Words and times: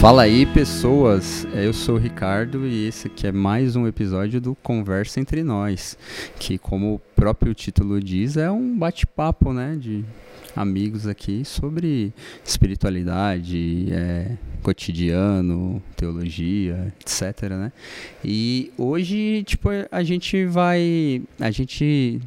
Fala 0.00 0.22
aí, 0.22 0.46
pessoas. 0.46 1.46
Eu 1.52 1.74
sou 1.74 1.96
o 1.96 1.98
Ricardo 1.98 2.66
e 2.66 2.86
esse 2.86 3.06
aqui 3.06 3.26
é 3.26 3.32
mais 3.32 3.76
um 3.76 3.86
episódio 3.86 4.40
do 4.40 4.54
Conversa 4.54 5.20
entre 5.20 5.42
Nós, 5.42 5.98
que 6.38 6.56
como 6.56 6.94
o 6.94 6.98
próprio 7.14 7.52
título 7.52 8.00
diz, 8.00 8.38
é 8.38 8.50
um 8.50 8.78
bate-papo, 8.78 9.52
né, 9.52 9.76
de 9.78 10.02
amigos 10.56 11.06
aqui 11.06 11.44
sobre 11.44 12.14
espiritualidade, 12.42 13.88
é, 13.92 14.38
cotidiano, 14.62 15.82
teologia, 15.94 16.94
etc, 16.98 17.50
né? 17.50 17.70
E 18.24 18.72
hoje, 18.78 19.44
tipo, 19.44 19.68
a 19.92 20.02
gente 20.02 20.46
vai, 20.46 21.20
a 21.38 21.50
gente 21.50 22.22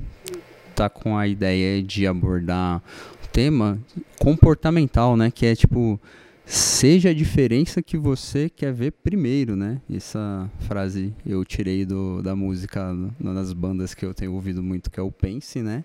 tá 0.76 0.90
com 0.90 1.18
a 1.18 1.28
ideia 1.28 1.82
de 1.82 2.05
abordar 2.05 2.84
o 3.24 3.28
tema 3.30 3.80
comportamental, 4.20 5.18
né, 5.18 5.32
que 5.32 5.48
é 5.48 5.55
tipo 5.55 6.00
seja 6.46 7.09
a 7.09 7.13
diferença 7.13 7.81
que 7.81 7.98
você 7.98 8.49
quer 8.49 8.73
ver 8.73 8.91
primeiro, 8.91 9.55
né? 9.55 9.81
Essa 9.94 10.50
frase 10.59 11.13
eu 11.26 11.44
tirei 11.45 11.86
do, 11.86 12.22
da 12.22 12.36
música, 12.36 12.94
nas 13.20 13.54
bandas 13.54 13.94
que 13.94 14.05
eu 14.05 14.13
tenho 14.13 14.34
ouvido 14.34 14.62
muito, 14.62 14.91
que 14.91 15.00
é 15.00 15.03
o 15.03 15.12
Pense, 15.12 15.62
né? 15.62 15.84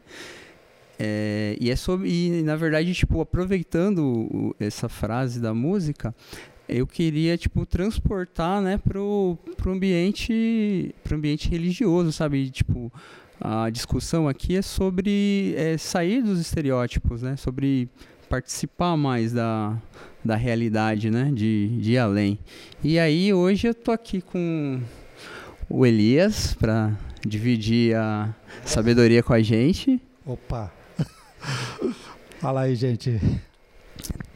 É, 0.99 1.57
e 1.61 1.71
é 1.71 1.77
sobre, 1.77 2.11
e 2.11 2.43
na 2.43 2.57
verdade, 2.57 2.93
tipo, 2.93 3.21
aproveitando 3.21 4.55
essa 4.59 4.89
frase 4.89 5.41
da 5.41 5.55
música, 5.55 6.13
eu 6.69 6.87
queria 6.87 7.39
tipo 7.39 7.65
transportar, 7.65 8.61
né, 8.61 8.77
pro, 8.77 9.39
pro 9.57 9.73
ambiente, 9.73 10.95
pro 11.05 11.17
ambiente 11.17 11.49
religioso, 11.49 12.13
sabe? 12.13 12.51
Tipo, 12.51 12.93
a 13.41 13.71
discussão 13.71 14.29
aqui 14.29 14.57
é 14.57 14.63
sobre 14.63 15.55
é, 15.57 15.79
sair 15.79 16.21
dos 16.21 16.41
estereótipos, 16.41 17.23
né? 17.23 17.37
Sobre 17.37 17.89
participar 18.29 18.97
mais 18.97 19.33
da, 19.33 19.81
da 20.25 20.37
realidade, 20.37 21.11
né? 21.11 21.31
De, 21.33 21.69
de 21.81 21.93
ir 21.93 21.99
além. 21.99 22.39
E 22.83 22.99
aí 22.99 23.33
hoje 23.33 23.69
eu 23.69 23.75
tô 23.75 23.93
aqui 23.93 24.21
com 24.21 24.81
o 25.69 25.85
Elias 25.85 26.55
para 26.55 26.93
dividir 27.27 27.97
a 27.97 28.35
sabedoria 28.65 29.23
com 29.23 29.33
a 29.33 29.41
gente. 29.41 30.01
Opa! 30.25 30.73
Fala 32.41 32.63
aí, 32.63 32.75
gente. 32.75 33.21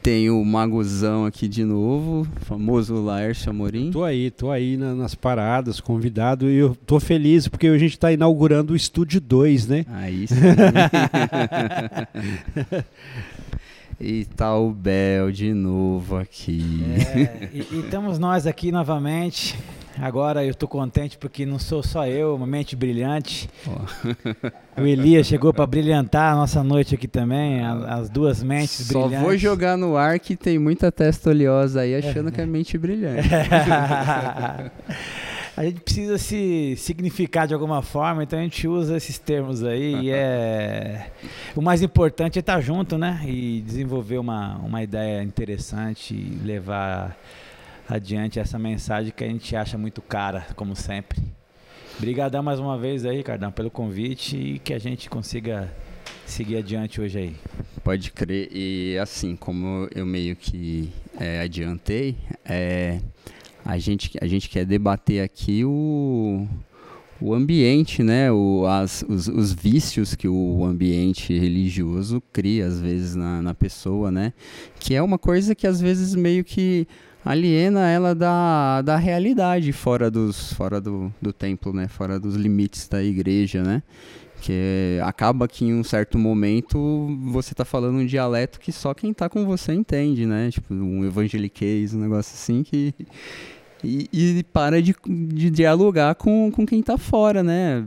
Tem 0.03 0.29
o 0.29 0.45
Magozão 0.45 1.25
aqui 1.25 1.47
de 1.47 1.65
novo, 1.65 2.27
famoso 2.41 3.01
Laércio 3.01 3.51
Amorim. 3.51 3.93
Tô 3.93 4.03
aí, 4.03 4.33
tô 4.33 4.51
aí 4.51 4.77
na, 4.77 4.97
nas 4.97 5.15
paradas, 5.15 5.81
convidado, 5.81 6.51
e 6.51 6.57
eu 6.57 6.75
tô 6.75 6.99
feliz 6.99 7.47
porque 7.47 7.69
a 7.69 7.79
gente 7.79 7.93
está 7.93 8.11
inaugurando 8.11 8.73
o 8.73 8.77
Estúdio 8.77 9.21
2, 9.21 9.69
né? 9.69 9.87
Aí 9.89 10.27
sim. 10.27 10.35
E 14.01 14.25
tá 14.25 14.57
o 14.57 14.71
Bel 14.71 15.31
de 15.31 15.55
novo 15.55 16.17
aqui. 16.17 16.83
É, 17.15 17.49
e, 17.53 17.67
e, 17.71 17.81
estamos 17.81 18.19
nós 18.19 18.47
aqui 18.47 18.73
novamente. 18.73 19.57
Agora 20.01 20.45
eu 20.45 20.55
tô 20.55 20.67
contente 20.67 21.19
porque 21.19 21.45
não 21.45 21.59
sou 21.59 21.83
só 21.83 22.07
eu, 22.07 22.35
uma 22.35 22.47
mente 22.47 22.75
brilhante. 22.75 23.49
Oh. 23.67 24.81
O 24.81 24.87
Elias 24.87 25.27
chegou 25.27 25.53
para 25.53 25.67
brilhantar 25.67 26.33
a 26.33 26.37
nossa 26.37 26.65
noite 26.65 26.95
aqui 26.95 27.07
também, 27.07 27.63
as 27.63 28.09
duas 28.09 28.43
mentes 28.43 28.87
só 28.87 29.03
brilhantes. 29.03 29.19
Só 29.19 29.25
vou 29.25 29.37
jogar 29.37 29.77
no 29.77 29.97
ar 29.97 30.19
que 30.19 30.35
tem 30.35 30.59
muita 30.59 30.91
testa 30.91 31.31
oleosa 31.31 31.83
aí 31.83 31.95
achando 31.95 32.31
é. 32.31 32.33
que 32.33 32.41
é 32.41 32.47
mente 32.47 32.79
brilhante. 32.79 33.29
a 35.57 35.65
gente 35.65 35.81
precisa 35.81 36.17
se 36.17 36.75
significar 36.77 37.47
de 37.47 37.53
alguma 37.53 37.83
forma, 37.83 38.23
então 38.23 38.39
a 38.39 38.43
gente 38.43 38.67
usa 38.67 38.97
esses 38.97 39.19
termos 39.19 39.63
aí. 39.63 40.07
e 40.07 40.11
é 40.11 41.11
o 41.55 41.61
mais 41.61 41.83
importante 41.83 42.39
é 42.39 42.41
estar 42.41 42.61
junto, 42.61 42.97
né? 42.97 43.21
E 43.27 43.61
desenvolver 43.61 44.19
uma, 44.19 44.57
uma 44.59 44.83
ideia 44.83 45.23
interessante 45.23 46.15
e 46.15 46.41
levar 46.45 47.17
adiante 47.89 48.39
essa 48.39 48.59
mensagem 48.59 49.13
que 49.15 49.23
a 49.23 49.29
gente 49.29 49.55
acha 49.55 49.77
muito 49.77 50.01
cara, 50.01 50.47
como 50.57 50.75
sempre. 50.75 51.21
Obrigadão 51.99 52.43
mais 52.43 52.59
uma 52.59 52.79
vez 52.79 53.05
aí, 53.05 53.19
Ricardão, 53.19 53.53
pelo 53.53 53.71
convite 53.71 54.37
e 54.37 54.59
que 54.59 54.73
a 54.73 54.79
gente 54.79 55.11
consiga 55.11 55.71
seguir 56.25 56.57
adiante 56.57 57.01
hoje 57.01 57.19
aí. 57.19 57.37
Pode 57.85 58.11
crer. 58.11 58.49
E 58.51 58.97
assim, 58.99 59.37
como 59.37 59.89
eu 59.95 60.07
meio 60.07 60.35
que 60.35 60.91
é, 61.21 61.41
adiantei, 61.41 62.17
é, 62.45 63.01
a 63.65 63.79
gente, 63.79 64.13
a 64.21 64.27
gente 64.27 64.49
quer 64.49 64.65
debater 64.65 65.23
aqui 65.23 65.65
o, 65.65 66.47
o 67.21 67.33
ambiente, 67.33 68.03
né? 68.03 68.31
O, 68.33 68.67
as, 68.67 69.05
os, 69.09 69.29
os 69.29 69.53
vícios 69.53 70.15
que 70.15 70.29
o 70.29 70.65
ambiente 70.65 71.37
religioso 71.39 72.23
cria, 72.33 72.67
às 72.67 72.81
vezes, 72.81 73.15
na, 73.15 73.41
na 73.41 73.55
pessoa, 73.55 74.11
né? 74.11 74.33
Que 74.81 74.95
é 74.95 75.03
uma 75.03 75.19
coisa 75.19 75.55
que, 75.55 75.67
às 75.67 75.81
vezes, 75.81 76.15
meio 76.15 76.45
que 76.45 76.87
aliena 77.25 77.89
ela 77.89 78.15
da, 78.15 78.83
da 78.83 78.97
realidade 78.97 79.73
fora, 79.73 80.11
dos, 80.11 80.53
fora 80.55 80.81
do, 80.81 81.13
do 81.23 81.33
templo, 81.33 81.73
né? 81.73 81.87
Fora 81.87 82.19
dos 82.19 82.35
limites 82.35 82.89
da 82.89 83.03
igreja, 83.03 83.63
né? 83.63 83.83
Que 84.43 84.99
acaba 85.05 85.47
que 85.47 85.65
em 85.65 85.73
um 85.73 85.85
certo 85.85 86.19
momento 86.19 87.09
você 87.31 87.53
está 87.53 87.65
falando 87.65 87.99
um 87.99 88.05
dialeto 88.05 88.59
que 88.59 88.73
só 88.73 88.93
quem 88.93 89.13
está 89.13 89.29
com 89.29 89.47
você 89.47 89.73
entende, 89.73 90.27
né? 90.27 90.51
Tipo, 90.51 90.75
um 90.75 91.05
evangeliquez, 91.05 91.95
um 91.95 92.01
negócio 92.01 92.35
assim 92.35 92.65
que 92.65 92.93
e, 93.85 94.09
e 94.13 94.43
para 94.43 94.83
de, 94.83 94.97
de 95.07 95.49
dialogar 95.49 96.17
com, 96.17 96.51
com 96.51 96.67
quem 96.67 96.81
está 96.81 96.99
fora, 96.99 97.43
né? 97.45 97.87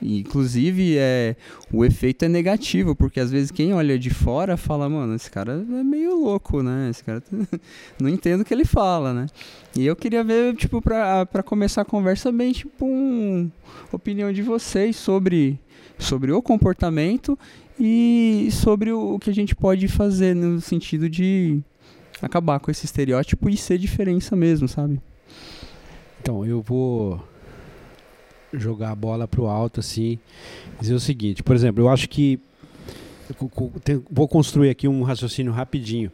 Inclusive, 0.00 0.96
é, 0.96 1.34
o 1.72 1.84
efeito 1.84 2.24
é 2.24 2.28
negativo, 2.28 2.94
porque 2.94 3.18
às 3.18 3.30
vezes 3.30 3.50
quem 3.50 3.74
olha 3.74 3.98
de 3.98 4.10
fora 4.10 4.56
fala, 4.56 4.88
mano, 4.88 5.14
esse 5.14 5.30
cara 5.30 5.64
é 5.68 5.82
meio 5.82 6.14
louco, 6.14 6.62
né? 6.62 6.88
Esse 6.90 7.02
cara 7.02 7.22
não 8.00 8.08
entendo 8.08 8.42
o 8.42 8.44
que 8.44 8.54
ele 8.54 8.64
fala, 8.64 9.12
né? 9.12 9.26
E 9.76 9.84
eu 9.84 9.96
queria 9.96 10.22
ver, 10.22 10.54
tipo, 10.54 10.80
para 10.80 11.42
começar 11.44 11.82
a 11.82 11.84
conversa 11.84 12.30
bem, 12.30 12.52
tipo, 12.52 12.86
uma 12.86 13.50
opinião 13.90 14.32
de 14.32 14.42
vocês 14.42 14.96
sobre, 14.96 15.58
sobre 15.98 16.30
o 16.30 16.40
comportamento 16.40 17.36
e 17.78 18.48
sobre 18.52 18.92
o, 18.92 19.14
o 19.14 19.18
que 19.18 19.30
a 19.30 19.34
gente 19.34 19.54
pode 19.54 19.88
fazer 19.88 20.34
no 20.34 20.60
sentido 20.60 21.08
de 21.08 21.60
acabar 22.22 22.60
com 22.60 22.70
esse 22.70 22.84
estereótipo 22.84 23.48
e 23.48 23.56
ser 23.56 23.78
diferença 23.78 24.36
mesmo, 24.36 24.68
sabe? 24.68 25.00
Então, 26.20 26.44
eu 26.44 26.60
vou 26.62 27.22
jogar 28.52 28.90
a 28.90 28.94
bola 28.94 29.28
pro 29.28 29.46
alto 29.46 29.80
assim, 29.80 30.18
dizer 30.80 30.94
o 30.94 31.00
seguinte, 31.00 31.42
por 31.42 31.54
exemplo, 31.54 31.82
eu 31.82 31.88
acho 31.88 32.08
que 32.08 32.40
vou 34.10 34.26
construir 34.26 34.70
aqui 34.70 34.88
um 34.88 35.02
raciocínio 35.02 35.52
rapidinho 35.52 36.10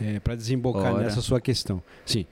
é, 0.00 0.18
para 0.18 0.34
desembocar 0.34 0.94
Ora. 0.94 1.04
nessa 1.04 1.20
sua 1.20 1.40
questão. 1.40 1.82
Sim, 2.04 2.26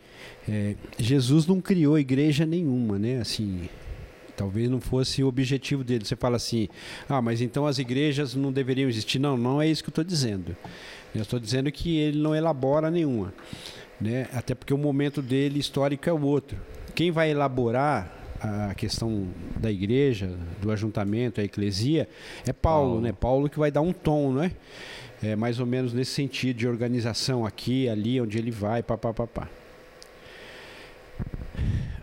é, 0.49 0.75
Jesus 0.99 1.47
não 1.47 1.61
criou 1.61 1.99
igreja 1.99 2.45
nenhuma, 2.45 2.99
né? 2.99 3.21
Assim, 3.21 3.69
talvez 4.37 4.71
não 4.71 4.81
fosse 4.81 5.23
o 5.23 5.29
objetivo 5.29 5.85
dele. 5.85 6.05
Você 6.05 6.17
fala 6.17 6.37
assim, 6.37 6.69
ah, 7.09 7.21
mas 7.21 7.41
então 7.41 7.67
as 7.67 7.79
igrejas 7.79 8.35
não 8.35 8.53
deveriam 8.53 8.89
existir? 8.89 9.19
Não, 9.19 9.37
não 9.37 9.61
é 9.61 9.69
isso 9.69 9.83
que 9.83 9.89
eu 9.89 9.93
estou 9.93 10.05
dizendo. 10.05 10.57
Eu 11.15 11.23
estou 11.23 11.39
dizendo 11.39 11.71
que 11.71 11.97
ele 11.97 12.19
não 12.19 12.35
elabora 12.35 12.91
nenhuma, 12.91 13.33
né? 14.01 14.29
Até 14.33 14.55
porque 14.55 14.73
o 14.75 14.79
momento 14.79 15.21
dele 15.21 15.59
histórico 15.59 16.09
é 16.09 16.13
o 16.13 16.23
outro. 16.23 16.59
Quem 16.95 17.11
vai 17.11 17.31
elaborar 17.31 18.18
a 18.41 18.75
questão 18.75 19.29
da 19.57 19.71
igreja, 19.71 20.31
do 20.61 20.71
ajuntamento, 20.71 21.41
a 21.41 21.45
eclesia, 21.45 22.09
é 22.47 22.53
Paulo, 22.53 22.89
Paulo, 22.89 23.01
né? 23.01 23.13
Paulo 23.13 23.51
que 23.51 23.59
vai 23.59 23.71
dar 23.71 23.81
um 23.81 23.93
tom, 23.93 24.33
né? 24.33 24.53
É 25.23 25.35
mais 25.35 25.59
ou 25.59 25.67
menos 25.67 25.93
nesse 25.93 26.13
sentido 26.13 26.57
de 26.57 26.69
organização 26.69 27.45
aqui, 27.45 27.89
ali, 27.89 28.21
onde 28.21 28.39
ele 28.39 28.51
vai, 28.51 28.83
papapá. 28.83 29.49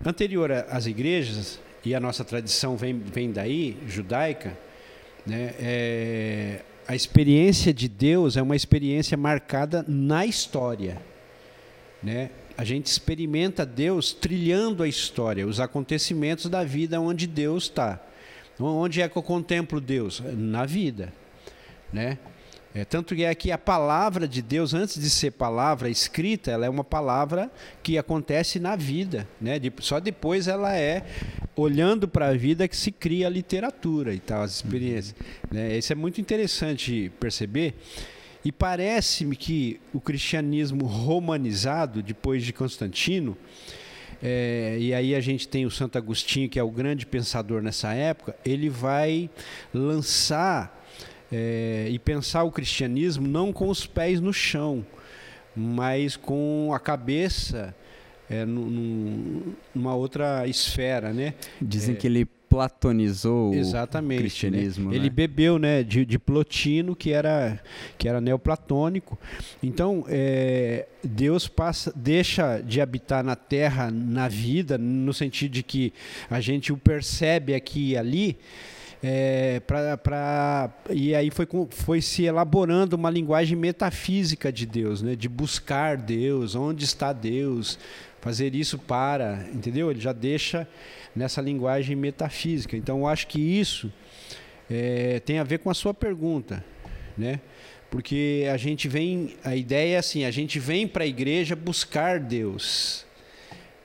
Anterior 0.06 0.52
às 0.52 0.86
igrejas, 0.86 1.60
e 1.84 1.94
a 1.96 2.00
nossa 2.00 2.24
tradição 2.24 2.76
vem, 2.76 3.00
vem 3.00 3.32
daí, 3.32 3.78
judaica, 3.88 4.58
né? 5.26 5.54
É, 5.60 6.62
a 6.88 6.96
experiência 6.96 7.74
de 7.74 7.88
Deus 7.88 8.38
é 8.38 8.42
uma 8.42 8.56
experiência 8.56 9.18
marcada 9.18 9.84
na 9.88 10.26
história, 10.26 11.02
né? 12.04 12.30
A 12.58 12.64
gente 12.64 12.88
experimenta 12.88 13.66
Deus 13.66 14.14
trilhando 14.14 14.82
a 14.82 14.88
história, 14.88 15.46
os 15.46 15.60
acontecimentos 15.60 16.50
da 16.50 16.64
vida 16.64 17.00
onde 17.00 17.28
Deus 17.28 17.66
está. 17.66 18.00
Onde 18.60 19.02
é 19.02 19.10
que 19.10 19.18
eu 19.18 19.24
contemplo 19.24 19.82
Deus? 19.82 20.22
Na 20.34 20.66
vida, 20.66 21.12
né? 21.92 22.18
É, 22.76 22.84
tanto 22.84 23.14
é 23.14 23.34
que 23.34 23.54
a 23.54 23.58
palavra 23.58 24.28
de 24.28 24.42
Deus, 24.42 24.74
antes 24.74 25.00
de 25.00 25.10
ser 25.10 25.32
palavra 25.32 25.90
escrita, 25.90 26.52
ela 26.52 26.66
é 26.66 26.70
uma 26.70 26.84
palavra 26.84 27.50
que 27.82 27.98
acontece 27.98 28.60
na 28.60 28.76
vida. 28.76 29.26
Né? 29.40 29.58
De, 29.58 29.72
só 29.80 29.98
depois 29.98 30.50
ela 30.50 30.76
é, 30.76 31.06
olhando 31.56 32.06
para 32.06 32.28
a 32.28 32.34
vida, 32.34 32.68
que 32.68 32.76
se 32.76 32.92
cria 32.92 33.28
a 33.28 33.30
literatura 33.30 34.14
e 34.14 34.20
tal, 34.20 34.42
as 34.42 34.56
experiências. 34.56 35.16
Né? 35.50 35.78
Isso 35.78 35.94
é 35.94 35.96
muito 35.96 36.20
interessante 36.20 37.10
perceber. 37.18 37.76
E 38.46 38.52
parece-me 38.52 39.36
que 39.36 39.82
o 39.92 40.00
cristianismo 40.00 40.86
romanizado, 40.86 42.04
depois 42.04 42.44
de 42.44 42.54
Constantino, 42.54 43.36
é, 44.22 44.78
e 44.80 44.94
aí 44.94 45.16
a 45.16 45.20
gente 45.20 45.48
tem 45.48 45.66
o 45.66 45.72
Santo 45.72 45.98
Agostinho, 45.98 46.48
que 46.48 46.60
é 46.60 46.64
o 46.64 46.70
grande 46.70 47.08
pensador 47.08 47.64
nessa 47.64 47.92
época, 47.94 48.36
ele 48.46 48.70
vai 48.70 49.32
lançar 49.74 50.86
é, 51.32 51.88
e 51.90 51.98
pensar 51.98 52.44
o 52.44 52.52
cristianismo 52.52 53.28
não 53.28 53.52
com 53.52 53.68
os 53.68 53.88
pés 53.88 54.22
no 54.22 54.32
chão, 54.32 54.86
mas 55.56 56.16
com 56.16 56.72
a 56.72 56.80
cabeça 56.80 57.76
é, 58.30 58.46
num, 58.46 59.54
numa 59.74 59.96
outra 59.96 60.48
esfera, 60.48 61.12
né? 61.12 61.34
Dizem 61.60 61.96
é, 61.96 61.98
que 61.98 62.06
ele 62.06 62.28
platonizou 62.56 63.54
exatamente, 63.54 64.20
o 64.20 64.22
cristianismo. 64.22 64.90
Né? 64.90 64.96
Ele 64.96 65.10
né? 65.10 65.10
bebeu 65.10 65.60
né, 65.60 65.84
de, 65.84 66.06
de, 66.06 66.18
Plotino, 66.18 66.96
que 66.96 67.12
era, 67.12 67.60
que 67.98 68.08
era 68.08 68.22
neoplatônico. 68.22 69.20
Então, 69.62 70.06
é, 70.08 70.88
Deus 71.04 71.50
passa, 71.50 71.92
deixa 71.94 72.62
de 72.62 72.80
habitar 72.80 73.24
na 73.24 73.36
terra, 73.36 73.92
na 73.92 74.30
vida, 74.30 74.78
no 74.78 75.14
sentido 75.14 75.52
de 75.52 75.64
que 75.64 75.94
a 76.30 76.40
gente 76.40 76.72
o 76.72 76.78
percebe 76.78 77.54
aqui 77.54 77.92
e 77.92 77.98
ali, 77.98 78.38
é, 79.04 79.60
pra, 79.60 79.98
pra, 79.98 80.70
e 80.90 81.14
aí 81.14 81.30
foi, 81.30 81.46
foi 81.70 82.02
se 82.02 82.24
elaborando 82.24 82.96
uma 82.96 83.10
linguagem 83.10 83.58
metafísica 83.58 84.52
de 84.52 84.66
Deus, 84.66 85.02
né? 85.02 85.16
de 85.16 85.28
buscar 85.28 85.98
Deus, 85.98 86.56
onde 86.56 86.86
está 86.86 87.12
Deus, 87.12 87.78
fazer 88.26 88.56
isso 88.56 88.80
para, 88.80 89.46
entendeu? 89.54 89.92
Ele 89.92 90.02
já 90.02 90.12
deixa 90.12 90.68
nessa 91.16 91.40
linguagem 91.40 91.96
metafísica. 91.96 92.76
Então, 92.76 93.02
eu 93.02 93.08
acho 93.08 93.28
que 93.28 93.40
isso 93.40 93.94
é, 94.68 95.20
tem 95.20 95.38
a 95.38 95.44
ver 95.44 95.60
com 95.60 95.70
a 95.70 95.76
sua 95.76 95.94
pergunta, 95.94 96.66
né? 97.16 97.40
Porque 97.88 98.48
a 98.52 98.58
gente 98.58 98.88
vem, 98.88 99.36
a 99.44 99.56
ideia 99.56 99.98
é 99.98 99.98
assim, 100.00 100.26
a 100.26 100.32
gente 100.32 100.58
vem 100.58 100.88
para 100.88 101.04
a 101.04 101.08
igreja 101.08 101.56
buscar 101.56 102.20
Deus, 102.20 103.06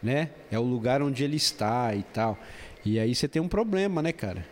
né? 0.03 0.31
É 0.51 0.59
o 0.59 0.63
lugar 0.63 1.03
onde 1.03 1.23
Ele 1.23 1.37
está 1.37 1.95
e 1.95 2.03
tal. 2.03 2.39
E 2.83 2.99
aí 2.99 3.15
você 3.15 3.29
tem 3.29 3.43
um 3.43 3.49
problema, 3.49 4.01
né, 4.01 4.11
cara? 4.11 4.43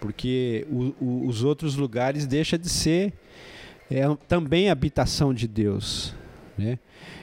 Porque 0.00 0.66
o, 0.70 0.94
o, 1.04 1.26
os 1.28 1.44
outros 1.44 1.76
lugares 1.76 2.26
deixa 2.26 2.56
de 2.56 2.70
ser 2.70 3.12
é, 3.90 4.04
também 4.26 4.70
habitação 4.70 5.34
de 5.34 5.46
Deus, 5.46 6.14
né? 6.56 6.78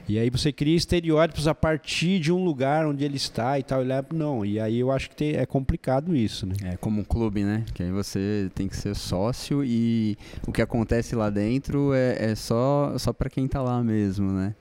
E 0.08 0.20
aí 0.20 0.30
você 0.30 0.52
cria 0.52 0.76
estereótipos 0.76 1.48
a 1.48 1.56
partir 1.56 2.20
de 2.20 2.32
um 2.32 2.44
lugar 2.44 2.86
onde 2.86 3.04
ele 3.04 3.18
está 3.18 3.58
e 3.58 3.64
tal. 3.64 3.82
E 3.82 3.86
leva, 3.86 4.08
não, 4.14 4.46
e 4.46 4.60
aí 4.60 4.80
eu 4.80 4.92
acho 4.92 5.10
que 5.10 5.16
tem, 5.16 5.36
é 5.36 5.46
complicado 5.46 6.16
isso, 6.16 6.46
né? 6.46 6.56
É 6.64 6.78
como 6.78 7.02
um 7.02 7.04
clube, 7.04 7.44
né? 7.44 7.64
Que 7.74 7.84
aí 7.84 7.92
você 7.92 8.52
tem 8.54 8.68
que 8.68 8.76
ser 8.76 8.96
sócio 8.96 9.64
e 9.64 10.18
o 10.46 10.52
que 10.52 10.62
acontece 10.62 11.16
lá 11.16 11.30
dentro 11.30 11.94
é, 11.94 12.32
é 12.32 12.36
só, 12.36 12.98
só 12.98 13.14
para 13.14 13.30
quem 13.30 13.46
está 13.46 13.62
lá 13.62 13.84
mesmo, 13.84 14.32
né? 14.32 14.56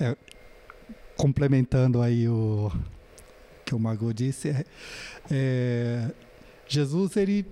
É, 0.00 0.16
complementando 1.16 2.00
aí 2.00 2.28
o 2.28 2.70
que 3.64 3.74
o 3.74 3.78
Mago 3.78 4.14
disse, 4.14 4.48
é, 4.48 4.64
é, 5.30 6.10
Jesus 6.66 7.16
ele 7.16 7.44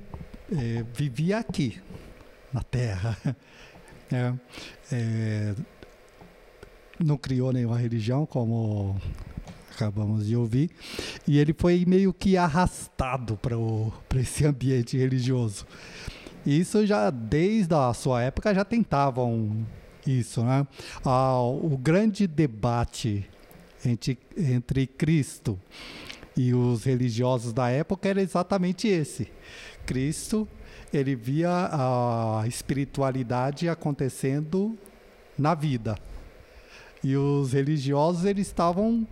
é, 0.51 0.85
vivia 0.95 1.39
aqui 1.39 1.81
na 2.53 2.63
Terra. 2.63 3.17
É, 4.09 4.33
é, 4.93 5.55
não 6.99 7.17
criou 7.17 7.53
nenhuma 7.53 7.79
religião, 7.79 8.25
como 8.27 8.97
acabamos 9.75 10.27
de 10.27 10.35
ouvir, 10.35 10.71
e 11.29 11.39
ele 11.39 11.55
foi 11.57 11.85
meio 11.87 12.13
que 12.13 12.37
arrastado 12.37 13.39
para 13.39 14.21
esse 14.21 14.47
ambiente 14.47 14.97
religioso. 14.97 15.67
Isso 16.45 16.87
já 16.87 17.11
desde 17.11 17.75
a 17.75 17.93
sua 17.93 18.23
época 18.23 18.55
já 18.55 18.65
tentavam 18.65 19.67
isso, 20.07 20.43
né? 20.43 20.67
Ah, 21.05 21.41
o 21.43 21.77
grande 21.77 22.27
debate 22.27 23.29
entre, 23.85 24.19
entre 24.37 24.87
Cristo 24.87 25.59
e 26.37 26.55
os 26.55 26.85
religiosos 26.85 27.53
da 27.53 27.69
época 27.69 28.09
era 28.09 28.23
exatamente 28.23 28.87
esse. 28.87 29.29
Cristo, 29.85 30.49
ele 30.93 31.15
via 31.15 31.51
a 31.51 32.45
espiritualidade 32.47 33.69
acontecendo 33.69 34.79
na 35.37 35.55
vida 35.55 35.97
e 37.07 37.17
os 37.17 37.53
religiosos, 37.53 38.25
eles 38.25 38.49
estavam 38.49 39.07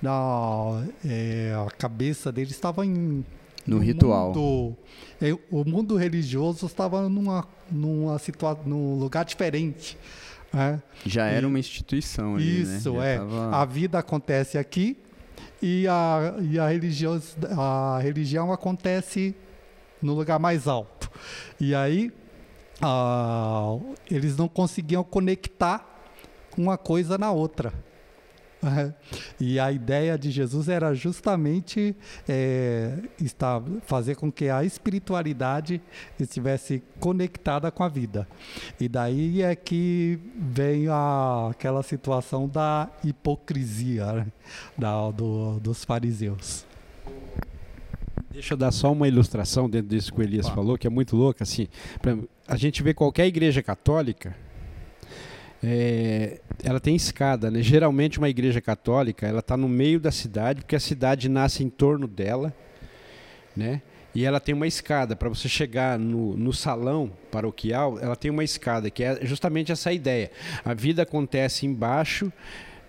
na 0.00 0.84
é, 1.04 1.52
a 1.66 1.68
cabeça 1.72 2.30
deles 2.30 2.52
estava 2.52 2.86
em 2.86 3.24
no 3.66 3.78
ritual. 3.78 4.28
Mundo, 4.28 4.76
é, 5.20 5.32
o 5.50 5.64
mundo 5.64 5.96
religioso 5.96 6.64
estava 6.66 7.08
numa 7.08 7.44
numa 7.68 8.20
situação 8.20 8.62
num 8.64 9.00
lugar 9.00 9.24
diferente. 9.24 9.98
Né? 10.52 10.80
Já 11.04 11.26
era 11.26 11.44
uma 11.44 11.58
instituição 11.58 12.36
ali, 12.36 12.64
né? 12.64 12.76
Isso 12.76 12.92
né? 12.92 13.14
é. 13.14 13.18
Tava... 13.18 13.56
A 13.56 13.64
vida 13.64 13.98
acontece 13.98 14.56
aqui 14.56 14.96
e 15.60 15.88
a 15.88 16.36
e 16.42 16.56
a 16.56 16.68
religião 16.68 17.20
a 17.58 17.98
religião 18.00 18.52
acontece 18.52 19.34
no 20.00 20.14
lugar 20.14 20.38
mais 20.38 20.68
alto. 20.68 21.10
E 21.58 21.74
aí 21.74 22.12
ah, 22.80 23.76
eles 24.08 24.36
não 24.36 24.46
conseguiam 24.46 25.02
conectar 25.02 25.89
uma 26.56 26.76
coisa 26.78 27.16
na 27.18 27.30
outra. 27.30 27.72
E 29.40 29.58
a 29.58 29.72
ideia 29.72 30.18
de 30.18 30.30
Jesus 30.30 30.68
era 30.68 30.94
justamente 30.94 31.96
é, 32.28 32.98
estar, 33.20 33.62
fazer 33.86 34.16
com 34.16 34.30
que 34.30 34.48
a 34.48 34.64
espiritualidade 34.64 35.80
estivesse 36.18 36.82
conectada 36.98 37.70
com 37.70 37.82
a 37.82 37.88
vida. 37.88 38.28
E 38.78 38.88
daí 38.88 39.42
é 39.42 39.54
que 39.54 40.18
vem 40.36 40.88
a, 40.88 41.48
aquela 41.50 41.82
situação 41.82 42.46
da 42.46 42.88
hipocrisia 43.02 44.12
né? 44.12 44.26
da, 44.76 45.10
do, 45.10 45.58
dos 45.60 45.84
fariseus. 45.84 46.66
Deixa 48.30 48.54
eu 48.54 48.58
dar 48.58 48.70
só 48.70 48.92
uma 48.92 49.08
ilustração 49.08 49.68
dentro 49.68 49.88
disso 49.88 50.12
que 50.12 50.20
o 50.20 50.22
Elias 50.22 50.48
falou, 50.48 50.78
que 50.78 50.86
é 50.86 50.90
muito 50.90 51.16
louca. 51.16 51.42
Assim, 51.42 51.66
a 52.46 52.56
gente 52.56 52.80
vê 52.82 52.94
qualquer 52.94 53.26
igreja 53.26 53.60
católica, 53.60 54.36
é, 55.62 56.40
ela 56.62 56.80
tem 56.80 56.96
escada, 56.96 57.50
né? 57.50 57.62
Geralmente 57.62 58.18
uma 58.18 58.28
igreja 58.28 58.60
católica, 58.60 59.26
ela 59.26 59.40
está 59.40 59.56
no 59.56 59.68
meio 59.68 60.00
da 60.00 60.10
cidade, 60.10 60.62
porque 60.62 60.76
a 60.76 60.80
cidade 60.80 61.28
nasce 61.28 61.62
em 61.62 61.68
torno 61.68 62.06
dela, 62.06 62.54
né? 63.56 63.82
E 64.14 64.24
ela 64.24 64.40
tem 64.40 64.54
uma 64.54 64.66
escada 64.66 65.14
para 65.14 65.28
você 65.28 65.48
chegar 65.48 65.98
no, 65.98 66.36
no 66.36 66.52
salão 66.52 67.12
paroquial. 67.30 67.98
Ela 68.00 68.16
tem 68.16 68.30
uma 68.30 68.42
escada 68.42 68.90
que 68.90 69.04
é 69.04 69.24
justamente 69.24 69.70
essa 69.70 69.92
ideia. 69.92 70.32
A 70.64 70.74
vida 70.74 71.02
acontece 71.02 71.64
embaixo, 71.64 72.32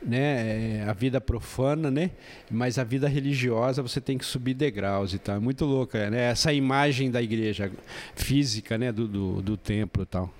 né? 0.02 0.80
É, 0.80 0.86
a 0.88 0.94
vida 0.94 1.22
profana, 1.22 1.92
né? 1.92 2.10
Mas 2.50 2.80
a 2.80 2.84
vida 2.84 3.08
religiosa 3.08 3.84
você 3.84 4.02
tem 4.02 4.18
que 4.18 4.26
subir 4.26 4.56
degraus 4.56 5.14
e 5.14 5.20
tal. 5.20 5.36
É 5.36 5.40
muito 5.40 5.64
louca, 5.64 6.10
né? 6.10 6.32
Essa 6.32 6.52
imagem 6.52 7.12
da 7.12 7.22
igreja 7.22 7.72
física, 8.16 8.78
né? 8.78 8.92
Do, 8.92 9.08
do, 9.08 9.42
do 9.44 9.58
templo 9.58 10.02
e 10.02 10.08
tal. 10.08 10.34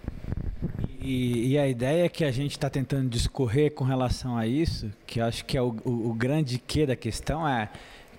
E, 1.04 1.54
e, 1.54 1.58
a 1.58 1.68
ideia 1.68 2.08
que 2.08 2.24
a 2.24 2.32
gente 2.32 2.52
está 2.52 2.70
tentando 2.70 3.10
discorrer 3.10 3.72
com 3.72 3.84
relação 3.84 4.38
a 4.38 4.46
isso, 4.46 4.92
que 5.08 5.20
eu 5.20 5.26
acho 5.26 5.44
que 5.46 5.58
é 5.58 5.62
o, 5.62 5.76
o, 5.84 6.10
o 6.10 6.14
grande 6.14 6.60
que 6.60 6.86
da 6.86 6.96
questão, 6.96 7.48
é 7.48 7.70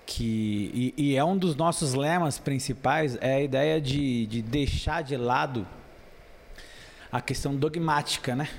que, 0.05 0.93
e, 0.97 1.11
e, 1.11 1.15
é 1.15 1.23
um 1.23 1.37
dos 1.37 1.55
nossos 1.55 1.93
lemas 1.93 2.37
principais, 2.37 3.17
é 3.21 3.35
a 3.35 3.41
ideia 3.41 3.79
de, 3.79 4.25
de 4.27 4.41
deixar 4.41 5.01
de 5.01 5.15
lado 5.15 5.65
a 7.09 7.21
questão 7.21 7.55
dogmática, 7.55 8.35
né? 8.35 8.49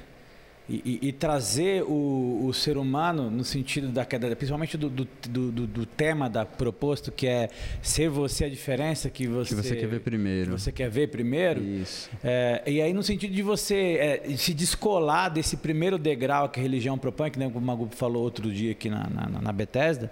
E, 0.67 0.99
e, 1.03 1.09
e, 1.09 1.13
trazer 1.13 1.83
o, 1.83 2.47
o, 2.47 2.55
ser 2.55 2.79
humano 2.79 3.31
no 3.31 3.45
sentido 3.45 3.89
da 3.89 4.03
queda, 4.03 4.35
principalmente 4.35 4.79
do, 4.79 4.89
do, 4.89 5.07
do, 5.29 5.67
do, 5.67 5.85
tema 5.85 6.27
da 6.27 6.47
proposto, 6.47 7.13
que 7.13 7.27
é 7.27 7.51
ser 7.83 8.09
você 8.09 8.47
a 8.47 8.49
diferença 8.49 9.11
que 9.11 9.27
você, 9.27 9.55
que 9.55 9.63
você 9.63 9.77
quer 9.77 9.87
ver 9.87 10.01
primeiro. 10.01 10.59
você 10.59 10.73
quer 10.73 10.89
ver 10.89 11.09
primeiro. 11.09 11.63
Isso. 11.63 12.09
É, 12.25 12.63
e 12.67 12.81
aí, 12.81 12.95
no 12.95 13.03
sentido 13.03 13.35
de 13.35 13.43
você 13.43 14.23
é, 14.25 14.37
se 14.39 14.55
descolar 14.55 15.29
desse 15.29 15.59
primeiro 15.59 15.99
degrau 15.99 16.49
que 16.49 16.59
a 16.59 16.63
religião 16.63 16.97
propõe, 16.97 17.31
que 17.31 17.39
nem 17.39 17.47
o 17.47 17.61
Magu 17.61 17.87
falou 17.91 18.23
outro 18.23 18.51
dia 18.51 18.73
aqui 18.73 18.89
na, 18.89 19.07
na, 19.11 19.43
na 19.43 19.53
Bethesda. 19.53 20.11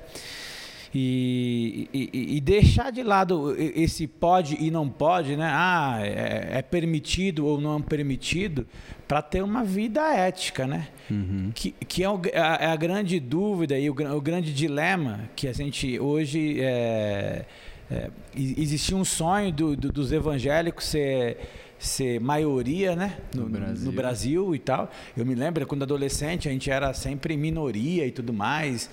E, 0.94 1.88
e, 1.90 2.36
e, 2.36 2.40
deixar 2.42 2.92
de 2.92 3.02
lado 3.02 3.56
esse 3.58 4.06
pode 4.06 4.62
e 4.62 4.70
não 4.70 4.86
pode, 4.86 5.36
né? 5.36 5.50
Ah, 5.50 6.00
é, 6.02 6.58
é 6.58 6.62
permitido 6.62 7.46
ou 7.46 7.58
não 7.58 7.80
permitido, 7.80 8.66
para 9.12 9.20
ter 9.20 9.42
uma 9.42 9.62
vida 9.62 10.00
ética, 10.14 10.66
né? 10.66 10.88
Uhum. 11.10 11.50
Que, 11.54 11.72
que 11.72 12.02
é, 12.02 12.08
o, 12.08 12.18
a, 12.32 12.64
é, 12.64 12.66
a, 12.68 12.76
grande 12.76 13.20
dúvida 13.20 13.78
e 13.78 13.90
o, 13.90 13.92
o, 13.92 14.20
grande 14.22 14.54
dilema 14.54 15.28
que 15.36 15.46
a 15.46 15.52
gente 15.52 16.00
hoje 16.00 16.58
é, 16.62 17.44
é, 17.90 18.08
existia 18.34 18.96
um 18.96 19.04
sonho 19.04 19.52
do, 19.52 19.76
do, 19.76 19.92
dos 19.92 20.12
evangélicos 20.12 20.86
ser 20.86 21.36
ser 21.78 22.20
maioria, 22.20 22.96
né, 22.96 23.18
no, 23.34 23.42
no, 23.42 23.48
Brasil. 23.50 23.84
no, 23.84 23.92
Brasil. 23.92 24.54
e 24.54 24.58
tal. 24.58 24.90
Eu 25.14 25.26
me 25.26 25.34
lembro 25.34 25.66
quando 25.66 25.82
adolescente 25.82 26.48
a 26.48 26.52
gente 26.52 26.70
era 26.70 26.94
sempre 26.94 27.36
minoria 27.36 28.06
e 28.06 28.10
tudo 28.10 28.32
mais. 28.32 28.88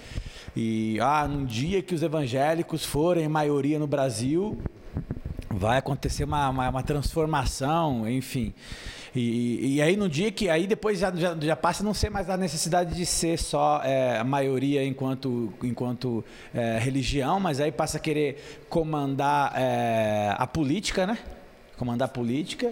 E 0.53 0.99
ah, 0.99 1.25
num 1.29 1.45
dia 1.45 1.81
que 1.81 1.95
os 1.95 2.03
evangélicos 2.03 2.83
forem 2.83 3.25
maioria 3.29 3.79
no 3.79 3.87
Brasil, 3.87 4.61
vai 5.49 5.77
acontecer 5.77 6.25
uma, 6.25 6.49
uma, 6.49 6.69
uma 6.69 6.83
transformação, 6.83 8.09
enfim. 8.09 8.53
E, 9.15 9.75
e, 9.75 9.81
aí 9.81 9.95
no 9.97 10.07
dia 10.07 10.31
que 10.31 10.49
aí 10.49 10.67
depois 10.67 10.99
já, 10.99 11.11
já, 11.15 11.35
já, 11.39 11.55
passa 11.55 11.81
a 11.81 11.85
não 11.85 11.93
ser 11.93 12.09
mais 12.11 12.29
a 12.29 12.37
necessidade 12.37 12.93
de 12.95 13.05
ser 13.05 13.37
só 13.39 13.81
é, 13.83 14.17
a 14.19 14.23
maioria 14.23 14.85
enquanto, 14.85 15.51
enquanto 15.63 16.23
é, 16.53 16.77
religião, 16.79 17.39
mas 17.39 17.59
aí 17.59 17.71
passa 17.71 17.97
a 17.97 17.99
querer 17.99 18.63
comandar 18.69 19.53
é, 19.55 20.33
a 20.37 20.45
política, 20.45 21.07
né? 21.07 21.17
Comandar 21.77 22.07
a 22.07 22.11
política. 22.11 22.71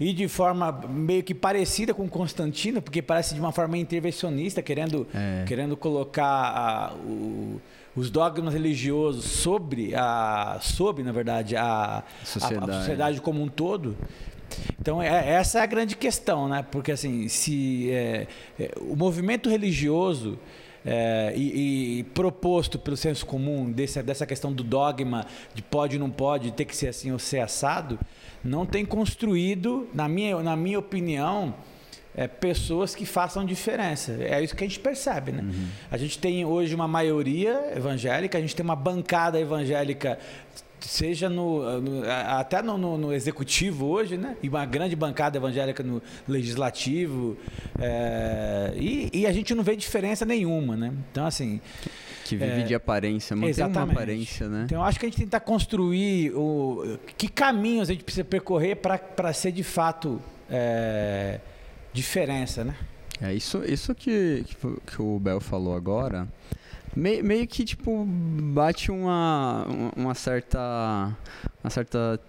e 0.00 0.12
de 0.12 0.28
forma 0.28 0.70
meio 0.88 1.24
que 1.24 1.34
parecida 1.34 1.92
com 1.92 2.08
Constantino, 2.08 2.80
porque 2.80 3.02
parece 3.02 3.34
de 3.34 3.40
uma 3.40 3.50
forma 3.50 3.76
intervencionista, 3.76 4.62
querendo, 4.62 5.08
É. 5.12 5.44
querendo 5.44 5.76
colocar 5.76 6.24
a- 6.24 6.92
o- 6.94 7.60
os 7.96 8.08
dogmas 8.10 8.54
religiosos 8.54 9.24
sobre 9.24 9.92
a 9.96 10.58
sobre 10.60 11.02
na 11.02 11.10
verdade 11.10 11.56
a 11.56 12.04
Sociedade. 12.24 12.70
a, 12.70 12.74
a 12.74 12.78
sociedade 12.78 13.20
como 13.20 13.42
um 13.42 13.48
todo. 13.48 13.96
Então 14.80 15.02
é, 15.02 15.30
essa 15.30 15.58
é 15.58 15.62
a 15.62 15.66
grande 15.66 15.96
questão, 15.96 16.48
né? 16.48 16.64
Porque 16.70 16.92
assim, 16.92 17.28
se 17.28 17.90
é, 17.90 18.26
é, 18.58 18.70
o 18.80 18.96
movimento 18.96 19.48
religioso 19.48 20.38
é, 20.84 21.32
e, 21.36 21.98
e 21.98 22.04
proposto 22.04 22.78
pelo 22.78 22.96
senso 22.96 23.26
comum 23.26 23.70
desse, 23.70 24.02
dessa 24.02 24.26
questão 24.26 24.52
do 24.52 24.62
dogma 24.62 25.26
de 25.54 25.62
pode 25.62 25.96
ou 25.96 26.00
não 26.00 26.10
pode, 26.10 26.50
ter 26.52 26.64
que 26.64 26.74
ser 26.74 26.88
assim 26.88 27.12
ou 27.12 27.18
ser 27.18 27.40
assado, 27.40 27.98
não 28.42 28.64
tem 28.64 28.84
construído, 28.84 29.88
na 29.92 30.08
minha, 30.08 30.40
na 30.42 30.56
minha 30.56 30.78
opinião, 30.78 31.54
é, 32.16 32.26
pessoas 32.26 32.94
que 32.94 33.04
façam 33.04 33.44
diferença. 33.44 34.12
É 34.20 34.42
isso 34.42 34.56
que 34.56 34.64
a 34.64 34.66
gente 34.66 34.80
percebe, 34.80 35.30
né? 35.32 35.44
A 35.90 35.96
gente 35.96 36.18
tem 36.18 36.44
hoje 36.44 36.74
uma 36.74 36.88
maioria 36.88 37.72
evangélica, 37.76 38.38
a 38.38 38.40
gente 38.40 38.56
tem 38.56 38.64
uma 38.64 38.76
bancada 38.76 39.38
evangélica, 39.38 40.18
seja 40.86 41.28
no, 41.28 41.80
no- 41.80 42.02
até 42.28 42.62
no, 42.62 42.76
no- 42.78 42.96
no 42.98 43.12
executivo 43.12 43.86
hoje, 43.86 44.16
né? 44.16 44.36
E 44.42 44.48
uma 44.48 44.64
grande 44.66 44.94
bancada 44.94 45.36
evangélica 45.38 45.82
no 45.82 46.00
legislativo. 46.26 47.36
é, 47.78 48.72
e, 48.76 49.10
e 49.12 49.26
a 49.26 49.32
gente 49.32 49.54
não 49.54 49.62
vê 49.64 49.74
diferença 49.76 50.24
nenhuma, 50.24 50.76
né? 50.76 50.92
Então, 51.10 51.26
assim, 51.26 51.60
Que 52.24 52.36
vive 52.36 52.60
É, 52.60 52.64
de 52.64 52.74
aparência, 52.74 53.34
mantém 53.34 53.48
uma 53.48 53.70
exatamente. 53.70 53.92
aparência, 53.96 54.48
né? 54.48 54.62
Então, 54.66 54.78
eu 54.78 54.84
acho 54.84 54.98
que 55.00 55.06
a 55.06 55.08
gente 55.08 55.18
tentar 55.18 55.40
construir 55.40 56.32
o, 56.34 56.98
que 57.16 57.26
caminhos 57.28 57.88
a 57.88 57.92
gente 57.92 58.04
precisa 58.04 58.24
percorrer 58.24 58.76
para 58.76 59.32
ser 59.32 59.50
de 59.52 59.62
fato 59.62 60.20
é, 60.50 61.40
diferença, 61.92 62.64
né? 62.64 62.74
É 63.20 63.32
isso, 63.34 63.62
isso 63.64 63.94
que, 63.94 64.44
que, 64.46 64.56
que 64.94 65.02
o 65.02 65.18
Bel 65.18 65.40
falou 65.40 65.74
agora, 65.74 66.28
me- 66.96 67.22
meio 67.22 67.46
que 67.46 67.64
tipo 67.64 68.04
bate 68.06 68.90
uma, 68.90 69.66
uma- 69.96 70.14
certa 70.14 71.16
uma 71.62 71.70
certa 71.70 72.20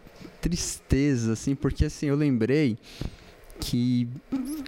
tristeza 0.42 1.34
assim, 1.34 1.56
porque 1.56 1.86
assim 1.86 2.08
eu 2.08 2.16
lembrei 2.16 2.78
que 3.60 4.08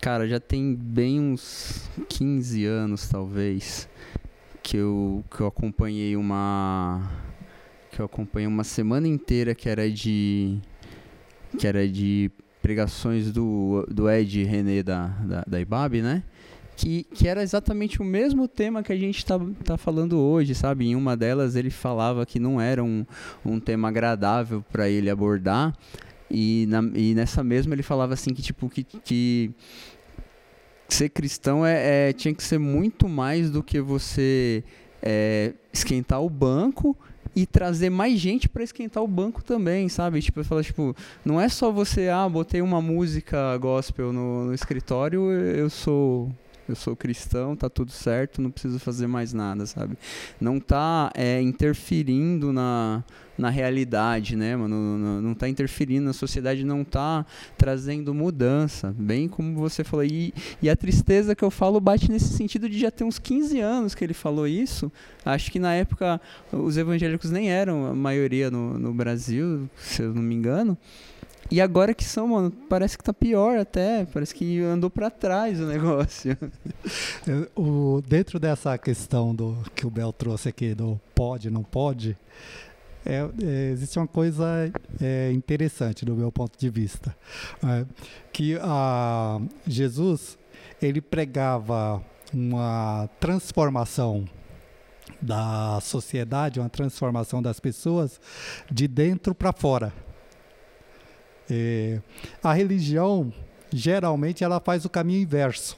cara, 0.01 0.27
já 0.27 0.39
tem 0.39 0.73
bem 0.75 1.19
uns 1.19 1.89
15 2.09 2.65
anos 2.65 3.07
talvez 3.07 3.87
que 4.61 4.77
eu 4.77 5.23
que 5.33 5.41
eu 5.41 5.47
acompanhei 5.47 6.15
uma 6.15 7.09
que 7.91 7.99
eu 8.01 8.05
acompanhei 8.05 8.47
uma 8.47 8.63
semana 8.63 9.07
inteira 9.07 9.55
que 9.55 9.69
era 9.69 9.89
de 9.89 10.57
que 11.57 11.67
era 11.67 11.87
de 11.87 12.31
pregações 12.61 13.31
do, 13.31 13.85
do 13.89 14.09
Ed 14.09 14.43
René 14.43 14.83
da, 14.83 15.07
da, 15.07 15.43
da 15.47 15.59
IBAB, 15.59 16.01
né? 16.01 16.23
Que, 16.81 17.03
que 17.03 17.27
era 17.27 17.43
exatamente 17.43 18.01
o 18.01 18.03
mesmo 18.03 18.47
tema 18.47 18.81
que 18.81 18.91
a 18.91 18.97
gente 18.97 19.19
está 19.19 19.39
tá 19.63 19.77
falando 19.77 20.19
hoje, 20.19 20.55
sabe? 20.55 20.87
Em 20.87 20.95
uma 20.95 21.15
delas 21.15 21.55
ele 21.55 21.69
falava 21.69 22.25
que 22.25 22.39
não 22.39 22.59
era 22.59 22.83
um, 22.83 23.05
um 23.45 23.59
tema 23.59 23.87
agradável 23.89 24.65
para 24.71 24.89
ele 24.89 25.07
abordar, 25.07 25.77
e, 26.27 26.65
na, 26.67 26.81
e 26.95 27.13
nessa 27.13 27.43
mesma 27.43 27.75
ele 27.75 27.83
falava 27.83 28.15
assim 28.15 28.33
que, 28.33 28.41
tipo, 28.41 28.67
que, 28.67 28.83
que 28.83 29.51
ser 30.89 31.09
cristão 31.09 31.63
é, 31.63 32.09
é- 32.09 32.13
tinha 32.13 32.33
que 32.33 32.43
ser 32.43 32.57
muito 32.57 33.07
mais 33.07 33.51
do 33.51 33.61
que 33.61 33.79
você 33.79 34.63
é, 35.03 35.53
esquentar 35.71 36.19
o 36.23 36.31
banco 36.31 36.97
e 37.35 37.45
trazer 37.45 37.91
mais 37.91 38.19
gente 38.19 38.49
para 38.49 38.63
esquentar 38.63 39.03
o 39.03 39.07
banco 39.07 39.43
também, 39.43 39.87
sabe? 39.87 40.19
Tipo, 40.19 40.39
eu 40.39 40.45
falo, 40.45 40.63
tipo, 40.63 40.95
não 41.23 41.39
é 41.39 41.47
só 41.47 41.71
você, 41.71 42.09
ah, 42.09 42.27
botei 42.27 42.59
uma 42.59 42.81
música 42.81 43.55
gospel 43.57 44.11
no, 44.11 44.45
no 44.45 44.53
escritório, 44.55 45.31
eu 45.31 45.69
sou 45.69 46.31
eu 46.71 46.75
sou 46.75 46.95
cristão, 46.95 47.55
tá 47.55 47.69
tudo 47.69 47.91
certo, 47.91 48.41
não 48.41 48.49
preciso 48.49 48.79
fazer 48.79 49.07
mais 49.07 49.33
nada, 49.33 49.65
sabe? 49.65 49.97
Não 50.39 50.59
tá 50.59 51.11
é, 51.13 51.41
interferindo 51.41 52.53
na, 52.53 53.03
na 53.37 53.49
realidade, 53.49 54.35
né, 54.35 54.55
mano? 54.55 54.97
Não, 54.97 55.21
não 55.21 55.33
tá 55.33 55.49
interferindo 55.49 56.05
na 56.05 56.13
sociedade, 56.13 56.63
não 56.63 56.83
tá 56.83 57.25
trazendo 57.57 58.13
mudança, 58.13 58.95
bem 58.97 59.27
como 59.27 59.59
você 59.59 59.83
falou. 59.83 60.05
E, 60.05 60.33
e 60.61 60.69
a 60.69 60.75
tristeza 60.75 61.35
que 61.35 61.43
eu 61.43 61.51
falo 61.51 61.79
bate 61.79 62.09
nesse 62.09 62.33
sentido 62.33 62.69
de 62.69 62.79
já 62.79 62.89
ter 62.89 63.03
uns 63.03 63.19
15 63.19 63.59
anos 63.59 63.93
que 63.93 64.03
ele 64.03 64.13
falou 64.13 64.47
isso. 64.47 64.91
Acho 65.25 65.51
que 65.51 65.59
na 65.59 65.73
época 65.73 66.21
os 66.51 66.77
evangélicos 66.77 67.31
nem 67.31 67.51
eram 67.51 67.87
a 67.87 67.95
maioria 67.95 68.49
no, 68.49 68.77
no 68.77 68.93
Brasil, 68.93 69.69
se 69.77 70.01
eu 70.01 70.13
não 70.13 70.21
me 70.21 70.35
engano. 70.35 70.77
E 71.51 71.59
agora 71.59 71.93
que 71.93 72.03
são, 72.03 72.29
mano, 72.29 72.49
parece 72.69 72.97
que 72.97 73.03
tá 73.03 73.13
pior 73.13 73.57
até. 73.57 74.05
Parece 74.05 74.33
que 74.33 74.61
andou 74.61 74.89
pra 74.89 75.09
trás 75.09 75.59
o 75.59 75.65
negócio. 75.65 76.37
O, 77.55 78.01
dentro 78.07 78.39
dessa 78.39 78.77
questão 78.77 79.35
do 79.35 79.55
que 79.75 79.85
o 79.85 79.89
Bel 79.89 80.11
trouxe 80.11 80.49
aqui, 80.49 80.73
do 80.73 80.99
pode, 81.13 81.49
não 81.49 81.63
pode, 81.63 82.17
é, 83.05 83.27
é, 83.43 83.71
existe 83.71 83.97
uma 83.97 84.07
coisa 84.07 84.71
é, 84.99 85.31
interessante 85.31 86.05
do 86.05 86.15
meu 86.15 86.31
ponto 86.31 86.57
de 86.57 86.69
vista. 86.69 87.15
é, 87.63 87.85
que 88.31 88.57
a, 88.61 89.39
Jesus, 89.67 90.37
ele 90.81 91.01
pregava 91.01 92.03
uma 92.33 93.09
transformação 93.19 94.25
da 95.21 95.79
sociedade, 95.81 96.59
uma 96.59 96.69
transformação 96.69 97.41
das 97.41 97.59
pessoas 97.59 98.19
de 98.71 98.87
dentro 98.87 99.35
para 99.35 99.51
fora. 99.51 99.93
É, 101.51 101.99
a 102.41 102.53
religião, 102.53 103.31
geralmente, 103.73 104.43
ela 104.43 104.59
faz 104.61 104.85
o 104.85 104.89
caminho 104.89 105.21
inverso 105.21 105.77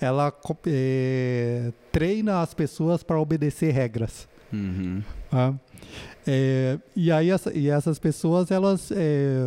ela 0.00 0.32
eh, 0.66 1.72
treina 1.90 2.42
as 2.42 2.52
pessoas 2.52 3.02
para 3.02 3.18
obedecer 3.18 3.72
regras. 3.72 4.28
Uhum. 4.52 5.02
tá? 5.30 5.54
Eh, 6.26 6.78
e 6.94 7.10
aí 7.10 7.30
essa- 7.30 7.52
e 7.52 7.68
essas 7.70 7.98
pessoas 7.98 8.50
elas 8.50 8.90
eh, 8.92 9.46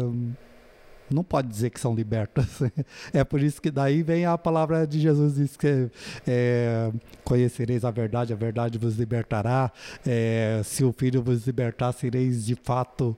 não 1.10 1.24
pode 1.24 1.48
dizer 1.48 1.70
que 1.70 1.80
são 1.80 1.94
libertas. 1.94 2.48
É 3.14 3.24
por 3.24 3.42
isso 3.42 3.62
que 3.62 3.72
daí 3.72 4.04
vem 4.04 4.26
a 4.26 4.38
palavra 4.38 4.86
de 4.86 5.00
Jesus 5.00 5.36
diz 5.36 5.56
que 5.56 5.90
eh, 6.28 6.92
conhecereis 7.24 7.86
a 7.86 7.92
verdade, 7.92 8.34
a 8.34 8.36
verdade 8.36 8.78
vos 8.78 8.98
libertará. 8.98 9.72
Eh, 10.06 10.62
se 10.64 10.84
o 10.84 10.92
Filho 10.92 11.22
vos 11.22 11.46
libertar, 11.46 11.92
sereis 11.94 12.46
de 12.46 12.56
fato 12.56 13.16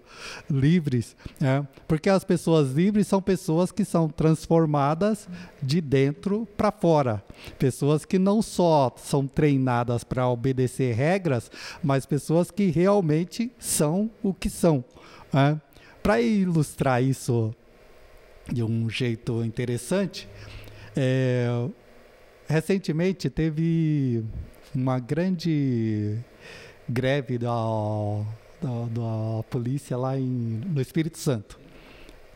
livres. 0.50 1.16
né? 1.40 1.66
Porque 1.88 2.10
as 2.10 2.24
pessoas 2.24 2.72
livres 2.72 3.08
são 3.08 3.22
pessoas 3.22 3.72
que 3.72 3.84
são 3.84 4.08
transformadas 4.10 5.28
de 5.62 5.82
dentro 5.82 6.48
para 6.58 6.72
fora. 6.72 7.24
Pessoas 7.58 8.06
que 8.06 8.20
não 8.20 8.42
só 8.42 8.94
são 8.98 9.28
treinadas 9.28 10.04
para 10.04 10.28
obedecer 10.28 10.94
regras, 10.96 11.52
mas 11.84 12.06
pessoas 12.06 12.52
que 12.52 12.68
realmente 12.68 13.52
são 13.58 14.10
o 14.22 14.34
que 14.34 14.50
são. 14.50 14.84
Para 16.02 16.22
ilustrar 16.22 17.04
isso 17.04 17.54
de 18.54 18.64
um 18.64 18.90
jeito 18.90 19.44
interessante, 19.44 20.28
é, 20.96 21.48
recentemente 22.48 23.30
teve 23.30 24.24
uma 24.74 25.00
grande 25.00 26.18
greve 26.88 27.38
da, 27.38 27.54
da, 28.62 28.86
da 28.90 29.44
polícia 29.50 29.98
lá 29.98 30.18
em, 30.18 30.62
no 30.66 30.82
Espírito 30.82 31.18
Santo. 31.18 31.60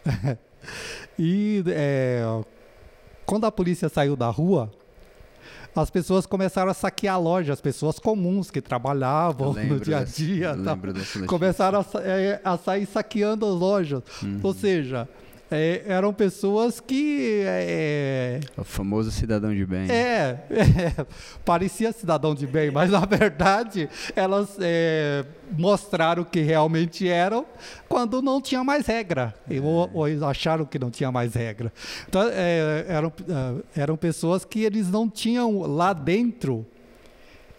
e 1.17 1.63
é, 1.67 2.23
quando 3.25 3.45
a 3.45 3.51
polícia 3.51 3.89
saiu 3.89 4.15
da 4.15 4.29
rua, 4.29 4.71
as 5.75 5.89
pessoas 5.89 6.25
começaram 6.25 6.69
a 6.69 6.73
saquear 6.73 7.19
lojas, 7.19 7.59
pessoas 7.59 7.97
comuns 7.97 8.51
que 8.51 8.61
trabalhavam 8.61 9.53
no 9.53 9.79
dia 9.79 9.99
a 9.99 10.03
dia. 10.03 10.55
tá? 10.55 10.75
dessa 10.75 10.93
notícia. 10.93 11.25
começaram 11.25 11.79
a, 11.79 11.85
é, 12.01 12.39
a 12.43 12.57
sair 12.57 12.85
saqueando 12.85 13.45
as 13.45 13.55
lojas. 13.55 14.03
Uhum. 14.21 14.39
Ou 14.43 14.53
seja, 14.53 15.09
é, 15.53 15.83
eram 15.85 16.13
pessoas 16.13 16.79
que 16.79 17.43
é, 17.45 18.39
O 18.57 18.63
famoso 18.63 19.11
cidadão 19.11 19.53
de 19.53 19.65
bem. 19.65 19.89
é, 19.89 20.39
é, 20.49 21.05
parecia 21.45 21.91
cidadão 21.91 22.33
de 22.33 22.47
bem, 22.47 22.71
mas 22.71 22.89
na 22.89 23.05
verdade 23.05 23.89
elas 24.15 24.57
é, 24.59 25.25
mostraram 25.57 26.23
que 26.23 26.41
realmente 26.41 27.07
eram 27.07 27.45
quando 27.87 28.21
não 28.21 28.41
tinha 28.41 28.63
mais 28.63 28.85
regra, 28.85 29.33
ou, 29.61 29.89
ou 29.93 30.07
eles 30.07 30.23
acharam 30.23 30.65
que 30.65 30.79
não 30.79 30.89
tinha 30.89 31.11
mais 31.11 31.33
regra. 31.35 31.71
Então 32.07 32.23
é, 32.31 32.85
eram, 32.87 33.13
eram 33.75 33.95
pessoas 33.95 34.43
que 34.43 34.63
eles 34.63 34.89
não 34.89 35.09
tinham 35.09 35.61
lá 35.61 35.93
dentro, 35.93 36.65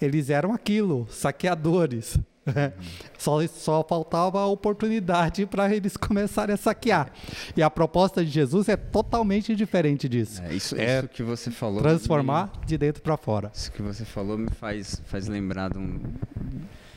eles 0.01 0.31
eram 0.31 0.53
aquilo, 0.53 1.07
saqueadores. 1.11 2.19
Só, 3.19 3.47
só 3.47 3.83
faltava 3.89 4.39
a 4.41 4.47
oportunidade 4.47 5.47
para 5.47 5.75
eles 5.75 5.97
começarem 5.97 6.53
a 6.55 6.57
saquear. 6.59 7.11
E 7.57 7.63
a 7.63 7.71
proposta 7.71 8.23
de 8.25 8.31
Jesus 8.31 8.69
é 8.69 8.77
totalmente 8.77 9.57
diferente 9.57 10.09
disso. 10.09 10.43
É, 10.43 10.53
isso, 10.55 10.77
É 10.77 10.99
isso 10.99 11.09
que 11.09 11.23
você 11.23 11.51
falou. 11.51 11.81
Transformar 11.81 12.53
de 12.67 12.77
dentro 12.77 13.03
para 13.03 13.17
fora. 13.17 13.49
me- 13.49 13.55
isso 13.55 13.73
que 13.73 13.81
você 13.81 14.05
falou 14.05 14.37
me 14.37 14.51
faz, 14.51 15.01
faz 15.07 15.27
lembrar 15.27 15.71
de, 15.71 15.79
um- 15.79 16.01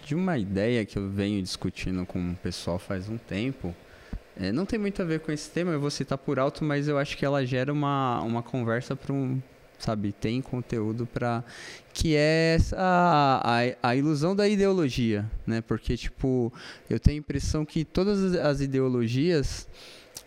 de 0.06 0.16
uma 0.16 0.38
ideia 0.38 0.84
que 0.86 0.98
eu 0.98 1.10
venho 1.10 1.42
discutindo 1.42 2.06
com 2.06 2.32
o 2.32 2.36
pessoal 2.36 2.78
faz 2.78 3.08
um 3.08 3.18
tempo. 3.18 3.74
é, 4.40 4.52
não 4.52 4.66
tem 4.66 4.78
muito 4.78 5.02
a 5.02 5.06
ver 5.06 5.22
com 5.22 5.32
esse 5.32 5.50
tema, 5.50 5.72
eu 5.72 5.80
vou 5.80 5.90
citar 5.90 6.18
por 6.18 6.38
alto, 6.40 6.64
mas 6.64 6.88
eu 6.88 6.98
acho 6.98 7.18
que 7.18 7.26
ela 7.26 7.44
gera 7.46 7.72
uma, 7.74 8.22
uma 8.22 8.44
conversa 8.44 8.96
para 8.96 9.12
um, 9.14 9.42
sabe, 9.80 10.12
tem 10.12 10.42
conteúdo 10.42 11.06
para 11.06 11.44
que 11.94 12.16
é 12.16 12.58
a, 12.74 13.42
a, 13.82 13.90
a, 13.90 13.96
ilusão 13.96 14.36
da 14.36 14.48
ideologia, 14.48 15.30
né? 15.46 15.62
Porque 15.62 15.96
tipo, 15.96 16.52
eu 16.90 17.00
tenho 17.00 17.18
a 17.18 17.20
impressão 17.20 17.66
que 17.66 17.86
todas 17.86 18.36
as 18.36 18.62
ideologias 18.62 19.68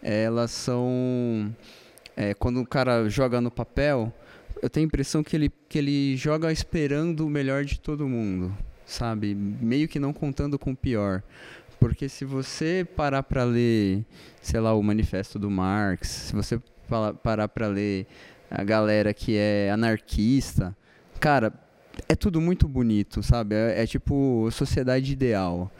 elas 0.02 0.50
são 0.50 1.54
é, 2.16 2.34
quando 2.34 2.60
o 2.60 2.66
cara 2.66 3.08
joga 3.08 3.40
no 3.40 3.50
papel, 3.50 4.12
eu 4.62 4.68
tenho 4.68 4.84
a 4.84 4.88
impressão 4.88 5.22
que 5.22 5.36
ele 5.36 5.50
que 5.68 5.78
ele 5.78 6.16
joga 6.16 6.52
esperando 6.52 7.26
o 7.26 7.30
melhor 7.30 7.64
de 7.64 7.78
todo 7.78 8.08
mundo, 8.08 8.56
sabe? 8.84 9.34
Meio 9.34 9.88
que 9.88 9.98
não 9.98 10.12
contando 10.12 10.58
com 10.58 10.72
o 10.72 10.76
pior. 10.76 11.22
Porque 11.78 12.10
se 12.10 12.26
você 12.26 12.86
parar 12.94 13.22
para 13.22 13.42
ler, 13.42 14.04
sei 14.42 14.60
lá, 14.60 14.74
o 14.74 14.82
manifesto 14.82 15.38
do 15.38 15.50
Marx, 15.50 16.08
se 16.08 16.34
você 16.34 16.60
parar 17.22 17.48
para 17.48 17.68
ler 17.68 18.06
a 18.50 18.64
galera 18.64 19.14
que 19.14 19.36
é 19.36 19.70
anarquista, 19.70 20.76
cara, 21.20 21.52
é 22.08 22.16
tudo 22.16 22.40
muito 22.40 22.66
bonito, 22.66 23.22
sabe? 23.22 23.54
É, 23.54 23.82
é, 23.82 23.86
tipo 23.86 24.48
sociedade 24.50 25.12
ideal. 25.12 25.70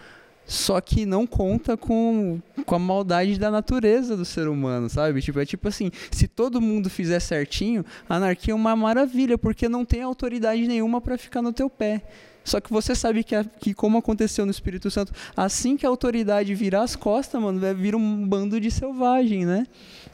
Só 0.46 0.80
que 0.80 1.06
não 1.06 1.26
conta 1.26 1.76
com, 1.76 2.40
com 2.66 2.74
a 2.74 2.78
maldade 2.78 3.38
da 3.38 3.50
natureza 3.52 4.16
do 4.16 4.24
ser 4.24 4.48
humano, 4.48 4.88
sabe? 4.88 5.20
Tipo, 5.20 5.38
é 5.38 5.46
tipo 5.46 5.68
assim, 5.68 5.92
se 6.10 6.26
todo 6.26 6.60
mundo 6.60 6.90
fizer 6.90 7.20
certinho, 7.20 7.84
a 8.08 8.16
anarquia 8.16 8.52
é 8.52 8.54
uma 8.54 8.74
maravilha, 8.74 9.38
porque 9.38 9.68
não 9.68 9.84
tem 9.84 10.02
autoridade 10.02 10.66
nenhuma 10.66 11.00
para 11.00 11.16
ficar 11.16 11.40
no 11.40 11.52
teu 11.52 11.70
pé. 11.70 12.02
Só 12.44 12.60
que 12.60 12.70
você 12.70 12.94
sabe 12.94 13.22
que, 13.22 13.34
que, 13.60 13.74
como 13.74 13.98
aconteceu 13.98 14.44
no 14.44 14.50
Espírito 14.50 14.90
Santo, 14.90 15.12
assim 15.36 15.76
que 15.76 15.84
a 15.84 15.88
autoridade 15.88 16.54
virar 16.54 16.82
as 16.82 16.96
costas, 16.96 17.40
mano, 17.40 17.60
vai 17.60 17.74
vir 17.74 17.94
um 17.94 18.26
bando 18.26 18.60
de 18.60 18.70
selvagem, 18.70 19.44
né? 19.44 19.66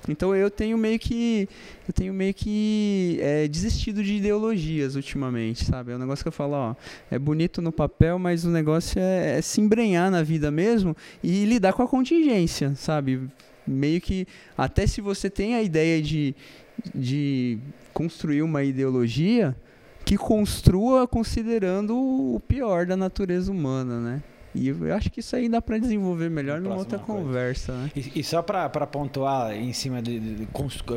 Então 0.08 0.34
eu 0.34 0.50
tenho 0.50 0.76
meio 0.76 0.98
que 0.98 1.48
eu 1.88 1.92
tenho 1.92 2.12
meio 2.12 2.34
que 2.34 3.18
é, 3.20 3.48
desistido 3.48 4.02
de 4.02 4.14
ideologias 4.14 4.96
ultimamente, 4.96 5.64
sabe? 5.64 5.92
É 5.92 5.96
um 5.96 5.98
negócio 5.98 6.24
que 6.24 6.28
eu 6.28 6.32
falo, 6.32 6.54
ó, 6.54 6.74
é 7.10 7.18
bonito 7.18 7.62
no 7.62 7.72
papel, 7.72 8.18
mas 8.18 8.44
o 8.44 8.50
negócio 8.50 9.00
é, 9.00 9.38
é 9.38 9.42
se 9.42 9.60
embrenhar 9.60 10.10
na 10.10 10.22
vida 10.22 10.50
mesmo 10.50 10.96
e 11.22 11.44
lidar 11.44 11.72
com 11.72 11.82
a 11.82 11.88
contingência, 11.88 12.74
sabe? 12.74 13.28
Meio 13.66 14.00
que 14.00 14.26
até 14.56 14.86
se 14.86 15.00
você 15.00 15.28
tem 15.28 15.54
a 15.54 15.62
ideia 15.62 16.00
de, 16.00 16.34
de 16.94 17.58
construir 17.92 18.42
uma 18.42 18.62
ideologia, 18.62 19.56
que 20.06 20.16
construa 20.16 21.08
considerando 21.08 21.96
o 21.96 22.40
pior 22.46 22.86
da 22.86 22.96
natureza 22.96 23.50
humana, 23.50 24.00
né? 24.00 24.22
E 24.54 24.68
eu 24.68 24.94
acho 24.94 25.10
que 25.10 25.20
isso 25.20 25.34
aí 25.34 25.48
dá 25.48 25.60
para 25.60 25.76
desenvolver 25.78 26.30
melhor 26.30 26.60
numa 26.60 26.76
outra 26.76 26.98
coisa. 26.98 27.22
conversa, 27.22 27.72
né? 27.72 27.90
E, 27.94 28.20
e 28.20 28.24
só 28.24 28.40
para 28.40 28.86
pontuar 28.86 29.54
em 29.54 29.72
cima 29.72 30.00
de, 30.00 30.18
de, 30.18 30.34
de, 30.36 30.48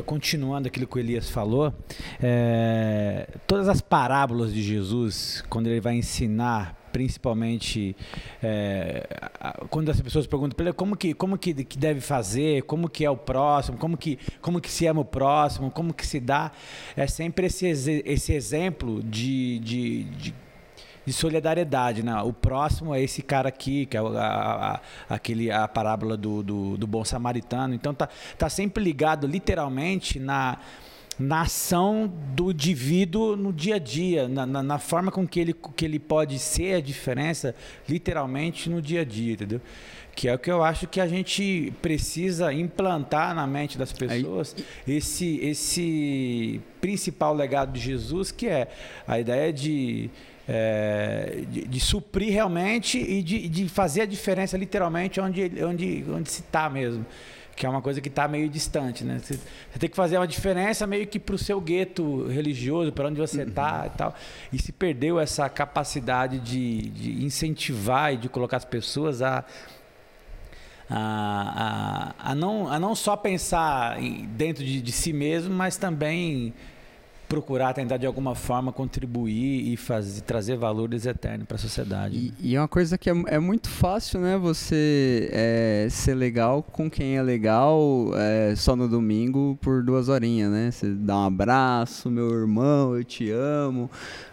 continuando 0.06 0.68
aquilo 0.68 0.86
que 0.86 0.96
o 0.96 0.98
Elias 1.00 1.28
falou, 1.28 1.74
é, 2.22 3.28
todas 3.46 3.68
as 3.68 3.80
parábolas 3.80 4.54
de 4.54 4.62
Jesus, 4.62 5.44
quando 5.50 5.66
ele 5.66 5.80
vai 5.80 5.96
ensinar 5.96 6.79
principalmente 6.92 7.96
é, 8.42 9.06
quando 9.68 9.90
as 9.90 10.00
pessoas 10.00 10.26
perguntam 10.26 10.56
para 10.56 10.66
ele 10.66 10.72
como 10.72 10.96
que 10.96 11.14
como 11.14 11.38
que, 11.38 11.52
que, 11.64 11.78
deve 11.78 12.00
fazer, 12.00 12.62
como 12.62 12.88
que 12.88 13.04
é 13.04 13.10
o 13.10 13.16
próximo, 13.16 13.78
como 13.78 13.96
que 13.96 14.18
como 14.40 14.60
que 14.60 14.70
se 14.70 14.86
ama 14.86 15.00
o 15.00 15.04
próximo, 15.04 15.70
como 15.70 15.92
que 15.94 16.06
se 16.06 16.20
dá, 16.20 16.52
é 16.96 17.06
sempre 17.06 17.46
esse, 17.46 17.66
esse 18.04 18.32
exemplo 18.32 19.02
de, 19.02 19.58
de, 19.60 20.04
de 20.04 20.34
de 21.04 21.12
solidariedade, 21.14 22.02
né? 22.02 22.14
O 22.22 22.32
próximo 22.32 22.94
é 22.94 23.02
esse 23.02 23.22
cara 23.22 23.48
aqui, 23.48 23.86
que 23.86 23.96
é 23.96 24.00
a, 24.00 24.80
a, 25.08 25.14
aquele, 25.14 25.50
a 25.50 25.66
parábola 25.66 26.16
do, 26.16 26.42
do, 26.42 26.76
do, 26.76 26.86
bom 26.86 27.04
samaritano. 27.04 27.74
Então 27.74 27.94
tá, 27.94 28.08
tá 28.38 28.48
sempre 28.48 28.84
ligado 28.84 29.26
literalmente 29.26 30.20
na, 30.20 30.58
na 31.20 31.42
ação 31.42 32.10
do 32.34 32.50
indivíduo 32.50 33.36
no 33.36 33.52
dia 33.52 33.74
a 33.74 33.78
dia, 33.78 34.26
na, 34.26 34.46
na, 34.46 34.62
na, 34.62 34.78
forma 34.78 35.12
com 35.12 35.28
que 35.28 35.38
ele, 35.38 35.54
que 35.76 35.84
ele 35.84 35.98
pode 35.98 36.38
ser 36.38 36.76
a 36.76 36.80
diferença, 36.80 37.54
literalmente 37.86 38.70
no 38.70 38.80
dia 38.80 39.02
a 39.02 39.04
dia, 39.04 39.34
entendeu? 39.34 39.60
Que 40.16 40.28
é 40.28 40.34
o 40.34 40.38
que 40.38 40.50
eu 40.50 40.64
acho 40.64 40.86
que 40.86 40.98
a 40.98 41.06
gente 41.06 41.74
precisa 41.82 42.50
implantar 42.54 43.34
na 43.34 43.46
mente 43.46 43.76
das 43.76 43.92
pessoas, 43.92 44.56
Aí... 44.56 44.96
esse, 44.96 45.36
esse 45.42 46.60
principal 46.80 47.34
legado 47.34 47.72
de 47.72 47.80
Jesus, 47.80 48.32
que 48.32 48.48
é 48.48 48.68
a 49.06 49.20
ideia 49.20 49.52
de 49.52 50.10
é, 50.48 51.44
de, 51.48 51.64
de, 51.68 51.80
suprir 51.80 52.32
realmente 52.32 52.98
e 52.98 53.22
de, 53.22 53.48
de, 53.48 53.68
fazer 53.68 54.00
a 54.00 54.06
diferença 54.06 54.56
literalmente 54.56 55.20
onde, 55.20 55.48
onde, 55.62 56.04
onde 56.08 56.28
se 56.28 56.40
está 56.40 56.68
mesmo. 56.68 57.06
Que 57.60 57.66
é 57.66 57.68
uma 57.68 57.82
coisa 57.82 58.00
que 58.00 58.08
está 58.08 58.26
meio 58.26 58.48
distante, 58.48 59.04
né? 59.04 59.20
Você, 59.22 59.38
tem 59.78 59.90
que 59.90 59.94
fazer 59.94 60.16
uma 60.16 60.26
diferença 60.26 60.86
meio 60.86 61.06
que 61.06 61.20
para 61.20 61.34
o 61.34 61.38
seu 61.38 61.60
gueto 61.60 62.26
religioso, 62.26 62.90
para 62.90 63.06
onde 63.06 63.20
você 63.20 63.42
está 63.42 63.80
uhum. 63.80 63.86
e 63.86 63.90
tal. 63.90 64.14
E 64.50 64.58
se 64.58 64.72
perdeu 64.72 65.20
essa 65.20 65.46
capacidade 65.46 66.38
de, 66.38 66.88
de 66.88 67.22
incentivar 67.22 68.14
e 68.14 68.16
de 68.16 68.30
colocar 68.30 68.56
as 68.56 68.64
pessoas 68.64 69.20
a, 69.20 69.44
a, 70.88 72.14
a, 72.18 72.30
a, 72.30 72.34
não, 72.34 72.66
a 72.66 72.80
não 72.80 72.94
só 72.94 73.14
pensar 73.14 73.98
dentro 74.28 74.64
de, 74.64 74.80
de 74.80 74.90
si 74.90 75.12
mesmo, 75.12 75.54
mas 75.54 75.76
também 75.76 76.54
procurar 77.30 77.72
tentar 77.72 77.96
de 77.96 78.06
alguma 78.06 78.34
forma 78.34 78.72
contribuir 78.72 79.72
e 79.72 79.76
fazer, 79.76 80.22
trazer 80.22 80.56
valores 80.56 81.06
eternos 81.06 81.46
para 81.46 81.54
a 81.54 81.58
sociedade. 81.60 82.16
E, 82.16 82.34
e, 82.40 82.56
é 82.56 82.60
uma 82.60 82.66
coisa 82.66 82.98
que 82.98 83.08
é, 83.08 83.14
é 83.28 83.38
muito 83.38 83.68
fácil, 83.68 84.18
né? 84.18 84.36
Você 84.36 85.30
é, 85.32 85.86
ser 85.88 86.14
legal 86.14 86.60
com 86.60 86.90
quem 86.90 87.16
é 87.16 87.22
legal 87.22 88.10
é, 88.16 88.56
só 88.56 88.74
no 88.74 88.88
domingo 88.88 89.56
por 89.60 89.80
duas 89.80 90.08
horinhas, 90.08 90.50
né? 90.50 90.70
Você 90.72 90.88
dá 90.92 91.18
um 91.18 91.26
abraço, 91.26 92.10
meu 92.10 92.28
irmão, 92.32 92.96
eu 92.96 93.04
te 93.04 93.30
amo 93.30 93.88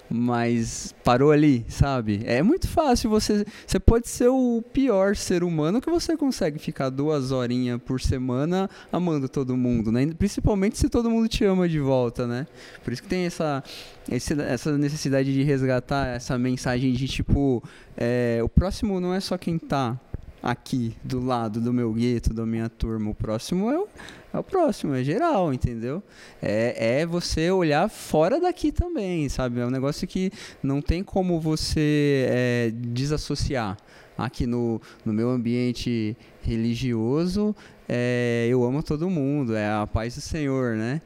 mas 0.09 0.93
parou 1.03 1.31
ali, 1.31 1.65
sabe? 1.67 2.21
É 2.25 2.41
muito 2.41 2.67
fácil 2.67 3.09
você. 3.09 3.45
Você 3.65 3.79
pode 3.79 4.07
ser 4.07 4.29
o 4.29 4.63
pior 4.73 5.15
ser 5.15 5.43
humano 5.43 5.81
que 5.81 5.89
você 5.89 6.15
consegue 6.15 6.59
ficar 6.59 6.89
duas 6.89 7.31
horinhas 7.31 7.81
por 7.81 7.99
semana 7.99 8.69
amando 8.91 9.27
todo 9.27 9.57
mundo, 9.57 9.91
né? 9.91 10.07
Principalmente 10.17 10.77
se 10.77 10.89
todo 10.89 11.09
mundo 11.09 11.27
te 11.27 11.43
ama 11.43 11.67
de 11.67 11.79
volta, 11.79 12.25
né? 12.25 12.47
Por 12.83 12.93
isso 12.93 13.01
que 13.01 13.09
tem 13.09 13.25
essa, 13.25 13.63
essa 14.09 14.77
necessidade 14.77 15.33
de 15.33 15.43
resgatar 15.43 16.07
essa 16.07 16.37
mensagem 16.37 16.93
de 16.93 17.07
tipo: 17.07 17.61
é, 17.95 18.39
o 18.43 18.49
próximo 18.49 18.99
não 18.99 19.13
é 19.13 19.19
só 19.19 19.37
quem 19.37 19.57
tá 19.57 19.99
aqui 20.41 20.95
do 21.03 21.23
lado 21.23 21.59
do 21.59 21.73
meu 21.73 21.91
gueto, 21.93 22.33
da 22.33 22.45
minha 22.45 22.69
turma. 22.69 23.11
O 23.11 23.15
próximo 23.15 23.71
é 23.71 23.77
o, 23.77 23.87
é 24.33 24.39
o 24.39 24.43
próximo, 24.43 24.93
é 24.93 25.03
geral, 25.03 25.53
entendeu? 25.53 26.01
É, 26.41 26.99
é 26.99 27.05
você 27.05 27.51
olhar 27.51 27.89
fora 27.89 28.39
daqui 28.39 28.71
também, 28.71 29.27
sabe? 29.29 29.59
É 29.59 29.65
um 29.65 29.71
negócio 29.71 30.07
que 30.07 30.31
não 30.61 30.81
tem 30.81 31.03
como 31.03 31.39
você 31.39 32.27
é, 32.29 32.71
desassociar. 32.73 33.77
Aqui 34.17 34.47
no, 34.47 34.81
no 35.05 35.13
meu 35.13 35.29
ambiente 35.29 36.17
religioso, 36.41 37.55
é, 37.87 38.47
eu 38.49 38.63
amo 38.63 38.81
todo 38.81 39.07
mundo, 39.11 39.55
é 39.55 39.69
a 39.69 39.85
paz 39.85 40.15
do 40.15 40.21
Senhor, 40.21 40.75
né? 40.75 41.01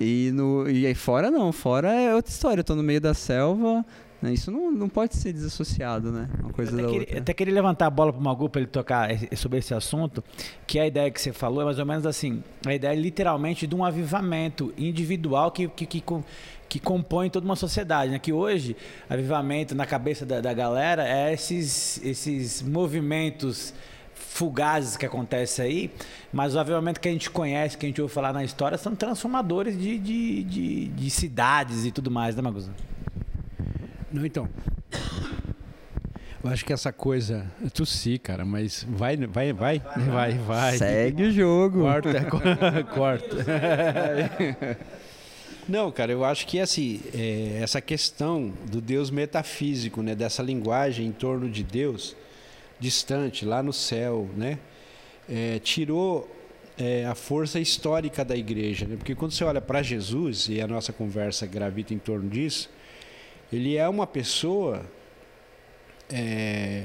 E, 0.00 0.30
no, 0.32 0.68
e 0.68 0.86
aí 0.86 0.94
fora 0.94 1.30
não, 1.30 1.52
fora 1.52 1.92
é 1.92 2.14
outra 2.14 2.32
história. 2.32 2.60
Eu 2.60 2.64
tô 2.64 2.74
no 2.74 2.82
meio 2.82 3.00
da 3.00 3.14
selva? 3.14 3.84
Isso 4.32 4.50
não, 4.50 4.70
não 4.70 4.88
pode 4.88 5.16
ser 5.16 5.32
desassociado, 5.32 6.10
né? 6.12 6.28
Uma 6.40 6.52
coisa 6.52 6.72
eu 6.72 6.76
da 6.76 6.82
queria, 6.84 7.00
outra. 7.00 7.18
até 7.18 7.34
queria 7.34 7.54
levantar 7.54 7.86
a 7.86 7.90
bola 7.90 8.12
para 8.12 8.20
o 8.20 8.24
Magu 8.24 8.48
para 8.48 8.60
ele 8.60 8.70
tocar 8.70 9.08
sobre 9.36 9.58
esse 9.58 9.74
assunto, 9.74 10.22
que 10.66 10.78
a 10.78 10.86
ideia 10.86 11.10
que 11.10 11.20
você 11.20 11.32
falou 11.32 11.62
é 11.62 11.64
mais 11.64 11.78
ou 11.78 11.86
menos 11.86 12.06
assim, 12.06 12.42
a 12.66 12.74
ideia 12.74 12.92
é 12.92 12.96
literalmente 12.96 13.66
de 13.66 13.74
um 13.74 13.84
avivamento 13.84 14.72
individual 14.78 15.50
que, 15.50 15.68
que, 15.68 15.86
que, 15.86 16.02
que 16.68 16.78
compõe 16.78 17.30
toda 17.30 17.44
uma 17.44 17.56
sociedade, 17.56 18.10
né? 18.10 18.18
Que 18.18 18.32
hoje, 18.32 18.76
avivamento 19.08 19.74
na 19.74 19.86
cabeça 19.86 20.24
da, 20.24 20.40
da 20.40 20.52
galera 20.52 21.06
é 21.06 21.32
esses, 21.32 22.00
esses 22.04 22.62
movimentos 22.62 23.74
fugazes 24.14 24.96
que 24.96 25.06
acontecem 25.06 25.64
aí, 25.64 25.90
mas 26.32 26.54
o 26.54 26.58
avivamento 26.58 27.00
que 27.00 27.08
a 27.08 27.12
gente 27.12 27.30
conhece, 27.30 27.78
que 27.78 27.86
a 27.86 27.88
gente 27.88 28.02
ouve 28.02 28.12
falar 28.12 28.32
na 28.32 28.42
história, 28.42 28.76
são 28.76 28.94
transformadores 28.94 29.78
de, 29.78 29.96
de, 29.98 30.42
de, 30.42 30.86
de 30.88 31.10
cidades 31.10 31.84
e 31.84 31.92
tudo 31.92 32.10
mais, 32.10 32.34
né, 32.34 32.42
Magusa? 32.42 32.72
Não, 34.14 34.24
então. 34.24 34.48
Eu 36.44 36.48
acho 36.48 36.64
que 36.64 36.72
essa 36.72 36.92
coisa. 36.92 37.50
Eu 37.60 37.68
tossi, 37.68 38.16
cara, 38.16 38.44
mas 38.44 38.86
vai, 38.88 39.16
vai, 39.16 39.52
vai, 39.52 39.80
vai, 39.80 40.32
vai. 40.34 40.78
Segue 40.78 41.24
o 41.24 41.32
jogo. 41.34 41.80
Corta, 41.80 42.84
corta. 42.94 43.36
Não, 45.68 45.90
cara, 45.90 46.12
eu 46.12 46.24
acho 46.24 46.46
que 46.46 46.60
assim, 46.60 47.00
é, 47.12 47.58
essa 47.60 47.80
questão 47.80 48.52
do 48.70 48.80
Deus 48.80 49.10
metafísico, 49.10 50.00
né, 50.00 50.14
dessa 50.14 50.44
linguagem 50.44 51.06
em 51.06 51.12
torno 51.12 51.50
de 51.50 51.64
Deus, 51.64 52.14
distante, 52.78 53.44
lá 53.44 53.64
no 53.64 53.72
céu, 53.72 54.28
né, 54.36 54.60
é, 55.28 55.58
tirou 55.58 56.30
é, 56.78 57.04
a 57.04 57.16
força 57.16 57.58
histórica 57.58 58.24
da 58.24 58.36
igreja. 58.36 58.86
Né? 58.86 58.94
Porque 58.96 59.16
quando 59.16 59.32
você 59.32 59.42
olha 59.42 59.60
para 59.60 59.82
Jesus, 59.82 60.48
e 60.48 60.60
a 60.60 60.68
nossa 60.68 60.92
conversa 60.92 61.46
gravita 61.46 61.92
em 61.92 61.98
torno 61.98 62.30
disso, 62.30 62.70
ele 63.54 63.76
é 63.76 63.88
uma 63.88 64.06
pessoa 64.06 64.82
é, 66.12 66.84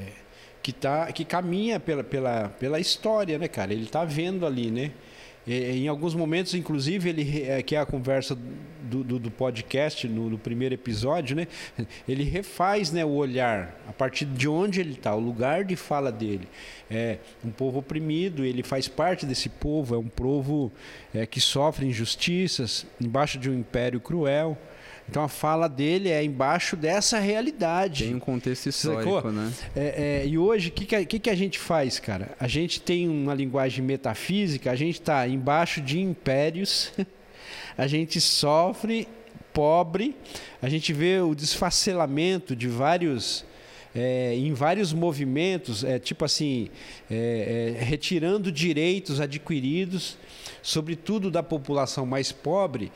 que, 0.62 0.72
tá, 0.72 1.10
que 1.12 1.24
caminha 1.24 1.80
pela, 1.80 2.04
pela, 2.04 2.48
pela 2.48 2.78
história, 2.78 3.38
né, 3.38 3.48
cara? 3.48 3.72
Ele 3.72 3.84
está 3.84 4.04
vendo 4.04 4.46
ali, 4.46 4.70
né? 4.70 4.92
em 5.46 5.88
alguns 5.88 6.14
momentos, 6.14 6.54
inclusive, 6.54 7.08
ele 7.08 7.42
é, 7.42 7.62
que 7.62 7.74
é 7.74 7.80
a 7.80 7.86
conversa 7.86 8.38
do, 8.82 9.02
do, 9.02 9.18
do 9.18 9.30
podcast 9.30 10.06
no, 10.06 10.30
no, 10.30 10.38
primeiro 10.38 10.74
episódio, 10.74 11.34
né? 11.34 11.48
Ele 12.06 12.24
refaz, 12.24 12.92
né, 12.92 13.04
o 13.04 13.10
olhar 13.10 13.74
a 13.88 13.92
partir 13.92 14.26
de 14.26 14.46
onde 14.46 14.80
ele 14.80 14.92
está, 14.92 15.14
o 15.14 15.20
lugar 15.20 15.64
de 15.64 15.76
fala 15.76 16.12
dele. 16.12 16.46
É 16.90 17.18
um 17.44 17.50
povo 17.50 17.78
oprimido, 17.78 18.44
ele 18.44 18.62
faz 18.62 18.86
parte 18.86 19.24
desse 19.24 19.48
povo, 19.48 19.94
é 19.94 19.98
um 19.98 20.08
povo 20.08 20.70
é, 21.14 21.24
que 21.26 21.40
sofre 21.40 21.86
injustiças 21.86 22.86
embaixo 23.00 23.38
de 23.38 23.48
um 23.48 23.58
império 23.58 23.98
cruel. 23.98 24.58
Então 25.10 25.24
a 25.24 25.28
fala 25.28 25.68
dele 25.68 26.08
é 26.08 26.22
embaixo 26.22 26.76
dessa 26.76 27.18
realidade. 27.18 28.04
Tem 28.04 28.14
um 28.14 28.20
contexto 28.20 28.68
histórico, 28.68 29.16
Sacou? 29.16 29.32
né? 29.32 29.52
É, 29.74 30.22
é, 30.22 30.26
e 30.28 30.38
hoje, 30.38 30.68
o 30.68 30.72
que, 30.72 31.04
que, 31.04 31.18
que, 31.18 31.28
a 31.28 31.34
gente 31.34 31.58
faz, 31.58 31.98
cara? 31.98 32.30
A 32.38 32.46
gente 32.46 32.80
tem 32.80 33.08
uma 33.08 33.34
linguagem 33.34 33.84
metafísica, 33.84 34.70
a 34.70 34.76
gente 34.76 35.00
está 35.00 35.26
embaixo 35.26 35.80
de 35.80 35.98
impérios, 35.98 36.92
a 37.76 37.88
gente 37.88 38.20
sofre 38.20 39.08
pobre, 39.52 40.14
a 40.62 40.68
gente 40.68 40.92
vê 40.92 41.18
o 41.18 41.34
desfacelamento 41.34 42.54
de 42.54 42.68
vários. 42.68 43.44
É, 43.92 44.36
em 44.36 44.54
vários 44.54 44.92
movimentos, 44.92 45.82
é, 45.82 45.98
tipo 45.98 46.24
assim, 46.24 46.70
é, 47.10 47.74
é, 47.76 47.82
retirando 47.82 48.52
direitos 48.52 49.20
adquiridos, 49.20 50.16
sobretudo 50.62 51.28
da 51.28 51.42
população 51.42 52.06
mais 52.06 52.30
pobre, 52.30 52.92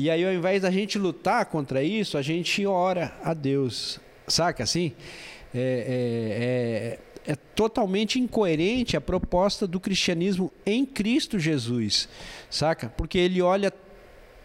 e 0.00 0.10
aí, 0.10 0.24
ao 0.24 0.32
invés 0.32 0.62
da 0.62 0.70
gente 0.70 0.98
lutar 0.98 1.44
contra 1.44 1.82
isso, 1.82 2.16
a 2.16 2.22
gente 2.22 2.64
ora 2.64 3.12
a 3.22 3.34
Deus. 3.34 4.00
Saca 4.26 4.62
assim? 4.62 4.94
É, 5.54 6.98
é, 7.26 7.30
é, 7.30 7.32
é 7.32 7.36
totalmente 7.54 8.18
incoerente 8.18 8.96
a 8.96 9.00
proposta 9.00 9.66
do 9.66 9.78
cristianismo 9.78 10.50
em 10.64 10.86
Cristo 10.86 11.38
Jesus. 11.38 12.08
Saca? 12.48 12.88
Porque 12.96 13.18
ele 13.18 13.42
olha 13.42 13.70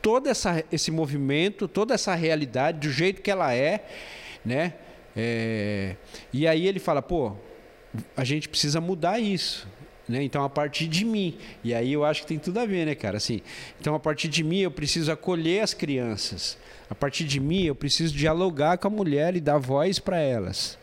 todo 0.02 0.28
essa, 0.28 0.62
esse 0.70 0.92
movimento, 0.92 1.70
toda 1.70 1.94
essa 1.94 2.14
realidade 2.16 2.80
do 2.80 2.92
jeito 2.92 3.22
que 3.22 3.32
ela 3.32 3.54
é, 3.54 3.88
né? 4.44 4.74
É, 5.16 5.96
e 6.34 6.46
aí 6.46 6.68
ele 6.68 6.80
fala, 6.80 7.02
pô, 7.02 7.32
a 8.18 8.26
gente 8.26 8.50
precisa 8.50 8.82
mudar 8.82 9.20
isso. 9.20 9.66
Né? 10.08 10.24
Então, 10.24 10.44
a 10.44 10.50
partir 10.50 10.88
de 10.88 11.04
mim. 11.04 11.36
E 11.64 11.74
aí 11.74 11.92
eu 11.92 12.06
acho 12.06 12.22
que 12.22 12.28
tem 12.28 12.38
tudo 12.38 12.60
a 12.60 12.66
ver, 12.66 12.86
né, 12.86 12.94
cara? 12.94 13.18
Assim, 13.18 13.42
então, 13.80 13.96
a 13.96 14.00
partir 14.00 14.28
de 14.28 14.44
mim, 14.44 14.60
eu 14.60 14.72
preciso 14.72 15.12
acolher 15.12 15.62
as 15.62 15.74
crianças. 15.74 16.58
A 16.90 16.94
partir 16.94 17.24
de 17.24 17.40
mim, 17.40 17.64
eu 17.64 17.76
preciso 17.76 18.16
dialogar 18.16 18.78
com 18.78 18.88
a 18.88 18.92
mulher 18.92 19.36
e 19.36 19.42
dar 19.42 19.58
voz 19.58 19.98
para 19.98 20.20
elas. 20.20 20.78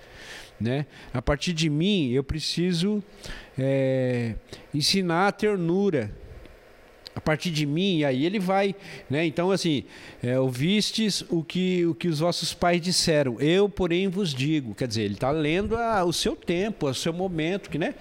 Né? 0.61 0.87
A 1.13 1.23
partir 1.23 1.53
de 1.53 1.71
mim, 1.71 2.11
eu 2.11 2.25
preciso 2.25 3.03
é, 3.59 4.35
ensinar 4.75 5.29
a 5.29 5.33
ternura 5.33 6.11
a 7.15 7.21
partir 7.21 7.51
de 7.51 7.67
mim, 7.67 7.99
e 7.99 8.05
aí 8.05 8.25
ele 8.25 8.39
vai, 8.39 8.75
né? 9.09 9.25
Então, 9.27 9.51
assim, 9.51 9.85
é, 10.23 10.39
ouvistes 10.39 11.23
o 11.29 11.45
que, 11.45 11.85
o 11.85 11.95
que 11.95 12.09
os 12.09 12.21
vossos 12.21 12.55
pais 12.55 12.81
disseram, 12.81 13.39
eu, 13.39 13.69
porém, 13.69 14.09
vos 14.09 14.33
digo. 14.33 14.75
Quer 14.75 14.89
dizer, 14.89 15.03
ele 15.03 15.15
está 15.15 15.31
lendo 15.31 15.77
a, 15.77 16.05
o 16.05 16.13
seu 16.13 16.35
tempo, 16.35 16.89
o 16.89 16.95
seu 16.95 17.13
momento, 17.13 17.69
que, 17.69 17.79
né? 17.79 17.95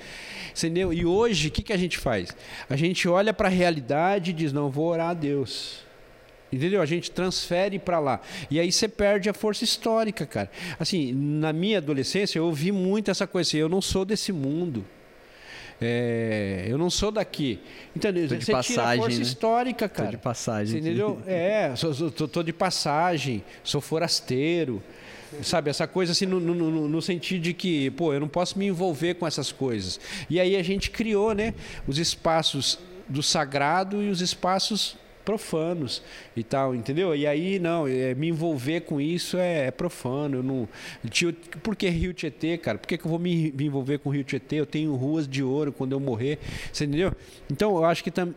Entendeu? 0.57 0.93
E 0.93 1.05
hoje, 1.05 1.49
o 1.49 1.51
que, 1.51 1.61
que 1.61 1.73
a 1.73 1.77
gente 1.77 1.97
faz? 1.97 2.35
A 2.69 2.75
gente 2.75 3.07
olha 3.07 3.33
para 3.33 3.47
a 3.49 3.51
realidade 3.51 4.31
e 4.31 4.33
diz, 4.33 4.53
não, 4.53 4.69
vou 4.69 4.87
orar 4.87 5.09
a 5.09 5.13
Deus. 5.13 5.79
Entendeu? 6.51 6.81
A 6.81 6.85
gente 6.85 7.11
transfere 7.11 7.79
para 7.79 7.99
lá. 7.99 8.21
E 8.49 8.59
aí 8.59 8.71
você 8.71 8.87
perde 8.87 9.29
a 9.29 9.33
força 9.33 9.63
histórica, 9.63 10.25
cara. 10.25 10.49
Assim, 10.79 11.13
na 11.13 11.53
minha 11.53 11.77
adolescência, 11.77 12.39
eu 12.39 12.45
ouvi 12.45 12.71
muito 12.71 13.09
essa 13.09 13.25
coisa 13.25 13.49
assim, 13.49 13.57
eu 13.57 13.69
não 13.69 13.81
sou 13.81 14.03
desse 14.03 14.31
mundo. 14.31 14.85
É, 15.81 16.65
eu 16.67 16.77
não 16.77 16.91
sou 16.91 17.11
daqui. 17.11 17.59
Entendeu? 17.95 18.27
Tô 18.27 18.35
de 18.35 18.45
você 18.45 18.51
passagem, 18.51 18.75
tira 18.75 18.93
a 18.93 18.97
força 18.97 19.17
né? 19.17 19.23
histórica, 19.23 19.89
cara. 19.89 20.09
Tô 20.09 20.11
de 20.11 20.21
passagem. 20.21 20.73
Você 20.73 20.87
entendeu? 20.87 21.19
É, 21.25 21.75
sou, 21.75 21.93
sou, 21.93 22.11
tô, 22.11 22.27
tô, 22.27 22.43
de 22.43 22.53
passagem, 22.53 23.43
sou 23.63 23.81
forasteiro. 23.81 24.81
Sabe, 25.41 25.69
essa 25.69 25.87
coisa 25.87 26.11
assim 26.11 26.25
no, 26.25 26.41
no, 26.41 26.89
no, 26.89 27.01
sentido 27.01 27.41
de 27.41 27.53
que, 27.53 27.89
pô, 27.91 28.13
eu 28.13 28.19
não 28.19 28.27
posso 28.27 28.59
me 28.59 28.67
envolver 28.67 29.13
com 29.15 29.25
essas 29.25 29.49
coisas. 29.49 29.97
E 30.29 30.39
aí 30.41 30.57
a 30.57 30.61
gente 30.61 30.91
criou, 30.91 31.33
né, 31.33 31.53
os 31.87 31.97
espaços 31.97 32.77
do 33.07 33.23
sagrado 33.23 34.03
e 34.03 34.09
os 34.09 34.19
espaços 34.19 34.97
profanos 35.23 36.01
e 36.35 36.43
tal, 36.43 36.75
entendeu? 36.75 37.15
E 37.15 37.25
aí, 37.25 37.59
não, 37.59 37.87
é, 37.87 38.13
me 38.13 38.27
envolver 38.27 38.81
com 38.81 38.99
isso 38.99 39.37
é, 39.37 39.67
é 39.67 39.71
profano. 39.71 40.37
Eu 40.37 40.43
não, 40.43 40.69
por 41.63 41.75
que 41.75 41.89
Rio 41.89 42.13
Tietê, 42.13 42.57
cara? 42.57 42.77
Por 42.77 42.87
que, 42.87 42.97
que 42.97 43.05
eu 43.05 43.09
vou 43.09 43.19
me, 43.19 43.51
me, 43.51 43.65
envolver 43.65 43.99
com 43.99 44.09
Rio 44.09 44.23
Tietê? 44.23 44.57
Eu 44.57 44.65
tenho 44.65 44.93
ruas 44.95 45.27
de 45.27 45.43
ouro 45.43 45.71
quando 45.71 45.93
eu 45.93 45.99
morrer, 45.99 46.39
você 46.71 46.85
entendeu? 46.85 47.13
Então, 47.49 47.77
eu 47.77 47.85
acho 47.85 48.03
que, 48.03 48.11
tam, 48.11 48.33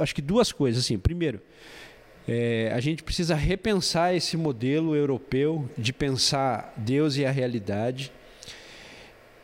acho 0.00 0.14
que 0.14 0.22
duas 0.22 0.52
coisas, 0.52 0.84
assim. 0.84 0.98
Primeiro, 0.98 1.40
é, 2.26 2.70
a 2.74 2.80
gente 2.80 3.02
precisa 3.02 3.34
repensar 3.34 4.14
esse 4.14 4.36
modelo 4.36 4.94
europeu 4.94 5.68
de 5.76 5.92
pensar 5.92 6.72
Deus 6.76 7.16
e 7.16 7.24
a 7.24 7.30
realidade. 7.30 8.12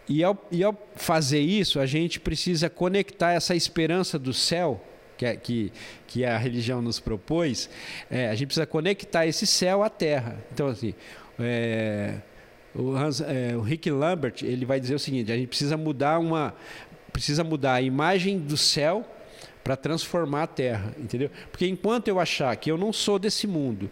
E 0.09 0.25
ao, 0.25 0.49
e 0.51 0.65
ao 0.65 0.75
fazer 0.97 1.41
isso, 1.41 1.79
a 1.79 1.87
gente 1.87 2.19
precisa 2.19 2.71
conectar 2.71 3.33
essa 3.33 3.55
esperança 3.55 4.19
do 4.19 4.33
céu 4.33 4.83
que, 5.19 5.37
que, 5.37 5.73
que 6.07 6.25
a 6.25 6.39
religião 6.39 6.81
nos 6.81 7.01
propôs, 7.01 7.69
é, 8.09 8.29
a 8.29 8.35
gente 8.35 8.47
precisa 8.47 8.67
conectar 8.67 9.27
esse 9.27 9.47
céu 9.47 9.83
à 9.83 9.91
terra. 9.91 10.39
Então, 10.53 10.69
assim, 10.69 10.95
é, 11.39 12.15
o, 12.75 12.95
Hans, 12.97 13.21
é, 13.21 13.57
o 13.57 13.61
Rick 13.61 13.91
Lambert 13.91 14.37
ele 14.43 14.65
vai 14.65 14.79
dizer 14.79 14.95
o 14.95 14.99
seguinte: 14.99 15.33
a 15.33 15.37
gente 15.37 15.49
precisa 15.49 15.77
mudar 15.77 16.19
uma, 16.21 16.55
precisa 17.13 17.43
mudar 17.43 17.75
a 17.75 17.83
imagem 17.83 18.39
do 18.39 18.57
céu 18.57 19.05
para 19.65 19.77
transformar 19.77 20.45
a 20.45 20.47
terra, 20.47 20.95
entendeu? 20.97 21.31
Porque 21.51 21.67
enquanto 21.67 22.09
eu 22.09 22.19
achar 22.19 22.57
que 22.57 22.71
eu 22.71 22.79
não 22.79 22.93
sou 22.93 23.19
desse 23.19 23.47
mundo, 23.47 23.91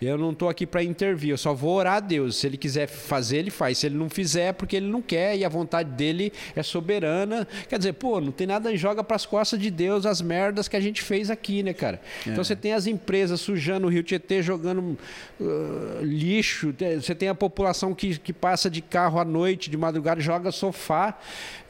eu 0.00 0.18
não 0.18 0.32
estou 0.32 0.48
aqui 0.48 0.66
para 0.66 0.82
intervir, 0.82 1.30
eu 1.30 1.38
só 1.38 1.54
vou 1.54 1.76
orar 1.76 1.96
a 1.96 2.00
Deus. 2.00 2.36
Se 2.36 2.46
ele 2.46 2.56
quiser 2.56 2.86
fazer, 2.86 3.38
ele 3.38 3.50
faz. 3.50 3.78
Se 3.78 3.86
ele 3.86 3.96
não 3.96 4.10
fizer, 4.10 4.48
é 4.48 4.52
porque 4.52 4.76
ele 4.76 4.86
não 4.86 5.00
quer 5.00 5.36
e 5.36 5.44
a 5.44 5.48
vontade 5.48 5.90
dele 5.90 6.32
é 6.54 6.62
soberana. 6.62 7.46
Quer 7.68 7.78
dizer, 7.78 7.94
pô, 7.94 8.20
não 8.20 8.32
tem 8.32 8.46
nada, 8.46 8.74
joga 8.76 9.02
para 9.02 9.16
as 9.16 9.24
costas 9.24 9.58
de 9.58 9.70
Deus 9.70 10.04
as 10.04 10.20
merdas 10.20 10.68
que 10.68 10.76
a 10.76 10.80
gente 10.80 11.02
fez 11.02 11.30
aqui, 11.30 11.62
né, 11.62 11.72
cara? 11.72 12.00
É. 12.26 12.30
Então 12.30 12.44
você 12.44 12.54
tem 12.54 12.72
as 12.72 12.86
empresas 12.86 13.40
sujando 13.40 13.86
o 13.86 13.90
Rio 13.90 14.02
Tietê, 14.02 14.42
jogando 14.42 14.98
uh, 15.40 16.02
lixo. 16.02 16.74
Você 17.00 17.14
tem 17.14 17.28
a 17.28 17.34
população 17.34 17.94
que, 17.94 18.18
que 18.18 18.32
passa 18.32 18.68
de 18.68 18.82
carro 18.82 19.18
à 19.18 19.24
noite, 19.24 19.70
de 19.70 19.76
madrugada, 19.76 20.20
joga 20.20 20.50
sofá 20.50 21.18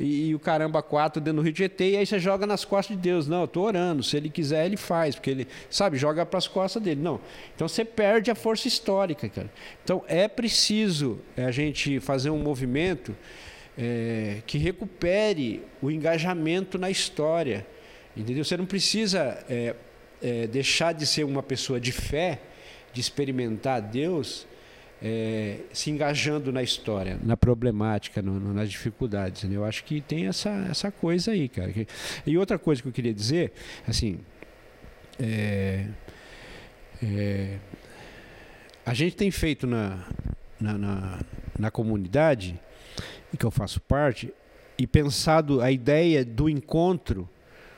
e, 0.00 0.28
e 0.28 0.34
o 0.34 0.38
caramba 0.38 0.82
quatro 0.82 1.20
dentro 1.20 1.40
do 1.40 1.44
Rio 1.44 1.52
Tietê. 1.52 1.90
E 1.90 1.96
aí 1.98 2.06
você 2.06 2.18
joga 2.18 2.46
nas 2.46 2.64
costas 2.64 2.96
de 2.96 3.02
Deus. 3.02 3.28
Não, 3.28 3.40
eu 3.40 3.44
estou 3.44 3.64
orando. 3.64 4.02
Se 4.02 4.16
ele 4.16 4.28
quiser, 4.28 4.66
ele 4.66 4.76
faz. 4.76 5.14
Porque 5.14 5.30
ele, 5.30 5.48
sabe, 5.70 5.96
joga 5.96 6.26
para 6.26 6.38
as 6.38 6.48
costas 6.48 6.82
dele. 6.82 7.00
Não. 7.00 7.20
Então 7.54 7.68
você 7.68 7.84
perde 7.84 8.13
perde 8.14 8.30
a 8.30 8.34
força 8.34 8.68
histórica, 8.68 9.28
cara. 9.28 9.50
Então 9.82 10.04
é 10.06 10.28
preciso 10.28 11.18
a 11.36 11.50
gente 11.50 11.98
fazer 11.98 12.30
um 12.30 12.38
movimento 12.38 13.14
é, 13.76 14.40
que 14.46 14.56
recupere 14.56 15.62
o 15.82 15.90
engajamento 15.90 16.78
na 16.78 16.90
história. 16.90 17.66
Entendeu? 18.16 18.44
Você 18.44 18.56
não 18.56 18.66
precisa 18.66 19.44
é, 19.48 19.74
é, 20.22 20.46
deixar 20.46 20.92
de 20.92 21.04
ser 21.06 21.24
uma 21.24 21.42
pessoa 21.42 21.80
de 21.80 21.90
fé, 21.90 22.40
de 22.92 23.00
experimentar 23.00 23.82
Deus, 23.82 24.46
é, 25.02 25.56
se 25.72 25.90
engajando 25.90 26.52
na 26.52 26.62
história, 26.62 27.18
na 27.20 27.36
problemática, 27.36 28.22
no, 28.22 28.38
no, 28.38 28.54
nas 28.54 28.70
dificuldades. 28.70 29.42
Né? 29.42 29.56
Eu 29.56 29.64
acho 29.64 29.82
que 29.82 30.00
tem 30.00 30.28
essa, 30.28 30.50
essa 30.70 30.92
coisa 30.92 31.32
aí, 31.32 31.48
cara. 31.48 31.72
E 32.24 32.38
outra 32.38 32.60
coisa 32.60 32.80
que 32.80 32.86
eu 32.86 32.92
queria 32.92 33.12
dizer, 33.12 33.50
assim, 33.88 34.20
é, 35.18 35.86
é, 37.02 37.58
a 38.84 38.94
gente 38.94 39.16
tem 39.16 39.30
feito 39.30 39.66
na, 39.66 39.98
na, 40.60 40.78
na, 40.78 41.20
na 41.58 41.70
comunidade, 41.70 42.58
em 43.32 43.36
que 43.36 43.44
eu 43.44 43.50
faço 43.50 43.80
parte, 43.80 44.32
e 44.78 44.86
pensado 44.86 45.60
a 45.60 45.70
ideia 45.70 46.24
do 46.24 46.48
encontro 46.48 47.28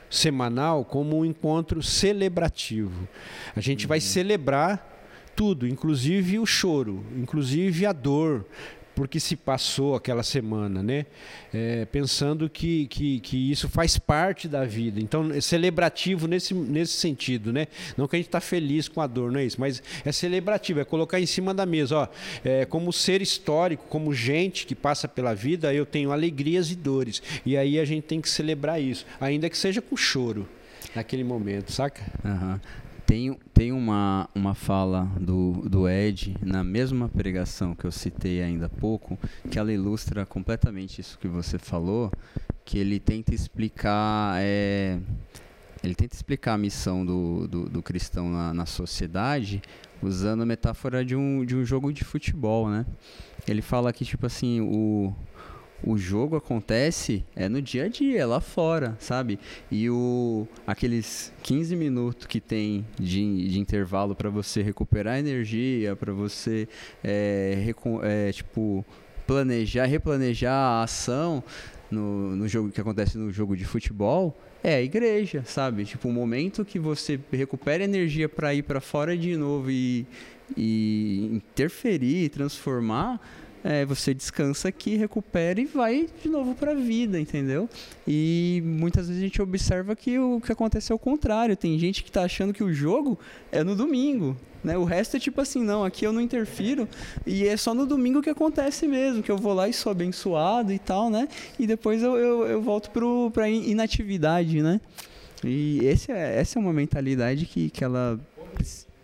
semanal 0.09 0.85
como 0.85 1.19
um 1.19 1.25
encontro 1.25 1.83
celebrativo. 1.83 3.09
A 3.55 3.61
gente 3.61 3.85
uhum. 3.85 3.88
vai 3.88 4.01
celebrar 4.01 4.95
tudo, 5.35 5.69
inclusive 5.69 6.38
o 6.38 6.47
choro, 6.47 7.05
inclusive 7.16 7.85
a 7.85 7.92
dor, 7.92 8.47
porque 8.96 9.20
se 9.20 9.37
passou 9.37 9.94
aquela 9.94 10.22
semana, 10.22 10.82
né? 10.82 11.04
É, 11.52 11.85
pensando 11.85 12.48
que, 12.48 12.87
que, 12.87 13.20
que 13.20 13.50
isso 13.52 13.68
faz 13.68 13.98
parte 13.98 14.48
da 14.48 14.64
vida. 14.64 14.98
Então, 14.98 15.30
é 15.30 15.40
celebrativo 15.42 16.26
nesse, 16.26 16.54
nesse 16.54 16.94
sentido, 16.94 17.52
né? 17.52 17.68
Não 17.94 18.09
que 18.09 18.16
a 18.16 18.18
gente 18.18 18.28
está 18.28 18.40
feliz 18.40 18.88
com 18.88 19.02
a 19.02 19.06
dor, 19.06 19.30
não 19.30 19.38
é 19.38 19.44
isso, 19.44 19.61
mas 19.61 19.82
é 20.02 20.11
celebrativo, 20.11 20.80
é 20.80 20.85
colocar 20.85 21.20
em 21.20 21.26
cima 21.26 21.52
da 21.52 21.66
mesa, 21.66 21.96
ó, 21.98 22.09
é, 22.42 22.64
como 22.64 22.90
ser 22.90 23.20
histórico, 23.20 23.85
como 23.90 24.14
gente 24.14 24.66
que 24.66 24.74
passa 24.74 25.06
pela 25.06 25.35
vida, 25.35 25.74
eu 25.74 25.85
tenho 25.85 26.11
alegrias 26.11 26.70
e 26.70 26.74
dores. 26.74 27.22
E 27.44 27.54
aí 27.54 27.78
a 27.78 27.85
gente 27.85 28.04
tem 28.04 28.18
que 28.18 28.30
celebrar 28.30 28.80
isso, 28.80 29.04
ainda 29.20 29.50
que 29.50 29.59
seja 29.59 29.82
com 29.82 29.94
choro 29.94 30.48
naquele 30.94 31.22
momento, 31.22 31.70
saca? 31.70 32.00
Uhum. 32.24 32.59
Tem, 33.07 33.38
tem 33.55 33.73
uma, 33.73 34.29
uma 34.35 34.53
fala 34.53 35.05
do, 35.21 35.62
do 35.69 35.88
Ed 35.88 36.37
na 36.42 36.64
mesma 36.64 37.09
pregação 37.09 37.73
que 37.73 37.85
eu 37.85 37.92
citei 37.92 38.42
ainda 38.42 38.66
há 38.66 38.69
pouco, 38.69 39.16
que 39.49 39.59
ela 39.59 39.73
ilustra 39.73 40.27
completamente 40.27 41.01
isso 41.01 41.16
que 41.16 41.29
você 41.29 41.57
falou, 41.57 42.11
que 42.64 42.79
ele 42.79 42.99
tenta 42.99 43.33
explicar. 43.33 44.38
É, 44.40 44.99
ele 45.85 45.95
tenta 45.95 46.16
explicar 46.16 46.55
a 46.55 46.59
missão 46.59 47.07
do, 47.07 47.47
do, 47.47 47.69
do 47.69 47.83
cristão 47.83 48.29
na, 48.29 48.53
na, 48.53 48.66
sociedade 48.66 49.62
usando 50.03 50.42
a 50.42 50.47
metáfora 50.47 51.05
de 51.05 51.14
um, 51.14 51.45
de 51.45 51.55
um 51.55 51.64
jogo 51.64 51.92
de 51.92 52.03
futebol, 52.03 52.69
né? 52.69 52.85
Ele 53.47 53.62
fala 53.62 53.92
que, 53.92 54.05
tipo 54.05 54.27
assim, 54.27 54.61
o, 54.61 55.14
o 55.87 55.96
jogo 55.96 56.35
acontece 56.35 57.25
é 57.37 57.49
no 57.49 57.62
dia 57.62 57.85
a 57.85 57.88
dia, 57.88 58.20
é 58.20 58.27
lá 58.27 58.40
fora, 58.40 58.96
sabe? 58.99 59.38
E 59.70 59.88
o 59.88 60.49
aqueles 60.66 61.33
15 61.44 61.77
minutos 61.77 62.27
que 62.27 62.40
tem 62.40 62.85
de, 62.99 63.49
de 63.49 63.59
intervalo 63.61 64.16
para 64.16 64.29
você 64.29 64.62
recuperar 64.62 65.18
energia, 65.18 65.94
para 65.94 66.12
você 66.12 66.68
é, 67.05 67.72
é, 68.03 68.33
tipo 68.33 68.85
planejar, 69.27 69.87
replanejar 69.87 70.53
a 70.53 70.83
ação 70.83 71.42
no, 71.90 72.35
no 72.35 72.49
jogo 72.49 72.70
que 72.70 72.81
acontece 72.81 73.16
no 73.16 73.31
jogo 73.33 73.57
de 73.57 73.64
futebol, 73.64 74.37
é 74.62 74.75
a 74.75 74.83
igreja, 74.83 75.44
sabe? 75.44 75.85
Tipo, 75.85 76.09
o 76.09 76.12
momento 76.12 76.64
que 76.64 76.79
você 76.79 77.18
recupera 77.31 77.85
energia 77.85 78.29
para 78.29 78.53
ir 78.53 78.62
para 78.62 78.81
fora 78.81 79.16
de 79.16 79.37
novo 79.37 79.70
e, 79.70 80.05
e 80.57 81.31
interferir, 81.33 82.31
transformar, 82.31 83.20
é, 83.68 83.85
você 83.85 84.14
descansa 84.14 84.68
aqui, 84.68 84.96
recupera 84.96 85.61
e 85.61 85.64
vai 85.64 86.09
de 86.22 86.29
novo 86.29 86.55
para 86.55 86.70
a 86.70 86.74
vida, 86.76 87.18
entendeu? 87.18 87.68
E 88.07 88.62
muitas 88.64 89.09
vezes 89.09 89.20
a 89.20 89.26
gente 89.26 89.42
observa 89.42 89.96
que 89.96 90.16
o 90.20 90.40
que 90.40 90.52
acontece 90.52 90.92
é 90.92 90.94
o 90.94 90.98
contrário. 90.98 91.57
Tem 91.57 91.76
gente 91.76 92.05
que 92.05 92.09
está 92.09 92.22
achando 92.22 92.55
que 92.55 92.62
o 92.62 92.72
jogo 92.72 93.18
é 93.50 93.64
no 93.64 93.74
domingo. 93.74 94.37
Né? 94.62 94.79
O 94.79 94.85
resto 94.85 95.16
é 95.16 95.20
tipo 95.20 95.40
assim, 95.40 95.64
não, 95.64 95.85
aqui 95.85 96.05
eu 96.07 96.12
não 96.12 96.20
interfiro 96.20 96.88
e 97.26 97.44
é 97.44 97.57
só 97.57 97.74
no 97.74 97.85
domingo 97.85 98.22
que 98.22 98.31
acontece 98.31 98.87
mesmo, 98.87 99.20
que 99.20 99.33
eu 99.33 99.37
vou 99.37 99.52
lá 99.52 99.68
e 99.68 99.72
sou 99.72 99.90
abençoado 99.90 100.72
e 100.72 100.79
tal, 100.79 101.11
né? 101.11 101.29
E 101.59 101.66
depois 101.66 102.05
eu, 102.05 102.16
eu, 102.16 102.46
eu 102.46 102.62
volto 102.62 102.90
para 103.33 103.48
inatividade, 103.50 104.62
né? 104.62 104.81
E 105.42 105.81
esse 105.85 106.12
é, 106.12 106.38
essa 106.38 106.57
é 106.57 106.62
uma 106.62 106.72
mentalidade 106.72 107.46
que, 107.46 107.68
que 107.68 107.83
ela 107.83 108.18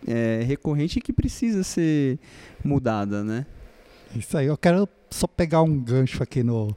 é 0.07 0.44
recorrente 0.46 1.01
e 1.01 1.03
que 1.03 1.12
precisa 1.12 1.64
ser 1.64 2.16
mudada, 2.64 3.25
né? 3.25 3.44
Isso 4.14 4.37
aí, 4.37 4.46
eu 4.46 4.59
quero 4.59 4.87
só 5.11 5.27
pegar 5.27 5.62
um 5.62 5.79
gancho 5.79 6.22
aqui 6.22 6.42
no, 6.42 6.77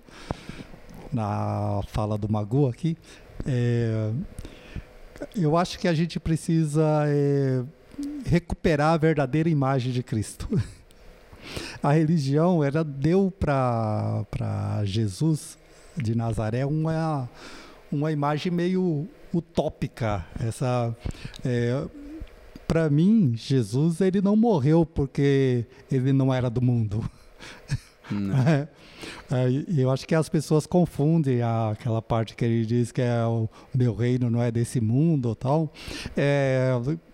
na 1.11 1.81
fala 1.87 2.17
do 2.17 2.31
Magu 2.31 2.67
aqui. 2.67 2.97
É, 3.45 4.11
eu 5.35 5.57
acho 5.57 5.77
que 5.77 5.87
a 5.87 5.93
gente 5.93 6.19
precisa 6.19 7.03
é, 7.07 7.63
recuperar 8.25 8.93
a 8.93 8.97
verdadeira 8.97 9.49
imagem 9.49 9.91
de 9.91 10.01
Cristo. 10.01 10.47
A 11.83 11.91
religião 11.91 12.63
ela 12.63 12.83
deu 12.83 13.31
para 13.31 14.25
Jesus 14.83 15.59
de 15.95 16.15
Nazaré 16.15 16.65
uma, 16.65 17.29
uma 17.91 18.11
imagem 18.11 18.51
meio 18.51 19.07
utópica. 19.31 20.25
Essa 20.39 20.95
é, 21.43 21.85
para 22.67 22.89
mim 22.89 23.33
Jesus 23.35 24.01
ele 24.01 24.21
não 24.21 24.35
morreu 24.35 24.87
porque 24.87 25.67
ele 25.91 26.11
não 26.11 26.33
era 26.33 26.49
do 26.49 26.61
mundo. 26.61 27.07
É, 28.45 28.67
é, 29.31 29.81
eu 29.81 29.89
acho 29.89 30.05
que 30.05 30.13
as 30.13 30.29
pessoas 30.29 30.67
confundem 30.67 31.41
aquela 31.41 32.01
parte 32.01 32.35
que 32.35 32.45
ele 32.45 32.63
diz 32.65 32.91
que 32.91 33.01
é 33.01 33.25
o 33.25 33.49
meu 33.73 33.95
reino 33.95 34.29
não 34.29 34.41
é 34.41 34.51
desse 34.51 34.79
mundo 34.79 35.33
tal. 35.33 35.73
É, 36.15 36.71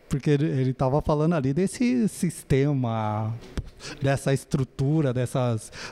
porque 0.10 0.32
ele 0.32 0.72
estava 0.72 1.02
falando 1.02 1.34
ali 1.34 1.54
desse 1.54 2.08
sistema, 2.10 3.34
dessa 4.02 4.34
estrutura, 4.34 5.14
desse 5.14 5.38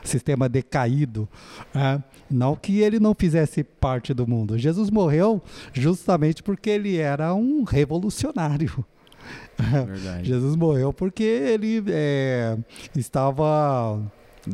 sistema 0.04 0.50
decaído. 0.50 1.28
É, 1.74 2.02
não 2.30 2.56
que 2.56 2.82
ele 2.82 3.00
não 3.00 3.16
fizesse 3.18 3.64
parte 3.64 4.14
do 4.14 4.28
mundo. 4.28 4.58
Jesus 4.58 4.90
morreu 4.90 5.42
justamente 5.72 6.44
porque 6.44 6.70
ele 6.70 6.98
era 6.98 7.34
um 7.34 7.64
revolucionário. 7.64 8.84
Verdade. 9.58 10.28
Jesus 10.28 10.58
morreu 10.58 10.92
porque 10.92 11.24
ele 11.24 11.82
é, 11.88 12.58
estava 12.96 14.02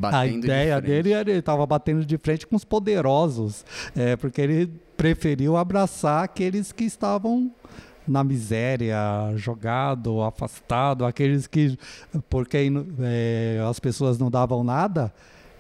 a 0.04 0.28
ideia 0.28 0.82
de 0.82 0.88
dele 0.88 1.14
ele 1.14 1.32
estava 1.34 1.66
batendo 1.66 2.06
de 2.06 2.18
frente 2.18 2.46
com 2.46 2.56
os 2.56 2.64
poderosos, 2.64 3.66
é, 3.96 4.16
porque 4.16 4.42
ele 4.42 4.72
preferiu 4.98 5.58
abraçar 5.58 6.24
aqueles 6.24 6.72
que 6.72 6.84
estavam 6.84 7.52
na 8.08 8.24
miséria, 8.24 8.98
jogado, 9.36 10.22
afastado, 10.22 11.06
aqueles 11.06 11.48
que, 11.48 11.78
porque 12.30 12.72
é, 13.02 13.66
as 13.68 13.80
pessoas 13.80 14.18
não 14.18 14.30
davam 14.30 14.64
nada, 14.64 15.12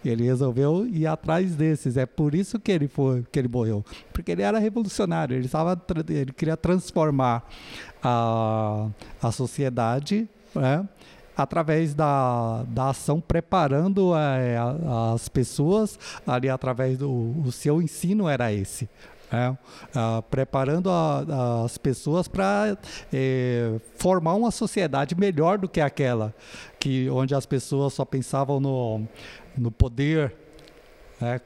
ele 0.09 0.23
resolveu 0.23 0.85
ir 0.85 1.07
atrás 1.07 1.55
desses. 1.55 1.97
É 1.97 2.05
por 2.05 2.35
isso 2.35 2.59
que 2.59 2.71
ele 2.71 2.87
foi, 2.87 3.25
que 3.31 3.39
ele 3.39 3.47
morreu, 3.47 3.83
porque 4.13 4.31
ele 4.31 4.41
era 4.41 4.59
revolucionário. 4.59 5.35
Ele 5.35 5.45
estava, 5.45 5.79
ele 6.09 6.31
queria 6.31 6.55
transformar 6.55 7.47
a, 8.03 8.87
a 9.21 9.31
sociedade, 9.31 10.29
né? 10.53 10.87
Através 11.35 11.93
da, 11.93 12.63
da 12.67 12.89
ação, 12.89 13.19
preparando 13.19 14.15
é, 14.15 14.57
as 15.13 15.27
pessoas 15.27 15.99
ali 16.25 16.49
através 16.49 16.97
do 16.97 17.11
o 17.11 17.51
seu 17.51 17.81
ensino 17.81 18.27
era 18.27 18.51
esse. 18.51 18.89
É, 19.31 19.49
uh, 19.49 20.21
preparando 20.29 20.89
a, 20.89 21.63
as 21.65 21.79
pessoas 21.79 22.27
para 22.27 22.77
é, 23.11 23.79
formar 23.97 24.35
uma 24.35 24.51
sociedade 24.51 25.15
melhor 25.15 25.57
do 25.57 25.67
que 25.67 25.81
aquela 25.81 26.31
que 26.85 27.09
onde 27.09 27.33
as 27.33 27.47
pessoas 27.47 27.93
só 27.93 28.05
pensavam 28.05 28.59
no, 28.59 29.01
no 29.57 29.71
poder, 29.71 30.35
é, 31.19 31.41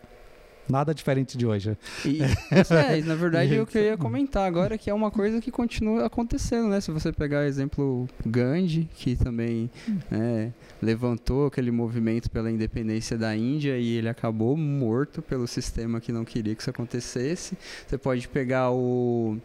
Nada 0.70 0.94
diferente 0.94 1.36
de 1.36 1.48
hoje. 1.48 1.76
E, 2.06 2.20
é, 2.22 3.02
na 3.02 3.16
verdade, 3.16 3.56
eu 3.56 3.66
queria 3.66 3.98
comentar 3.98 4.46
agora 4.46 4.78
que 4.78 4.90
é 4.90 4.94
uma 4.94 5.10
coisa 5.10 5.42
que 5.42 5.50
continua 5.50 6.06
acontecendo, 6.06 6.70
né? 6.70 6.80
Se 6.80 6.92
você 6.92 7.12
pegar 7.12 7.40
o 7.40 7.44
exemplo 7.44 8.08
Gandhi, 8.24 8.88
que 8.94 9.16
também 9.16 9.70
né, 10.12 10.54
levantou 10.80 11.48
aquele 11.48 11.72
movimento 11.72 12.30
pela 12.30 12.52
independência 12.52 13.18
da 13.18 13.36
Índia 13.36 13.78
e 13.80 13.98
ele 13.98 14.08
acabou 14.08 14.56
morto 14.56 15.24
pelo 15.24 15.48
sistema 15.48 16.00
que 16.00 16.12
não 16.12 16.24
queria 16.24 16.54
que 16.54 16.62
isso 16.62 16.70
acontecesse. 16.70 17.58
Você 17.88 17.98
pode 17.98 18.28
pegar 18.28 18.70
o 18.70 19.38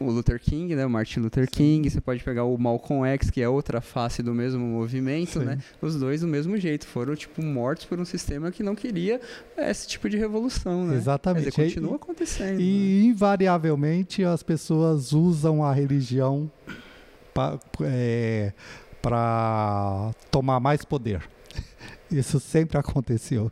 o 0.00 0.10
Luther 0.10 0.40
King, 0.40 0.74
né, 0.74 0.84
o 0.84 0.90
Martin 0.90 1.20
Luther 1.20 1.48
King, 1.48 1.88
você 1.88 2.00
pode 2.00 2.22
pegar 2.22 2.44
o 2.44 2.56
Malcolm 2.58 3.06
X, 3.06 3.30
que 3.30 3.40
é 3.40 3.48
outra 3.48 3.80
face 3.80 4.22
do 4.22 4.34
mesmo 4.34 4.64
movimento, 4.64 5.38
Sim. 5.38 5.44
né? 5.44 5.58
Os 5.80 5.96
dois 5.96 6.20
do 6.20 6.28
mesmo 6.28 6.56
jeito, 6.56 6.86
foram 6.86 7.14
tipo 7.14 7.42
mortos 7.42 7.84
por 7.86 7.98
um 7.98 8.04
sistema 8.04 8.50
que 8.50 8.62
não 8.62 8.74
queria 8.74 9.20
esse 9.56 9.86
tipo 9.86 10.08
de 10.08 10.16
revolução, 10.16 10.86
né? 10.86 10.96
Exatamente. 10.96 11.50
Dizer, 11.50 11.64
continua 11.64 11.96
acontecendo. 11.96 12.60
E 12.60 13.02
né? 13.02 13.10
invariavelmente 13.10 14.24
as 14.24 14.42
pessoas 14.42 15.12
usam 15.12 15.64
a 15.64 15.72
religião 15.72 16.50
para 17.32 17.58
é, 17.82 18.52
tomar 20.30 20.60
mais 20.60 20.84
poder. 20.84 21.22
Isso 22.10 22.38
sempre 22.40 22.78
aconteceu. 22.78 23.50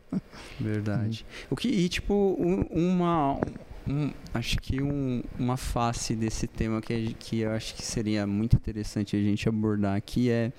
Verdade. 0.59 1.25
O 1.49 1.55
que 1.55 1.67
e 1.67 1.89
tipo 1.89 2.13
um, 2.39 2.61
uma 2.71 3.39
um, 3.87 4.11
acho 4.33 4.57
que 4.59 4.81
um, 4.81 5.21
uma 5.37 5.57
face 5.57 6.15
desse 6.15 6.47
tema 6.47 6.81
que, 6.81 7.13
que 7.15 7.39
eu 7.41 7.51
acho 7.51 7.75
que 7.75 7.83
seria 7.83 8.25
muito 8.25 8.55
interessante 8.55 9.15
a 9.15 9.19
gente 9.19 9.47
abordar 9.49 9.95
aqui 9.95 10.29
é, 10.29 10.51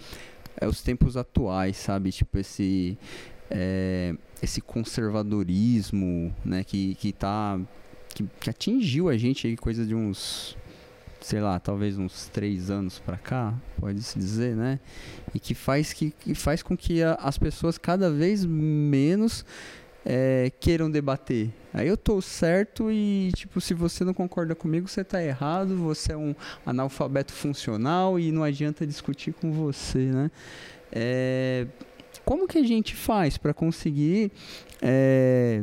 é 0.60 0.66
os 0.66 0.82
tempos 0.82 1.16
atuais, 1.16 1.76
sabe? 1.76 2.12
Tipo, 2.12 2.38
esse, 2.38 2.98
é, 3.50 4.14
esse 4.42 4.60
conservadorismo, 4.60 6.34
né? 6.44 6.64
Que, 6.64 6.94
que 6.96 7.12
tá... 7.12 7.58
Que, 8.14 8.24
que 8.38 8.48
atingiu 8.48 9.08
a 9.08 9.16
gente 9.16 9.46
aí 9.46 9.56
coisa 9.56 9.84
de 9.84 9.94
uns 9.94 10.56
sei 11.24 11.40
lá, 11.40 11.58
talvez 11.58 11.96
uns 11.96 12.28
três 12.28 12.70
anos 12.70 12.98
para 12.98 13.16
cá, 13.16 13.54
pode-se 13.80 14.18
dizer, 14.18 14.54
né? 14.54 14.78
E 15.34 15.40
que 15.40 15.54
faz, 15.54 15.90
que, 15.94 16.10
que 16.10 16.34
faz 16.34 16.62
com 16.62 16.76
que 16.76 17.02
a, 17.02 17.14
as 17.14 17.38
pessoas 17.38 17.78
cada 17.78 18.10
vez 18.10 18.44
menos 18.44 19.42
é, 20.04 20.52
queiram 20.60 20.90
debater. 20.90 21.50
Aí 21.72 21.88
eu 21.88 21.96
tô 21.96 22.20
certo 22.20 22.90
e, 22.90 23.32
tipo, 23.34 23.60
se 23.60 23.74
você 23.74 24.04
não 24.04 24.14
concorda 24.14 24.54
comigo, 24.54 24.86
você 24.86 25.02
tá 25.02 25.22
errado, 25.22 25.76
você 25.76 26.12
é 26.12 26.16
um 26.16 26.34
analfabeto 26.64 27.32
funcional 27.32 28.18
e 28.18 28.30
não 28.30 28.44
adianta 28.44 28.86
discutir 28.86 29.32
com 29.32 29.52
você, 29.52 29.98
né? 29.98 30.30
É, 30.92 31.66
como 32.24 32.46
que 32.46 32.58
a 32.58 32.62
gente 32.62 32.94
faz 32.94 33.36
para 33.36 33.52
conseguir 33.52 34.30
é, 34.80 35.62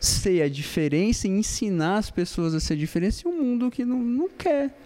ser 0.00 0.42
a 0.42 0.48
diferença 0.48 1.28
e 1.28 1.30
ensinar 1.30 1.98
as 1.98 2.10
pessoas 2.10 2.54
a 2.54 2.60
ser 2.60 2.74
a 2.74 2.76
diferença 2.76 3.28
em 3.28 3.30
um 3.30 3.40
mundo 3.40 3.70
que 3.70 3.84
não, 3.84 3.98
não 3.98 4.28
quer 4.28 4.76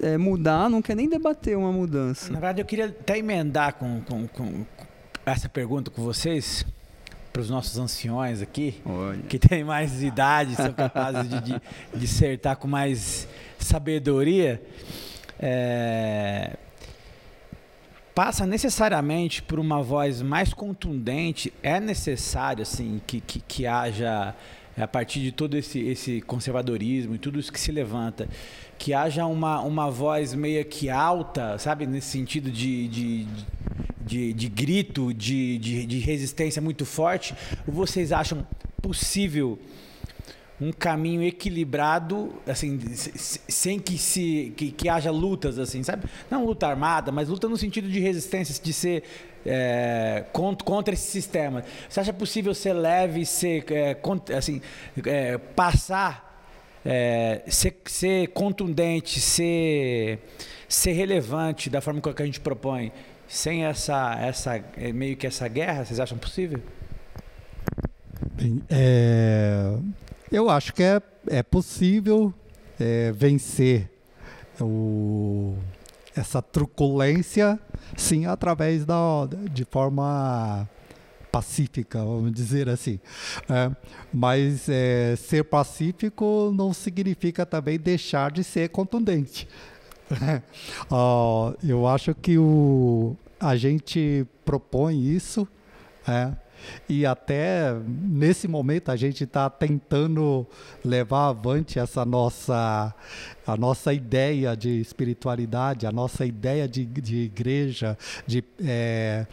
é, 0.00 0.18
mudar, 0.18 0.68
não 0.68 0.82
quer 0.82 0.94
nem 0.94 1.08
debater 1.08 1.56
uma 1.56 1.72
mudança? 1.72 2.26
Na 2.26 2.40
verdade, 2.40 2.60
eu 2.60 2.66
queria 2.66 2.86
até 2.86 3.18
emendar 3.18 3.74
com, 3.74 4.02
com, 4.02 4.26
com 4.28 4.66
essa 5.24 5.48
pergunta 5.48 5.90
com 5.90 6.02
vocês 6.02 6.66
para 7.34 7.42
os 7.42 7.50
nossos 7.50 7.76
anciões 7.78 8.40
aqui, 8.40 8.80
Olha. 8.86 9.20
que 9.22 9.40
têm 9.40 9.64
mais 9.64 10.04
idade, 10.04 10.54
são 10.54 10.72
capazes 10.72 11.28
de, 11.28 11.40
de 11.40 11.60
dissertar 11.92 12.56
com 12.56 12.68
mais 12.68 13.26
sabedoria. 13.58 14.62
é, 15.40 16.56
passa 18.14 18.46
necessariamente 18.46 19.42
por 19.42 19.58
uma 19.58 19.82
voz 19.82 20.22
mais 20.22 20.54
contundente. 20.54 21.52
É 21.60 21.80
necessário 21.80 22.62
assim 22.62 23.00
que, 23.04 23.20
que, 23.20 23.40
que 23.40 23.66
haja 23.66 24.32
a 24.80 24.86
partir 24.86 25.18
de 25.18 25.32
todo 25.32 25.56
esse, 25.56 25.80
esse 25.80 26.20
conservadorismo 26.20 27.16
e 27.16 27.18
tudo 27.18 27.40
isso 27.40 27.52
que 27.52 27.58
se 27.58 27.72
levanta, 27.72 28.28
que 28.78 28.94
haja 28.94 29.26
uma, 29.26 29.60
uma 29.60 29.90
voz 29.90 30.34
meio 30.34 30.64
que 30.64 30.88
alta, 30.88 31.58
sabe, 31.58 31.84
nesse 31.84 32.10
sentido 32.10 32.48
de, 32.48 32.86
de, 32.86 33.26
de, 34.04 34.32
de 34.32 34.48
grito, 34.48 35.12
de, 35.12 35.58
de, 35.58 35.86
de 35.86 35.98
resistência 35.98 36.60
muito 36.60 36.84
forte, 36.84 37.34
ou 37.66 37.72
vocês 37.72 38.12
acham 38.12 38.46
possível 38.80 39.58
um 40.60 40.72
caminho 40.72 41.22
equilibrado, 41.22 42.32
assim, 42.46 42.78
sem 42.94 43.78
que 43.78 43.98
se 43.98 44.52
que, 44.56 44.70
que, 44.70 44.88
haja 44.88 45.10
lutas, 45.10 45.58
assim, 45.58 45.82
sabe? 45.82 46.04
Não 46.30 46.44
luta 46.44 46.66
armada, 46.66 47.10
mas 47.10 47.28
luta 47.28 47.48
no 47.48 47.56
sentido 47.56 47.88
de 47.88 47.98
resistência, 47.98 48.62
de 48.62 48.72
ser 48.72 49.02
é, 49.44 50.24
contra, 50.32 50.64
contra, 50.64 50.94
esse 50.94 51.10
sistema. 51.10 51.64
Você 51.88 52.00
acha 52.00 52.12
possível 52.12 52.54
ser 52.54 52.72
leve, 52.72 53.26
ser, 53.26 53.64
é, 53.72 53.96
assim, 54.36 54.62
é, 55.04 55.38
passar, 55.38 56.46
é, 56.84 57.42
ser, 57.48 57.76
ser 57.86 58.28
contundente, 58.28 59.20
ser, 59.20 60.20
ser 60.68 60.92
relevante 60.92 61.68
da 61.68 61.80
forma 61.80 62.00
que 62.00 62.22
a 62.22 62.26
gente 62.26 62.40
propõe, 62.40 62.92
sem 63.28 63.64
essa, 63.64 64.14
essa 64.20 64.56
é, 64.76 64.92
meio 64.92 65.16
que 65.16 65.26
essa 65.26 65.48
guerra? 65.48 65.84
Vocês 65.84 66.00
acham 66.00 66.18
possível? 66.18 66.60
É, 68.68 69.76
eu 70.30 70.48
acho 70.50 70.72
que 70.72 70.82
é, 70.82 71.00
é 71.28 71.42
possível 71.42 72.32
é, 72.78 73.12
vencer 73.12 73.90
o, 74.60 75.56
essa 76.14 76.40
truculência, 76.40 77.58
sim, 77.96 78.26
através 78.26 78.84
da 78.84 78.94
de 79.50 79.64
forma 79.64 80.68
pacífica, 81.30 81.98
vamos 81.98 82.32
dizer 82.32 82.68
assim. 82.68 83.00
É, 83.48 83.70
mas 84.12 84.68
é, 84.68 85.16
ser 85.16 85.42
pacífico 85.44 86.52
não 86.54 86.72
significa 86.72 87.44
também 87.44 87.78
deixar 87.78 88.30
de 88.30 88.44
ser 88.44 88.68
contundente. 88.68 89.48
eu 91.62 91.86
acho 91.86 92.14
que 92.14 92.38
o, 92.38 93.16
a 93.40 93.56
gente 93.56 94.26
propõe 94.44 95.02
isso, 95.02 95.46
é, 96.06 96.32
e 96.88 97.04
até 97.04 97.74
nesse 97.86 98.48
momento 98.48 98.90
a 98.90 98.96
gente 98.96 99.24
está 99.24 99.48
tentando 99.50 100.46
levar 100.84 101.28
avante 101.28 101.78
essa 101.78 102.04
nossa 102.04 102.94
a 103.46 103.56
nossa 103.56 103.92
ideia 103.92 104.56
de 104.56 104.80
espiritualidade, 104.80 105.86
a 105.86 105.92
nossa 105.92 106.24
ideia 106.24 106.66
de, 106.66 106.84
de 106.84 107.16
igreja, 107.16 107.98
de 108.26 108.42
é, 108.64 109.26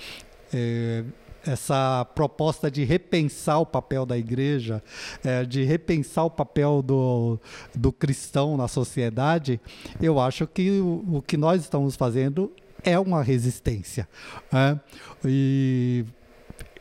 é, 0.54 1.04
essa 1.46 2.06
proposta 2.16 2.70
de 2.70 2.84
repensar 2.84 3.60
o 3.60 3.66
papel 3.66 4.06
da 4.06 4.18
igreja, 4.18 4.84
é, 5.24 5.44
de 5.44 5.64
repensar 5.64 6.26
o 6.26 6.30
papel 6.30 6.82
do, 6.82 7.40
do 7.74 7.92
cristão 7.92 8.56
na 8.58 8.68
sociedade, 8.68 9.60
eu 10.02 10.20
acho 10.20 10.46
que 10.48 10.80
o, 10.80 11.18
o 11.18 11.22
que 11.22 11.38
nós 11.38 11.62
estamos 11.62 11.96
fazendo 11.96 12.52
é 12.84 12.98
uma 13.00 13.24
resistência. 13.24 14.08
Né? 14.52 14.80
E 15.26 16.06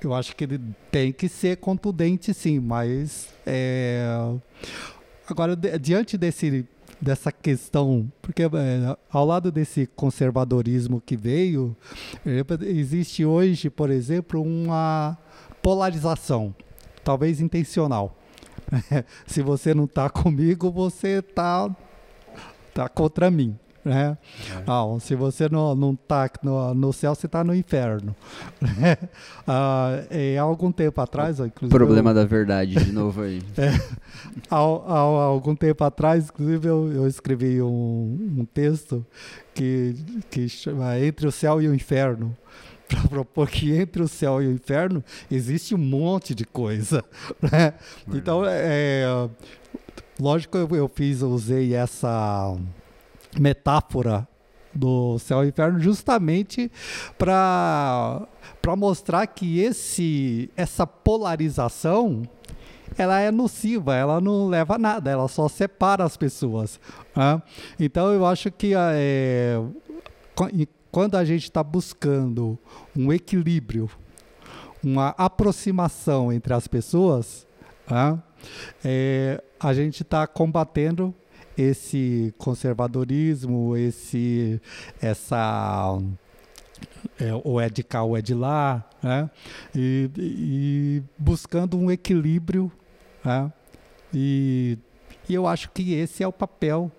eu 0.03 0.14
acho 0.14 0.35
que 0.35 0.44
ele 0.44 0.61
tem 0.90 1.12
que 1.12 1.29
ser 1.29 1.59
contundente, 1.59 2.33
sim, 2.33 2.59
mas 2.59 3.29
é... 3.46 4.05
agora 5.29 5.57
diante 5.57 6.16
desse 6.16 6.66
dessa 7.00 7.32
questão, 7.32 8.10
porque 8.20 8.42
é, 8.42 8.48
ao 9.10 9.24
lado 9.24 9.50
desse 9.50 9.86
conservadorismo 9.86 11.00
que 11.00 11.16
veio, 11.16 11.76
é, 12.26 12.44
existe 12.66 13.24
hoje, 13.24 13.70
por 13.70 13.90
exemplo, 13.90 14.42
uma 14.42 15.16
polarização, 15.62 16.54
talvez 17.02 17.40
intencional. 17.40 18.16
Se 19.26 19.42
você 19.42 19.74
não 19.74 19.84
está 19.84 20.10
comigo, 20.10 20.70
você 20.70 21.18
está 21.18 21.74
tá 22.74 22.88
contra 22.88 23.30
mim. 23.30 23.58
Né? 23.85 24.16
É. 24.51 24.62
Ah, 24.66 24.85
se 25.01 25.14
você 25.14 25.49
não, 25.49 25.75
não 25.75 25.97
tá 25.97 26.29
no, 26.43 26.75
no 26.75 26.93
céu, 26.93 27.14
você 27.14 27.27
está 27.27 27.43
no 27.43 27.55
inferno. 27.55 28.14
Né? 28.81 28.97
ah, 29.47 30.03
e 30.11 30.37
há 30.38 30.43
algum 30.43 30.71
tempo 30.71 31.01
atrás, 31.01 31.40
inclusive. 31.40 31.77
Problema 31.77 32.11
eu, 32.11 32.14
da 32.14 32.25
verdade, 32.25 32.75
de 32.75 32.93
novo 32.93 33.23
aí. 33.23 33.43
é, 33.59 33.71
há, 34.51 34.57
há, 34.57 34.99
algum 34.99 35.55
tempo 35.55 35.83
atrás, 35.83 36.29
inclusive, 36.29 36.69
eu, 36.69 36.93
eu 36.93 37.07
escrevi 37.07 37.61
um, 37.61 38.37
um 38.38 38.45
texto 38.45 39.05
que, 39.55 39.95
que 40.31 40.49
chama 40.49 40.99
Entre 40.99 41.27
o 41.27 41.33
Céu 41.33 41.61
e 41.61 41.69
o 41.69 41.75
Inferno 41.75 42.37
para 42.88 43.09
propor 43.09 43.49
que 43.49 43.73
entre 43.73 44.03
o 44.03 44.09
céu 44.09 44.43
e 44.43 44.47
o 44.49 44.53
inferno 44.53 45.03
existe 45.31 45.75
um 45.75 45.79
monte 45.79 46.35
de 46.35 46.45
coisa. 46.45 47.05
Né? 47.40 47.75
Então, 48.12 48.43
é, 48.45 49.05
lógico, 50.19 50.59
eu, 50.59 50.69
eu 50.75 50.88
fiz, 50.88 51.23
eu 51.23 51.31
usei 51.31 51.75
essa 51.75 52.57
metáfora 53.38 54.27
do 54.73 55.19
céu 55.19 55.45
e 55.45 55.49
inferno 55.49 55.81
justamente 55.81 56.71
para 57.19 58.27
para 58.62 58.77
mostrar 58.77 59.27
que 59.27 59.59
esse 59.61 60.51
essa 60.57 60.87
polarização 60.87 62.23
ela 62.99 63.21
é 63.21 63.31
nociva, 63.31 63.95
ela 63.95 64.21
não 64.21 64.49
leva 64.49 64.75
a 64.75 64.79
nada, 64.79 65.11
ela 65.11 65.29
só 65.29 65.49
separa 65.49 66.05
as 66.05 66.16
pessoas. 66.16 66.81
Né? 67.14 67.43
Então 67.79 68.12
eu 68.12 68.27
acho 68.27 68.51
que 68.51 68.73
é, 68.75 69.61
quando 70.90 71.14
a 71.16 71.25
gente 71.25 71.45
está 71.45 71.62
buscando 71.62 72.59
um 72.97 73.12
equilíbrio, 73.12 73.88
uma 74.83 75.14
aproximação 75.16 76.33
entre 76.33 76.53
as 76.53 76.66
pessoas, 76.66 77.47
né? 77.88 78.19
é, 78.85 79.43
a 79.59 79.73
gente 79.73 80.03
está 80.03 80.27
combatendo 80.27 81.14
esse 81.61 82.35
conservadorismo, 82.38 83.77
esse 83.77 84.61
essa 85.01 85.99
é, 87.18 87.33
ou 87.44 87.61
é 87.61 87.68
de 87.68 87.83
cá 87.83 88.03
ou 88.03 88.16
é 88.16 88.23
de 88.23 88.35
lá, 88.35 88.88
né? 89.03 89.31
e, 89.75 90.11
e 90.16 91.03
buscando 91.18 91.79
um 91.79 91.90
equilíbrio. 91.90 92.73
Né? 93.25 93.53
E, 94.12 94.79
e 95.29 95.35
eu 95.35 95.46
acho 95.46 95.70
que 95.70 95.92
esse 95.94 96.23
é 96.23 96.27
o 96.27 96.33
papel 96.33 96.90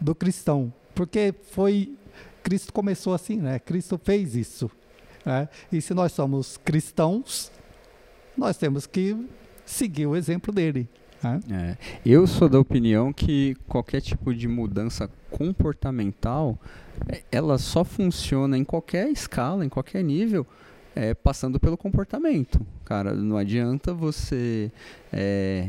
do 0.00 0.14
cristão, 0.14 0.72
porque 0.94 1.34
foi 1.50 1.94
Cristo 2.42 2.72
começou 2.72 3.12
assim, 3.12 3.36
né? 3.36 3.58
Cristo 3.58 4.00
fez 4.02 4.34
isso. 4.34 4.70
Né? 5.26 5.46
E 5.70 5.82
se 5.82 5.92
nós 5.92 6.12
somos 6.12 6.56
cristãos, 6.56 7.52
nós 8.34 8.56
temos 8.56 8.86
que 8.86 9.14
seguir 9.66 10.06
o 10.06 10.16
exemplo 10.16 10.52
dele. 10.52 10.88
É. 11.22 11.76
Eu 12.04 12.26
sou 12.26 12.48
da 12.48 12.58
opinião 12.58 13.12
que 13.12 13.54
qualquer 13.68 14.00
tipo 14.00 14.34
de 14.34 14.48
mudança 14.48 15.10
comportamental, 15.30 16.58
é, 17.08 17.22
ela 17.30 17.58
só 17.58 17.84
funciona 17.84 18.56
em 18.56 18.64
qualquer 18.64 19.08
escala, 19.10 19.64
em 19.64 19.68
qualquer 19.68 20.02
nível, 20.02 20.46
é, 20.94 21.12
passando 21.14 21.60
pelo 21.60 21.76
comportamento. 21.76 22.64
Cara, 22.84 23.12
não 23.14 23.36
adianta 23.36 23.92
você 23.92 24.72
é, 25.12 25.68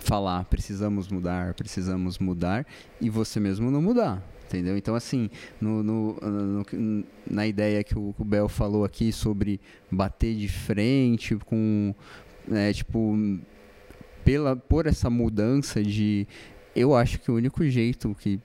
falar 0.00 0.44
precisamos 0.44 1.08
mudar, 1.08 1.54
precisamos 1.54 2.18
mudar 2.18 2.66
e 3.00 3.08
você 3.08 3.38
mesmo 3.38 3.70
não 3.70 3.80
mudar. 3.80 4.22
Entendeu? 4.46 4.78
Então, 4.78 4.94
assim, 4.94 5.28
no, 5.60 5.82
no, 5.82 6.14
no, 6.14 7.04
na 7.30 7.46
ideia 7.46 7.84
que 7.84 7.98
o, 7.98 8.14
o 8.18 8.24
Bel 8.24 8.48
falou 8.48 8.82
aqui 8.82 9.12
sobre 9.12 9.60
bater 9.90 10.34
de 10.34 10.48
frente 10.48 11.36
com, 11.36 11.94
é, 12.50 12.72
tipo, 12.72 13.14
pela 14.28 14.54
por 14.54 14.86
essa 14.86 15.08
mudança 15.08 15.82
de 15.82 16.28
eu 16.76 16.94
acho 16.94 17.18
que 17.18 17.30
o 17.30 17.34
único 17.34 17.64
jeito 17.64 18.14
que 18.14 18.38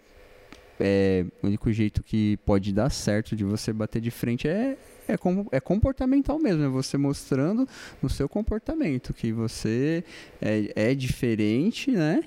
é, 0.79 1.25
o 1.41 1.47
único 1.47 1.73
jeito 1.73 2.01
que 2.01 2.37
pode 2.45 2.71
dar 2.71 2.89
certo 2.89 3.35
de 3.35 3.43
você 3.43 3.73
bater 3.73 4.01
de 4.01 4.09
frente 4.09 4.47
é, 4.47 4.77
é, 5.09 5.17
com, 5.17 5.45
é 5.51 5.59
comportamental 5.59 6.39
mesmo, 6.39 6.63
é 6.63 6.69
você 6.69 6.97
mostrando 6.97 7.67
no 8.01 8.09
seu 8.09 8.29
comportamento 8.29 9.13
que 9.13 9.33
você 9.33 10.05
é, 10.41 10.71
é 10.73 10.95
diferente, 10.95 11.91
né? 11.91 12.23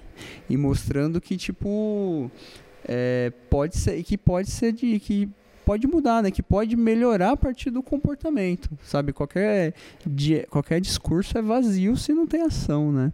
E 0.49 0.57
mostrando 0.57 1.21
que, 1.21 1.37
tipo, 1.37 2.31
é, 2.87 3.33
pode 3.51 3.77
ser, 3.79 4.03
que 4.05 4.17
pode 4.17 4.51
ser 4.51 4.73
de, 4.73 5.01
que 5.01 5.29
pode 5.65 5.87
mudar, 5.87 6.23
né? 6.23 6.31
Que 6.31 6.43
pode 6.43 6.77
melhorar 6.77 7.33
a 7.33 7.37
partir 7.37 7.71
do 7.71 7.83
comportamento, 7.83 8.71
sabe? 8.85 9.13
Qualquer, 9.13 9.75
qualquer 10.49 10.81
discurso 10.81 11.37
é 11.37 11.43
vazio 11.43 11.97
se 11.97 12.13
não 12.13 12.27
tem 12.27 12.43
ação, 12.43 12.93
né? 12.93 13.13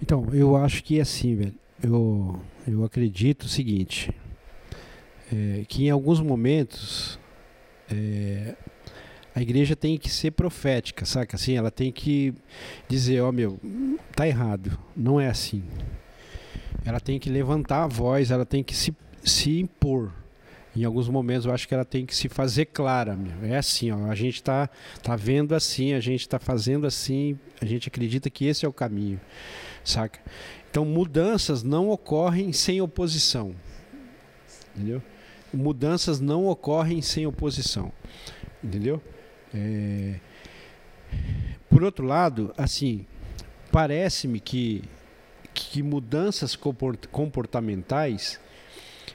Então, 0.00 0.28
eu 0.32 0.56
acho 0.56 0.82
que 0.84 0.98
é 0.98 1.02
assim, 1.02 1.34
velho. 1.34 1.54
Eu, 1.82 2.40
eu 2.66 2.84
acredito 2.84 3.42
o 3.42 3.48
seguinte: 3.48 4.10
é, 5.32 5.64
que 5.66 5.86
em 5.86 5.90
alguns 5.90 6.20
momentos 6.20 7.18
é, 7.90 8.54
a 9.34 9.40
igreja 9.40 9.74
tem 9.74 9.98
que 9.98 10.10
ser 10.10 10.30
profética, 10.30 11.04
saca? 11.04 11.36
Assim, 11.36 11.56
ela 11.56 11.70
tem 11.70 11.90
que 11.90 12.34
dizer: 12.88 13.20
Ó, 13.22 13.28
oh, 13.28 13.32
meu, 13.32 13.58
tá 14.14 14.26
errado, 14.26 14.78
não 14.96 15.20
é 15.20 15.28
assim. 15.28 15.62
Ela 16.84 17.00
tem 17.00 17.18
que 17.18 17.30
levantar 17.30 17.84
a 17.84 17.86
voz, 17.86 18.30
ela 18.30 18.44
tem 18.44 18.62
que 18.62 18.74
se, 18.74 18.94
se 19.24 19.60
impor. 19.60 20.12
Em 20.74 20.84
alguns 20.84 21.08
momentos 21.08 21.44
eu 21.44 21.52
acho 21.52 21.68
que 21.68 21.74
ela 21.74 21.84
tem 21.84 22.06
que 22.06 22.14
se 22.14 22.28
fazer 22.28 22.66
clara. 22.66 23.14
Meu. 23.14 23.32
É 23.44 23.58
assim, 23.58 23.90
ó, 23.90 24.06
a 24.06 24.14
gente 24.14 24.36
está 24.36 24.68
tá 25.02 25.16
vendo 25.16 25.54
assim, 25.54 25.92
a 25.92 26.00
gente 26.00 26.22
está 26.22 26.38
fazendo 26.38 26.86
assim, 26.86 27.38
a 27.60 27.64
gente 27.64 27.88
acredita 27.88 28.30
que 28.30 28.46
esse 28.46 28.64
é 28.64 28.68
o 28.68 28.72
caminho, 28.72 29.20
saca? 29.84 30.20
Então 30.70 30.84
mudanças 30.84 31.62
não 31.62 31.90
ocorrem 31.90 32.52
sem 32.52 32.80
oposição, 32.80 33.54
entendeu? 34.74 35.02
Mudanças 35.52 36.20
não 36.20 36.46
ocorrem 36.46 37.02
sem 37.02 37.26
oposição, 37.26 37.92
entendeu? 38.62 39.02
É... 39.54 40.14
Por 41.68 41.82
outro 41.82 42.06
lado, 42.06 42.54
assim, 42.56 43.06
parece-me 43.70 44.40
que, 44.40 44.82
que 45.52 45.82
mudanças 45.82 46.56
comportamentais 47.10 48.40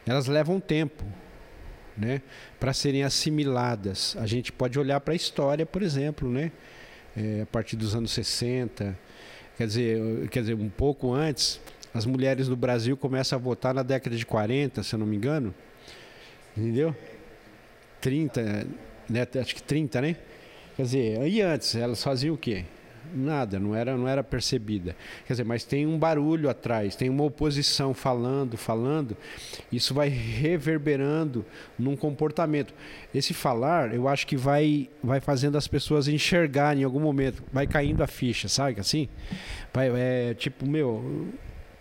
elas 0.06 0.28
levam 0.28 0.60
tempo 0.60 1.04
né, 1.98 2.22
para 2.60 2.74
serem 2.74 3.04
assimiladas. 3.04 4.16
A 4.20 4.28
gente 4.28 4.52
pode 4.52 4.80
olhar 4.80 5.00
para 5.02 5.14
a 5.14 5.16
história, 5.16 5.66
por 5.66 5.82
exemplo, 5.82 6.30
né, 6.30 6.52
é, 7.16 7.42
a 7.42 7.46
partir 7.46 7.76
dos 7.76 7.96
anos 7.96 8.12
60, 8.12 8.98
quer 9.58 9.68
dizer, 9.68 10.30
quer 10.30 10.42
dizer, 10.42 10.54
um 10.54 10.70
pouco 10.70 11.14
antes, 11.14 11.60
as 11.94 12.06
mulheres 12.06 12.48
do 12.48 12.56
Brasil 12.56 12.96
começam 12.96 13.38
a 13.38 13.42
votar 13.42 13.74
na 13.74 13.84
década 13.84 14.16
de 14.16 14.26
40, 14.26 14.84
se 14.84 14.94
eu 14.94 15.00
não 15.00 15.06
me 15.06 15.16
engano. 15.16 15.54
Entendeu? 16.56 16.96
30, 18.00 18.68
né, 19.10 19.28
acho 19.42 19.56
que 19.56 19.64
30, 19.64 20.02
né? 20.02 20.16
Quer 20.76 20.84
dizer, 20.84 21.28
e 21.28 21.42
antes, 21.42 21.76
elas 21.76 22.04
faziam 22.04 22.36
o 22.36 22.38
quê? 22.38 22.66
Nada, 23.14 23.60
não 23.60 23.76
era, 23.76 23.96
não 23.98 24.08
era 24.08 24.24
percebida. 24.24 24.96
Quer 25.26 25.34
dizer, 25.34 25.44
mas 25.44 25.64
tem 25.64 25.86
um 25.86 25.98
barulho 25.98 26.50
atrás, 26.50 26.96
tem 26.96 27.10
uma 27.10 27.24
oposição 27.24 27.94
falando, 27.94 28.58
falando, 28.58 29.16
isso 29.72 29.94
vai 29.94 30.10
reverberando 30.10 31.46
num 31.78 31.96
comportamento. 31.96 32.74
Esse 33.14 33.34
falar, 33.34 33.94
eu 33.94 34.08
acho 34.08 34.28
que 34.28 34.36
vai, 34.36 34.90
vai 35.04 35.20
fazendo 35.20 35.58
as 35.58 35.68
pessoas 35.68 36.08
enxergarem 36.08 36.82
em 36.82 36.86
algum 36.86 37.00
momento, 37.00 37.44
vai 37.52 37.66
caindo 37.66 38.04
a 38.04 38.08
ficha, 38.08 38.48
sabe 38.48 38.80
assim? 38.80 39.08
Vai, 39.74 39.90
é 39.96 40.34
tipo, 40.34 40.68
meu, 40.68 41.30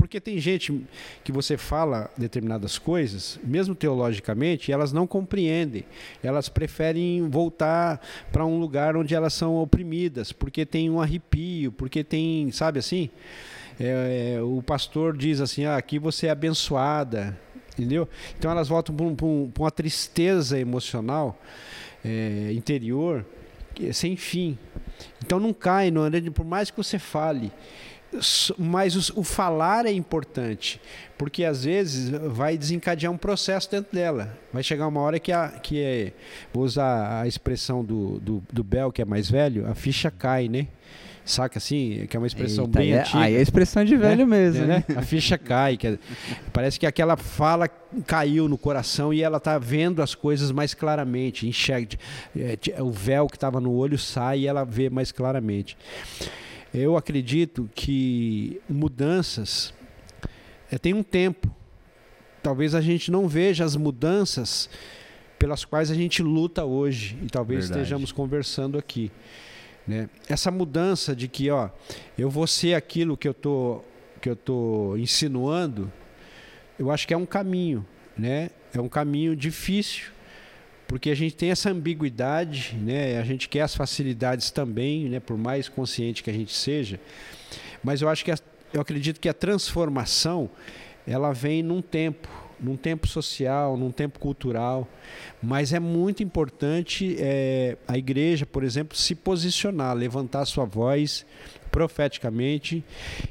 porque 0.06 0.20
tem 0.20 0.38
gente 0.38 0.86
que 1.24 1.32
você 1.32 1.56
fala 1.56 2.08
determinadas 2.16 2.78
coisas, 2.78 3.40
mesmo 3.42 3.74
teologicamente, 3.74 4.70
elas 4.70 4.92
não 4.92 5.04
compreendem. 5.04 5.84
Elas 6.22 6.48
preferem 6.48 7.28
voltar 7.28 8.00
para 8.30 8.46
um 8.46 8.60
lugar 8.60 8.96
onde 8.96 9.16
elas 9.16 9.34
são 9.34 9.56
oprimidas, 9.56 10.30
porque 10.30 10.64
tem 10.64 10.88
um 10.88 11.00
arrepio, 11.00 11.72
porque 11.72 12.04
tem, 12.04 12.52
sabe 12.52 12.78
assim? 12.78 13.10
É, 13.80 14.36
é, 14.36 14.42
o 14.42 14.62
pastor 14.62 15.16
diz 15.16 15.40
assim: 15.40 15.64
ah, 15.64 15.76
aqui 15.76 15.98
você 15.98 16.28
é 16.28 16.30
abençoada, 16.30 17.36
entendeu? 17.72 18.08
Então 18.38 18.48
elas 18.48 18.68
voltam 18.68 18.94
para 18.94 19.26
um, 19.26 19.50
uma 19.58 19.70
tristeza 19.72 20.56
emocional 20.56 21.36
é, 22.04 22.52
interior 22.52 23.26
sem 23.92 24.16
fim. 24.16 24.56
Então 25.24 25.40
não 25.40 25.52
cai, 25.52 25.90
não, 25.90 26.04
por 26.32 26.46
mais 26.46 26.70
que 26.70 26.76
você 26.76 26.96
fale 26.96 27.50
mas 28.58 29.10
o, 29.10 29.20
o, 29.20 29.22
falar 29.22 29.86
é 29.86 29.92
importante, 29.92 30.80
porque 31.16 31.44
às 31.44 31.64
vezes 31.64 32.10
vai 32.10 32.56
desencadear 32.56 33.12
um 33.12 33.16
processo 33.16 33.70
dentro 33.70 33.94
dela. 33.94 34.36
Vai 34.52 34.62
chegar 34.62 34.86
uma 34.86 35.00
hora 35.00 35.18
que, 35.18 35.32
a, 35.32 35.48
que 35.48 35.82
é, 35.82 36.12
vou 36.52 36.64
usar 36.64 37.22
a 37.22 37.26
expressão 37.26 37.84
do, 37.84 38.18
do, 38.20 38.42
do 38.52 38.64
Bel, 38.64 38.92
que 38.92 39.02
é 39.02 39.04
mais 39.04 39.30
velho, 39.30 39.66
a 39.66 39.74
ficha 39.74 40.10
cai, 40.10 40.48
né? 40.48 40.68
Saca 41.26 41.58
assim? 41.58 42.06
Que 42.08 42.16
é 42.16 42.20
uma 42.20 42.26
expressão 42.28 42.66
Eita, 42.66 42.78
bem 42.78 42.92
é, 42.92 43.00
antiga. 43.00 43.18
Aí 43.18 43.34
é 43.34 43.42
expressão 43.42 43.84
de 43.84 43.96
velho 43.96 44.24
né? 44.24 44.36
mesmo, 44.36 44.62
é, 44.62 44.66
né? 44.66 44.84
A 44.96 45.02
ficha 45.02 45.36
cai. 45.36 45.76
Que 45.76 45.88
é, 45.88 45.98
parece 46.52 46.78
que 46.78 46.86
aquela 46.86 47.16
fala 47.16 47.68
caiu 48.06 48.48
no 48.48 48.56
coração 48.56 49.12
e 49.12 49.24
ela 49.24 49.38
está 49.38 49.58
vendo 49.58 50.00
as 50.02 50.14
coisas 50.14 50.52
mais 50.52 50.72
claramente. 50.72 51.48
Enxerga. 51.48 51.98
É, 52.36 52.80
o 52.80 52.92
véu 52.92 53.26
que 53.26 53.36
estava 53.36 53.60
no 53.60 53.72
olho 53.72 53.98
sai 53.98 54.40
e 54.40 54.46
ela 54.46 54.64
vê 54.64 54.88
mais 54.88 55.10
claramente. 55.10 55.76
Eu 56.78 56.94
acredito 56.94 57.70
que 57.74 58.60
mudanças 58.68 59.72
é, 60.70 60.76
tem 60.76 60.92
um 60.92 61.02
tempo. 61.02 61.50
Talvez 62.42 62.74
a 62.74 62.82
gente 62.82 63.10
não 63.10 63.26
veja 63.26 63.64
as 63.64 63.74
mudanças 63.76 64.68
pelas 65.38 65.64
quais 65.64 65.90
a 65.90 65.94
gente 65.94 66.22
luta 66.22 66.66
hoje 66.66 67.18
e 67.22 67.28
talvez 67.28 67.60
Verdade. 67.60 67.80
estejamos 67.80 68.12
conversando 68.12 68.76
aqui. 68.76 69.10
Né? 69.88 70.10
Essa 70.28 70.50
mudança 70.50 71.16
de 71.16 71.28
que, 71.28 71.50
ó, 71.50 71.70
eu 72.18 72.28
vou 72.28 72.46
ser 72.46 72.74
aquilo 72.74 73.16
que 73.16 73.26
eu 73.26 73.34
tô 73.34 73.82
que 74.20 74.28
eu 74.28 74.36
tô 74.36 74.96
insinuando, 74.98 75.90
eu 76.78 76.90
acho 76.90 77.06
que 77.06 77.14
é 77.14 77.16
um 77.16 77.26
caminho, 77.26 77.86
né? 78.16 78.50
É 78.74 78.80
um 78.80 78.88
caminho 78.88 79.36
difícil, 79.36 80.10
porque 80.86 81.10
a 81.10 81.14
gente 81.14 81.34
tem 81.34 81.50
essa 81.50 81.70
ambiguidade, 81.70 82.76
né? 82.76 83.18
A 83.18 83.24
gente 83.24 83.48
quer 83.48 83.62
as 83.62 83.74
facilidades 83.74 84.50
também, 84.50 85.08
né? 85.08 85.20
Por 85.20 85.36
mais 85.36 85.68
consciente 85.68 86.22
que 86.22 86.30
a 86.30 86.32
gente 86.32 86.54
seja, 86.54 87.00
mas 87.82 88.02
eu 88.02 88.08
acho 88.08 88.24
que 88.24 88.30
a, 88.30 88.38
eu 88.72 88.80
acredito 88.80 89.20
que 89.20 89.28
a 89.28 89.34
transformação 89.34 90.50
ela 91.06 91.32
vem 91.32 91.62
num 91.62 91.80
tempo, 91.80 92.28
num 92.58 92.76
tempo 92.76 93.06
social, 93.06 93.76
num 93.76 93.90
tempo 93.90 94.18
cultural, 94.18 94.88
mas 95.42 95.72
é 95.72 95.78
muito 95.78 96.22
importante 96.22 97.16
é, 97.18 97.76
a 97.86 97.96
igreja, 97.96 98.44
por 98.44 98.64
exemplo, 98.64 98.96
se 98.96 99.14
posicionar, 99.14 99.94
levantar 99.94 100.44
sua 100.46 100.64
voz 100.64 101.24
profeticamente 101.70 102.82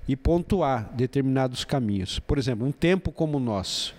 e 0.07 0.15
pontuar 0.15 0.91
determinados 0.93 1.65
caminhos. 1.65 2.19
Por 2.19 2.37
exemplo, 2.37 2.65
um 2.65 2.71
tempo 2.71 3.11
como 3.11 3.37
o 3.37 3.41
nosso, 3.41 3.95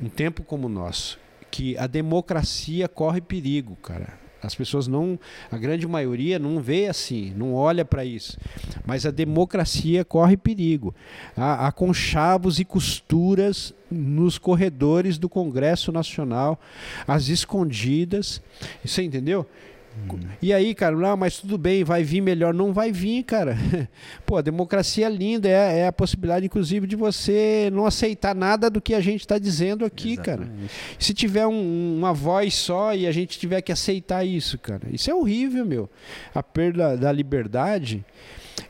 um 0.00 0.08
tempo 0.08 0.42
como 0.42 0.66
o 0.66 0.70
nosso, 0.70 1.18
que 1.54 1.78
a 1.78 1.86
democracia 1.86 2.88
corre 2.88 3.20
perigo, 3.20 3.76
cara. 3.76 4.18
As 4.42 4.56
pessoas 4.56 4.88
não, 4.88 5.16
a 5.52 5.56
grande 5.56 5.86
maioria 5.86 6.36
não 6.36 6.60
vê 6.60 6.88
assim, 6.88 7.32
não 7.36 7.54
olha 7.54 7.84
para 7.84 8.04
isso. 8.04 8.36
Mas 8.84 9.06
a 9.06 9.12
democracia 9.12 10.04
corre 10.04 10.36
perigo. 10.36 10.92
Há, 11.36 11.68
há 11.68 11.70
conchavos 11.70 12.58
e 12.58 12.64
costuras 12.64 13.72
nos 13.88 14.36
corredores 14.36 15.16
do 15.16 15.28
Congresso 15.28 15.92
Nacional, 15.92 16.60
às 17.06 17.28
escondidas. 17.28 18.42
Você 18.84 19.04
entendeu? 19.04 19.46
E 20.42 20.52
aí, 20.52 20.74
cara, 20.74 20.94
não, 20.96 21.16
mas 21.16 21.38
tudo 21.38 21.56
bem, 21.56 21.84
vai 21.84 22.02
vir 22.02 22.20
melhor. 22.20 22.52
Não 22.52 22.72
vai 22.72 22.92
vir, 22.92 23.22
cara. 23.22 23.56
Pô, 24.26 24.36
a 24.36 24.42
democracia 24.42 25.06
é 25.06 25.10
linda, 25.10 25.48
é, 25.48 25.80
é 25.80 25.86
a 25.86 25.92
possibilidade, 25.92 26.46
inclusive, 26.46 26.86
de 26.86 26.96
você 26.96 27.70
não 27.72 27.86
aceitar 27.86 28.34
nada 28.34 28.68
do 28.68 28.80
que 28.80 28.94
a 28.94 29.00
gente 29.00 29.20
está 29.20 29.38
dizendo 29.38 29.84
aqui, 29.84 30.14
Exatamente. 30.14 30.50
cara. 30.50 30.70
Se 30.98 31.14
tiver 31.14 31.46
um, 31.46 31.96
uma 31.96 32.12
voz 32.12 32.54
só 32.54 32.94
e 32.94 33.06
a 33.06 33.12
gente 33.12 33.38
tiver 33.38 33.62
que 33.62 33.72
aceitar 33.72 34.24
isso, 34.24 34.58
cara, 34.58 34.86
isso 34.92 35.10
é 35.10 35.14
horrível, 35.14 35.64
meu. 35.64 35.90
A 36.34 36.42
perda 36.42 36.96
da 36.96 37.10
liberdade. 37.10 38.04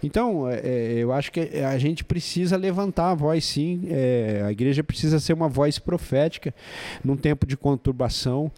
Então, 0.02 0.48
é, 0.48 0.60
é 0.64 0.92
eu 0.98 1.12
acho 1.12 1.30
que 1.30 1.40
a 1.40 1.78
gente 1.78 2.04
precisa 2.04 2.56
levantar 2.56 3.10
a 3.10 3.14
voz, 3.14 3.44
sim. 3.44 3.82
É, 3.88 4.42
a 4.44 4.52
igreja 4.52 4.82
precisa 4.82 5.18
ser 5.18 5.32
uma 5.32 5.48
voz 5.48 5.78
profética 5.78 6.54
num 7.02 7.16
tempo 7.16 7.46
de 7.46 7.56
conturbação. 7.56 8.50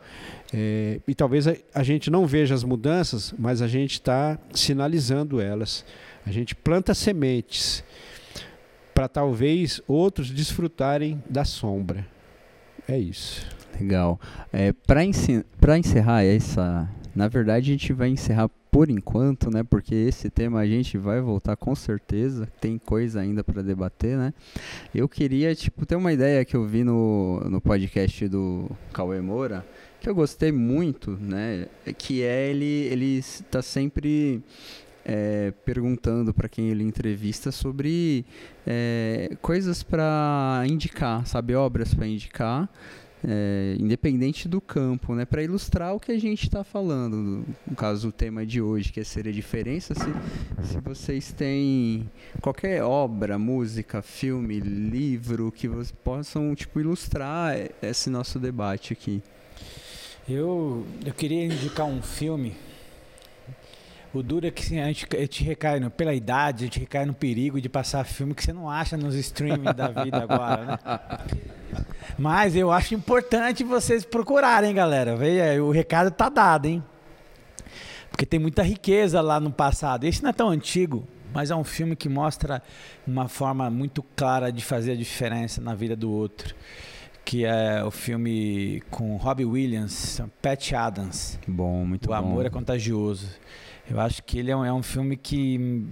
É, 0.52 1.00
e 1.06 1.14
talvez 1.14 1.48
a, 1.48 1.56
a, 1.74 1.82
gente 1.82 2.10
não 2.10 2.26
veja 2.26 2.54
as 2.54 2.62
mudanças, 2.62 3.34
mas 3.38 3.60
a 3.60 3.68
gente 3.68 3.92
está 3.92 4.38
sinalizando 4.52 5.40
elas. 5.40 5.84
A 6.24 6.30
gente 6.30 6.54
planta 6.54 6.94
sementes 6.94 7.84
para 8.94 9.08
talvez 9.08 9.80
outros 9.86 10.30
desfrutarem 10.30 11.22
da 11.28 11.44
sombra. 11.44 12.06
É 12.88 12.98
isso. 12.98 13.46
Legal. 13.78 14.18
É, 14.52 14.72
para 14.72 15.04
encerrar 15.76 16.24
essa. 16.24 16.88
Na 17.14 17.28
verdade, 17.28 17.70
a 17.70 17.72
gente 17.72 17.92
vai 17.92 18.08
encerrar 18.08 18.50
por 18.76 18.90
enquanto, 18.90 19.50
né? 19.50 19.64
Porque 19.64 19.94
esse 19.94 20.28
tema 20.28 20.60
a 20.60 20.66
gente 20.66 20.98
vai 20.98 21.18
voltar 21.18 21.56
com 21.56 21.74
certeza. 21.74 22.46
Tem 22.60 22.76
coisa 22.76 23.20
ainda 23.20 23.42
para 23.42 23.62
debater, 23.62 24.18
né? 24.18 24.34
Eu 24.94 25.08
queria, 25.08 25.54
tipo, 25.54 25.86
ter 25.86 25.96
uma 25.96 26.12
ideia 26.12 26.44
que 26.44 26.54
eu 26.54 26.62
vi 26.66 26.84
no, 26.84 27.40
no 27.48 27.58
podcast 27.58 28.28
do 28.28 28.70
Cauê 28.92 29.18
Moura 29.22 29.64
que 29.98 30.10
eu 30.10 30.14
gostei 30.14 30.52
muito, 30.52 31.12
né, 31.12 31.68
que 31.96 32.22
é 32.22 32.50
ele 32.50 32.64
ele 32.64 33.18
está 33.18 33.62
sempre 33.62 34.42
é, 35.06 35.54
perguntando 35.64 36.34
para 36.34 36.46
quem 36.46 36.68
ele 36.68 36.84
entrevista 36.84 37.50
sobre 37.50 38.26
é, 38.66 39.36
coisas 39.40 39.82
para 39.82 40.64
indicar, 40.68 41.26
sabe, 41.26 41.54
obras 41.54 41.94
para 41.94 42.06
indicar, 42.06 42.68
é, 43.24 43.76
independente 43.78 44.48
do 44.48 44.60
campo, 44.60 45.14
né, 45.14 45.24
para 45.24 45.42
ilustrar 45.42 45.94
o 45.94 46.00
que 46.00 46.12
a 46.12 46.18
gente 46.18 46.44
está 46.44 46.62
falando. 46.62 47.44
No 47.66 47.76
caso, 47.76 48.08
o 48.08 48.12
tema 48.12 48.44
de 48.44 48.60
hoje, 48.60 48.92
que 48.92 49.00
é 49.00 49.04
ser 49.04 49.28
a 49.28 49.32
diferença. 49.32 49.94
Se, 49.94 50.68
se 50.68 50.80
vocês 50.80 51.32
têm 51.32 52.08
qualquer 52.40 52.82
obra, 52.82 53.38
música, 53.38 54.02
filme, 54.02 54.60
livro 54.60 55.52
que 55.52 55.68
vocês 55.68 55.92
possam 56.04 56.54
tipo 56.54 56.80
ilustrar 56.80 57.56
esse 57.82 58.10
nosso 58.10 58.38
debate 58.38 58.92
aqui. 58.92 59.22
Eu, 60.28 60.84
eu 61.04 61.14
queria 61.14 61.44
indicar 61.44 61.86
um 61.86 62.02
filme. 62.02 62.54
O 64.14 64.22
duro 64.22 64.46
é 64.46 64.50
que 64.50 64.62
assim, 64.62 64.80
a, 64.80 64.86
gente, 64.86 65.06
a 65.14 65.20
gente 65.20 65.44
recai 65.44 65.80
no, 65.80 65.90
pela 65.90 66.14
idade, 66.14 66.64
a 66.64 66.66
gente 66.66 66.80
recai 66.80 67.04
no 67.04 67.12
perigo 67.12 67.60
de 67.60 67.68
passar 67.68 68.04
filme 68.04 68.34
que 68.34 68.42
você 68.42 68.52
não 68.52 68.70
acha 68.70 68.96
nos 68.96 69.14
streaming 69.14 69.74
da 69.74 69.88
vida 69.88 70.22
agora, 70.22 70.64
né? 70.64 70.78
Mas 72.18 72.56
eu 72.56 72.72
acho 72.72 72.94
importante 72.94 73.62
vocês 73.62 74.04
procurarem, 74.04 74.74
galera. 74.74 75.16
Veja, 75.16 75.62
o 75.62 75.70
recado 75.70 76.10
tá 76.10 76.28
dado, 76.28 76.66
hein? 76.66 76.82
Porque 78.10 78.24
tem 78.24 78.40
muita 78.40 78.62
riqueza 78.62 79.20
lá 79.20 79.38
no 79.38 79.52
passado. 79.52 80.04
Esse 80.04 80.22
não 80.22 80.30
é 80.30 80.32
tão 80.32 80.48
antigo, 80.48 81.06
mas 81.34 81.50
é 81.50 81.54
um 81.54 81.64
filme 81.64 81.94
que 81.94 82.08
mostra 82.08 82.62
uma 83.06 83.28
forma 83.28 83.68
muito 83.68 84.02
clara 84.02 84.50
de 84.50 84.64
fazer 84.64 84.92
a 84.92 84.96
diferença 84.96 85.60
na 85.60 85.74
vida 85.74 85.94
do 85.94 86.10
outro. 86.10 86.54
Que 87.22 87.44
é 87.44 87.84
o 87.84 87.90
filme 87.90 88.82
com 88.90 89.16
Robbie 89.16 89.44
Williams, 89.44 90.22
Pat 90.40 90.72
Adams. 90.72 91.38
Bom, 91.46 91.84
muito 91.84 92.06
o 92.06 92.08
bom. 92.08 92.14
O 92.14 92.16
Amor 92.16 92.46
é 92.46 92.50
Contagioso. 92.50 93.28
Eu 93.88 94.00
acho 94.00 94.22
que 94.22 94.38
ele 94.38 94.50
é 94.50 94.56
um, 94.56 94.64
é 94.64 94.72
um, 94.72 94.82
filme 94.82 95.16
que, 95.16 95.84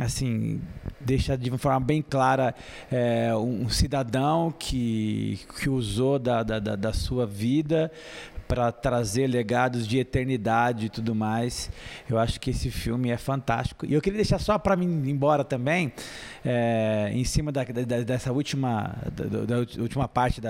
assim, 0.00 0.60
deixa 0.98 1.36
de 1.36 1.50
uma 1.50 1.58
forma 1.58 1.80
bem 1.80 2.00
clara 2.00 2.54
é, 2.90 3.34
um 3.36 3.68
cidadão 3.68 4.52
que, 4.58 5.38
que 5.60 5.68
usou 5.68 6.18
da, 6.18 6.42
da, 6.42 6.58
da 6.58 6.92
sua 6.92 7.26
vida 7.26 7.90
para 8.52 8.70
trazer 8.70 9.26
legados 9.26 9.86
de 9.86 9.98
eternidade 9.98 10.86
e 10.86 10.88
tudo 10.90 11.14
mais. 11.14 11.70
Eu 12.08 12.18
acho 12.18 12.38
que 12.38 12.50
esse 12.50 12.70
filme 12.70 13.10
é 13.10 13.16
fantástico. 13.16 13.86
E 13.86 13.94
eu 13.94 14.00
queria 14.02 14.18
deixar 14.18 14.38
só 14.38 14.58
para 14.58 14.76
mim 14.76 15.02
ir 15.06 15.10
embora 15.10 15.42
também, 15.42 15.90
é, 16.44 17.10
em 17.14 17.24
cima 17.24 17.50
da, 17.50 17.64
da, 17.64 18.02
dessa 18.02 18.30
última, 18.30 18.94
da, 19.10 19.44
da, 19.44 19.56
última 19.80 20.06
parte 20.06 20.40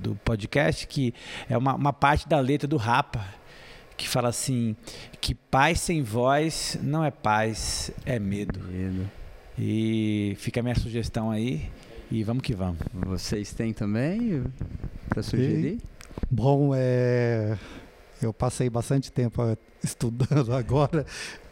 do 0.00 0.14
podcast, 0.24 0.86
que 0.86 1.12
é 1.48 1.56
uma, 1.56 1.74
uma 1.74 1.92
parte 1.92 2.28
da 2.28 2.38
letra 2.38 2.68
do 2.68 2.76
Rapa 2.76 3.39
que 4.00 4.08
fala 4.08 4.30
assim 4.30 4.74
que 5.20 5.34
paz 5.34 5.80
sem 5.80 6.02
voz 6.02 6.78
não 6.82 7.04
é 7.04 7.10
paz, 7.10 7.90
é 8.06 8.18
medo. 8.18 8.58
medo. 8.60 9.10
E 9.58 10.34
fica 10.38 10.60
a 10.60 10.62
minha 10.62 10.74
sugestão 10.74 11.30
aí 11.30 11.68
e 12.10 12.24
vamos 12.24 12.42
que 12.42 12.54
vamos. 12.54 12.78
Vocês 12.94 13.52
têm 13.52 13.74
também 13.74 14.42
para 15.10 15.22
sugerir? 15.22 15.74
E, 15.74 15.80
bom, 16.30 16.72
é, 16.74 17.58
eu 18.22 18.32
passei 18.32 18.70
bastante 18.70 19.12
tempo 19.12 19.42
estudando 19.84 20.54
agora, 20.54 21.04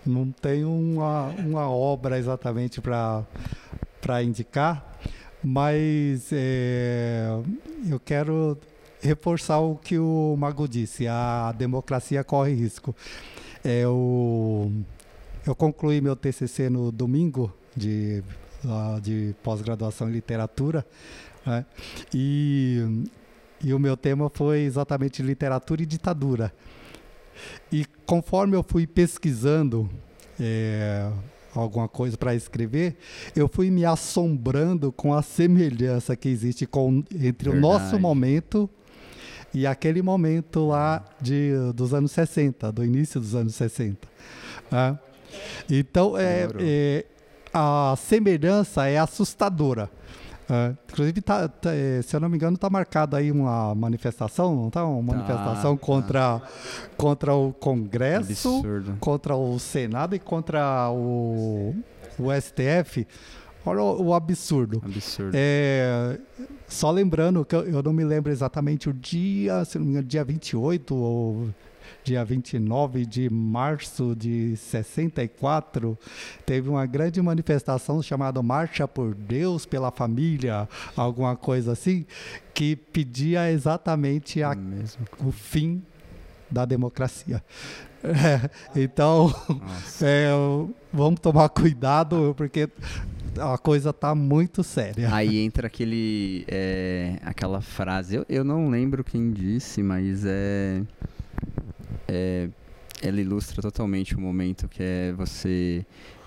não 0.06 0.32
tenho 0.32 0.72
uma, 0.72 1.26
uma 1.38 1.70
obra 1.70 2.18
exatamente 2.18 2.80
para 2.80 4.22
indicar, 4.22 4.98
mas 5.44 6.30
é, 6.32 7.28
eu 7.90 8.00
quero 8.00 8.56
reforçar 9.00 9.58
o 9.58 9.76
que 9.76 9.98
o 9.98 10.36
Mago 10.38 10.68
disse, 10.68 11.06
a 11.06 11.52
democracia 11.52 12.24
corre 12.24 12.54
risco. 12.54 12.94
É, 13.64 13.82
eu, 13.82 14.72
eu 15.46 15.54
concluí 15.54 16.00
meu 16.00 16.16
TCC 16.16 16.68
no 16.68 16.90
domingo 16.90 17.52
de, 17.76 18.22
de 19.02 19.34
pós-graduação 19.42 20.08
em 20.08 20.12
literatura, 20.12 20.86
né? 21.44 21.64
e, 22.12 23.04
e 23.62 23.72
o 23.72 23.78
meu 23.78 23.96
tema 23.96 24.30
foi 24.32 24.60
exatamente 24.60 25.22
literatura 25.22 25.82
e 25.82 25.86
ditadura. 25.86 26.52
E 27.70 27.84
conforme 28.04 28.56
eu 28.56 28.64
fui 28.64 28.86
pesquisando 28.86 29.88
é, 30.40 31.10
alguma 31.54 31.88
coisa 31.88 32.16
para 32.16 32.34
escrever, 32.34 32.96
eu 33.34 33.48
fui 33.48 33.70
me 33.70 33.84
assombrando 33.84 34.90
com 34.90 35.14
a 35.14 35.22
semelhança 35.22 36.16
que 36.16 36.28
existe 36.28 36.66
com, 36.66 37.04
entre 37.12 37.50
Verdade. 37.50 37.56
o 37.56 37.60
nosso 37.60 37.98
momento 37.98 38.68
e 39.58 39.66
aquele 39.66 40.02
momento 40.02 40.68
lá 40.68 41.04
de, 41.20 41.50
dos 41.74 41.92
anos 41.92 42.12
60, 42.12 42.70
do 42.70 42.84
início 42.84 43.20
dos 43.20 43.34
anos 43.34 43.56
60. 43.56 44.06
Né? 44.70 44.98
Então, 45.68 46.16
é, 46.16 46.48
é, 46.60 47.04
a 47.52 47.96
semelhança 47.96 48.86
é 48.86 48.98
assustadora. 48.98 49.90
É, 50.48 50.74
inclusive, 50.88 51.20
tá, 51.20 51.48
tá, 51.48 51.74
é, 51.74 52.00
se 52.02 52.14
eu 52.14 52.20
não 52.20 52.28
me 52.28 52.36
engano, 52.36 52.54
está 52.54 52.70
marcada 52.70 53.16
aí 53.16 53.32
uma 53.32 53.74
manifestação, 53.74 54.54
não 54.54 54.68
está? 54.68 54.84
Uma 54.84 55.12
tá, 55.12 55.18
manifestação 55.18 55.76
tá, 55.76 55.84
contra, 55.84 56.42
contra 56.96 57.34
o 57.34 57.52
Congresso, 57.52 58.60
Absurdo. 58.60 58.96
contra 59.00 59.34
o 59.34 59.58
Senado 59.58 60.14
e 60.14 60.20
contra 60.20 60.88
o, 60.90 61.74
o 62.16 62.40
STF 62.40 63.04
Olha 63.66 63.82
o, 63.82 64.06
o 64.06 64.14
absurdo. 64.14 64.80
Absurdo. 64.84 65.32
É, 65.34 66.18
só 66.68 66.90
lembrando 66.90 67.44
que 67.44 67.56
eu, 67.56 67.62
eu, 67.66 67.82
não 67.82 67.92
me 67.92 68.04
lembro 68.04 68.30
exatamente 68.30 68.88
o 68.88 68.92
dia, 68.92 69.64
se 69.64 69.78
não 69.78 69.86
me 69.86 69.92
engano, 69.92 70.06
dia 70.06 70.22
28 70.22 70.94
ou 70.94 71.48
dia 72.04 72.24
29 72.24 73.06
de 73.06 73.30
março 73.30 74.14
de 74.14 74.56
64, 74.56 75.98
teve 76.44 76.68
uma 76.68 76.84
grande 76.86 77.20
manifestação 77.22 78.02
chamada 78.02 78.42
Marcha 78.42 78.86
por 78.86 79.14
Deus 79.14 79.64
pela 79.64 79.90
Família, 79.90 80.68
alguma 80.94 81.36
coisa 81.36 81.72
assim, 81.72 82.04
que 82.52 82.76
pedia 82.76 83.50
exatamente 83.50 84.42
a, 84.42 84.56
o 85.24 85.32
fim 85.32 85.82
da 86.50 86.64
democracia. 86.64 87.42
É, 88.02 88.50
então, 88.80 89.34
é, 90.02 90.30
vamos 90.92 91.20
tomar 91.20 91.48
cuidado, 91.48 92.34
porque 92.36 92.68
a 93.38 93.58
coisa 93.58 93.92
tá 93.92 94.14
muito 94.14 94.62
séria. 94.62 95.12
Aí 95.14 95.38
entra 95.38 95.66
aquele, 95.66 96.44
é, 96.48 97.18
aquela 97.22 97.60
frase, 97.60 98.16
eu, 98.16 98.26
eu 98.28 98.44
não 98.44 98.68
lembro 98.68 99.04
quem 99.04 99.30
disse, 99.32 99.82
mas 99.82 100.24
é, 100.24 100.82
é, 102.06 102.48
ela 103.02 103.20
ilustra 103.20 103.62
totalmente 103.62 104.16
o 104.16 104.20
momento 104.20 104.68
que 104.68 104.82
é 104.82 105.12
você 105.12 105.84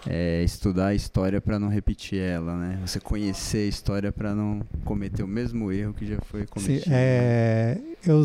é, 0.07 0.43
estudar 0.43 0.87
a 0.87 0.95
história 0.95 1.39
para 1.39 1.59
não 1.59 1.67
repetir 1.67 2.19
ela, 2.19 2.57
né? 2.57 2.79
Você 2.85 2.99
conhecer 2.99 3.65
a 3.65 3.67
história 3.67 4.11
para 4.11 4.33
não 4.33 4.61
cometer 4.83 5.23
o 5.23 5.27
mesmo 5.27 5.71
erro 5.71 5.93
que 5.93 6.05
já 6.05 6.17
foi 6.21 6.45
cometido. 6.45 6.85
Sim, 6.85 6.89
é, 6.91 7.77
eu, 8.05 8.23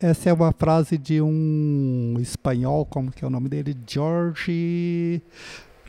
essa 0.00 0.30
é 0.30 0.32
uma 0.32 0.52
frase 0.52 0.96
de 0.96 1.20
um 1.20 2.16
espanhol, 2.20 2.86
como 2.86 3.10
que 3.10 3.24
é 3.24 3.26
o 3.26 3.30
nome 3.30 3.48
dele? 3.48 3.76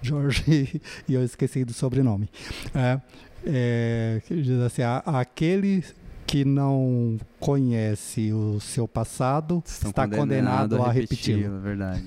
George 0.02 0.44
Jorge, 0.46 0.82
e 1.08 1.14
eu 1.14 1.24
esqueci 1.24 1.64
do 1.64 1.74
sobrenome. 1.74 2.30
É, 2.74 3.00
é, 3.46 4.22
que 4.26 4.42
diz 4.42 4.60
assim: 4.60 4.82
aquele 5.06 5.84
que 6.26 6.46
não 6.46 7.18
conhece 7.40 8.32
o 8.32 8.60
seu 8.60 8.88
passado 8.88 9.64
Estão 9.66 9.90
está 9.90 10.08
condenado, 10.08 10.70
condenado 10.70 10.84
a, 10.84 10.90
a 10.90 10.92
repeti-lo. 10.92 11.58
É 11.58 11.60
verdade. 11.60 12.06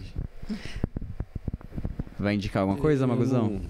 Vai 2.19 2.35
indicar 2.35 2.63
alguma 2.63 2.79
coisa, 2.79 3.07
Maguzão? 3.07 3.61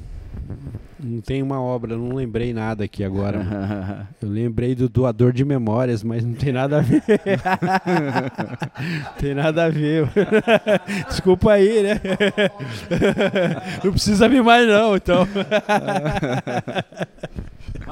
Não 0.98 1.20
tem 1.20 1.42
uma 1.42 1.61
obra, 1.61 1.96
não 1.96 2.14
lembrei 2.14 2.55
nada 2.55 2.84
aqui 2.84 3.03
agora. 3.03 4.09
eu 4.22 4.28
lembrei 4.28 4.74
do 4.74 4.88
doador 4.88 5.32
de 5.32 5.44
memórias, 5.44 6.05
mas 6.05 6.24
não 6.24 6.34
tem 6.34 6.53
nada 6.53 6.78
a 6.78 6.80
ver. 6.80 7.03
tem 9.18 9.34
nada 9.34 9.64
a 9.64 9.68
ver. 9.68 10.09
Desculpa 11.09 11.53
aí, 11.53 11.82
né? 11.82 12.00
não 13.82 13.90
precisa 13.90 14.28
vir 14.28 14.44
mais 14.44 14.68
não, 14.68 14.94
então. 14.94 15.26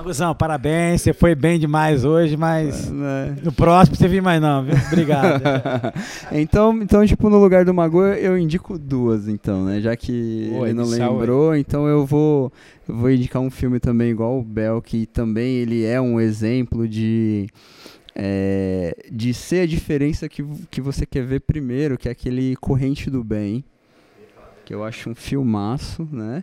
Maguzão, 0.00 0.34
parabéns, 0.34 1.02
você 1.02 1.12
foi 1.12 1.34
bem 1.34 1.60
demais 1.60 2.06
hoje, 2.06 2.34
mas 2.34 2.90
é. 2.90 3.36
no 3.44 3.52
próximo 3.52 3.94
você 3.94 4.08
vir 4.08 4.22
mais 4.22 4.40
não, 4.40 4.64
viu? 4.64 4.74
Obrigado. 4.86 5.42
então, 6.32 6.80
então, 6.80 7.06
tipo, 7.06 7.28
no 7.28 7.38
lugar 7.38 7.66
do 7.66 7.74
Mago 7.74 8.02
eu 8.02 8.38
indico 8.38 8.78
duas, 8.78 9.28
então, 9.28 9.62
né? 9.62 9.78
Já 9.78 9.94
que 9.94 10.50
Oi, 10.54 10.70
ele 10.70 10.72
não 10.72 10.86
lembrou, 10.86 11.54
então 11.54 11.86
eu 11.86 12.06
vou, 12.06 12.50
eu 12.88 12.96
vou 12.96 13.10
indicar 13.10 13.42
um 13.42 13.50
filme 13.50 13.78
também 13.78 14.10
igual 14.10 14.38
o 14.38 14.42
Bel, 14.42 14.80
que 14.80 15.04
também 15.04 15.56
ele 15.56 15.84
é 15.84 16.00
um 16.00 16.18
exemplo 16.18 16.88
de... 16.88 17.46
É, 18.16 18.96
de 19.12 19.34
ser 19.34 19.60
a 19.60 19.66
diferença 19.66 20.30
que, 20.30 20.42
que 20.70 20.80
você 20.80 21.04
quer 21.04 21.24
ver 21.24 21.40
primeiro, 21.40 21.98
que 21.98 22.08
é 22.08 22.12
aquele 22.12 22.56
Corrente 22.56 23.10
do 23.10 23.22
Bem, 23.22 23.62
que 24.64 24.72
eu 24.72 24.82
acho 24.82 25.10
um 25.10 25.14
filmaço, 25.14 26.08
né? 26.10 26.42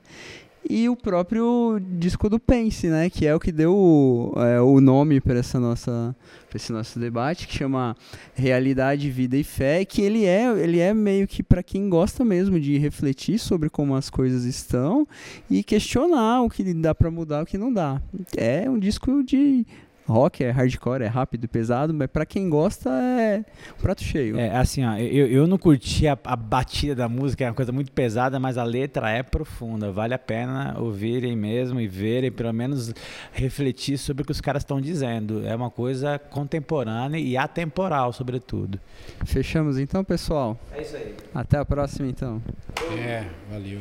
E 0.70 0.90
o 0.90 0.96
próprio 0.96 1.80
disco 1.80 2.30
do 2.30 2.40
Pense, 2.40 2.88
né, 2.88 3.10
que 3.10 3.26
é 3.26 3.34
o 3.34 3.40
que 3.40 3.52
deu 3.52 4.34
é, 4.38 4.60
o 4.62 4.80
nome 4.82 5.22
para 5.22 5.40
essa 5.40 5.60
nossa 5.60 6.16
pra 6.50 6.58
esse 6.58 6.72
nosso 6.72 7.00
debate, 7.00 7.48
que 7.48 7.58
chama 7.58 7.96
Realidade, 8.34 9.10
Vida 9.10 9.36
e 9.36 9.44
Fé, 9.44 9.84
que 9.84 10.02
ele 10.02 10.26
é 10.26 10.48
ele 10.58 10.80
é 10.80 10.94
meio 10.94 11.28
que 11.28 11.44
para 11.44 11.64
quem 11.64 11.90
gosta 11.90 12.24
mesmo 12.24 12.60
de 12.60 12.78
refletir 12.78 13.40
sobre 13.40 13.70
como 13.70 13.96
as 13.96 14.10
coisas 14.10 14.44
estão 14.46 15.08
e 15.50 15.64
questionar 15.64 16.42
o 16.42 16.50
que 16.50 16.74
dá 16.74 16.94
para 16.96 17.12
mudar, 17.12 17.44
o 17.44 17.46
que 17.46 17.58
não 17.58 17.72
dá. 17.72 18.02
É 18.36 18.70
um 18.70 18.80
disco 18.80 19.24
de 19.24 19.66
rock, 20.08 20.44
é 20.44 20.52
hardcore, 20.52 21.04
é 21.04 21.08
rápido 21.08 21.44
e 21.44 21.48
pesado, 21.48 21.94
mas 21.94 22.08
para 22.08 22.26
quem 22.26 22.50
gosta 22.50 22.90
é 22.90 23.44
um 23.78 23.82
prato 23.82 24.04
cheio. 24.04 24.40
É, 24.40 24.56
assim, 24.56 24.86
ó, 24.86 24.96
eu, 24.98 25.28
eu 25.28 25.48
não 25.48 25.58
curti 25.58 26.08
a, 26.08 26.18
a, 26.24 26.36
batida 26.36 26.96
da 26.96 27.10
música, 27.10 27.44
é 27.44 27.48
uma 27.48 27.54
coisa 27.54 27.72
muito 27.72 27.92
pesada, 27.92 28.40
mas 28.40 28.58
a 28.58 28.64
letra 28.64 29.10
é 29.10 29.22
profunda, 29.22 29.92
vale 29.92 30.14
a 30.14 30.20
pena 30.20 30.76
ouvirem 30.80 31.36
mesmo 31.36 31.80
e 31.80 31.88
verem, 31.88 32.32
pelo 32.32 32.54
menos 32.54 32.94
refletir 33.32 33.98
sobre 33.98 34.24
o 34.24 34.26
que 34.26 34.32
os 34.32 34.42
caras 34.42 34.62
estão 34.62 34.80
dizendo. 34.80 35.46
É 35.46 35.56
uma 35.56 35.70
coisa 35.70 36.18
contemporânea 36.18 37.20
e 37.20 37.36
atemporal, 37.36 38.14
sobretudo. 38.14 38.80
Fechamos 39.26 39.78
então, 39.78 40.04
pessoal? 40.04 40.58
É 40.72 40.82
isso 40.82 40.96
aí. 40.96 41.16
Até 41.34 41.58
a 41.58 41.66
próxima, 41.66 42.08
então. 42.08 42.42
É, 42.98 43.26
valeu. 43.52 43.80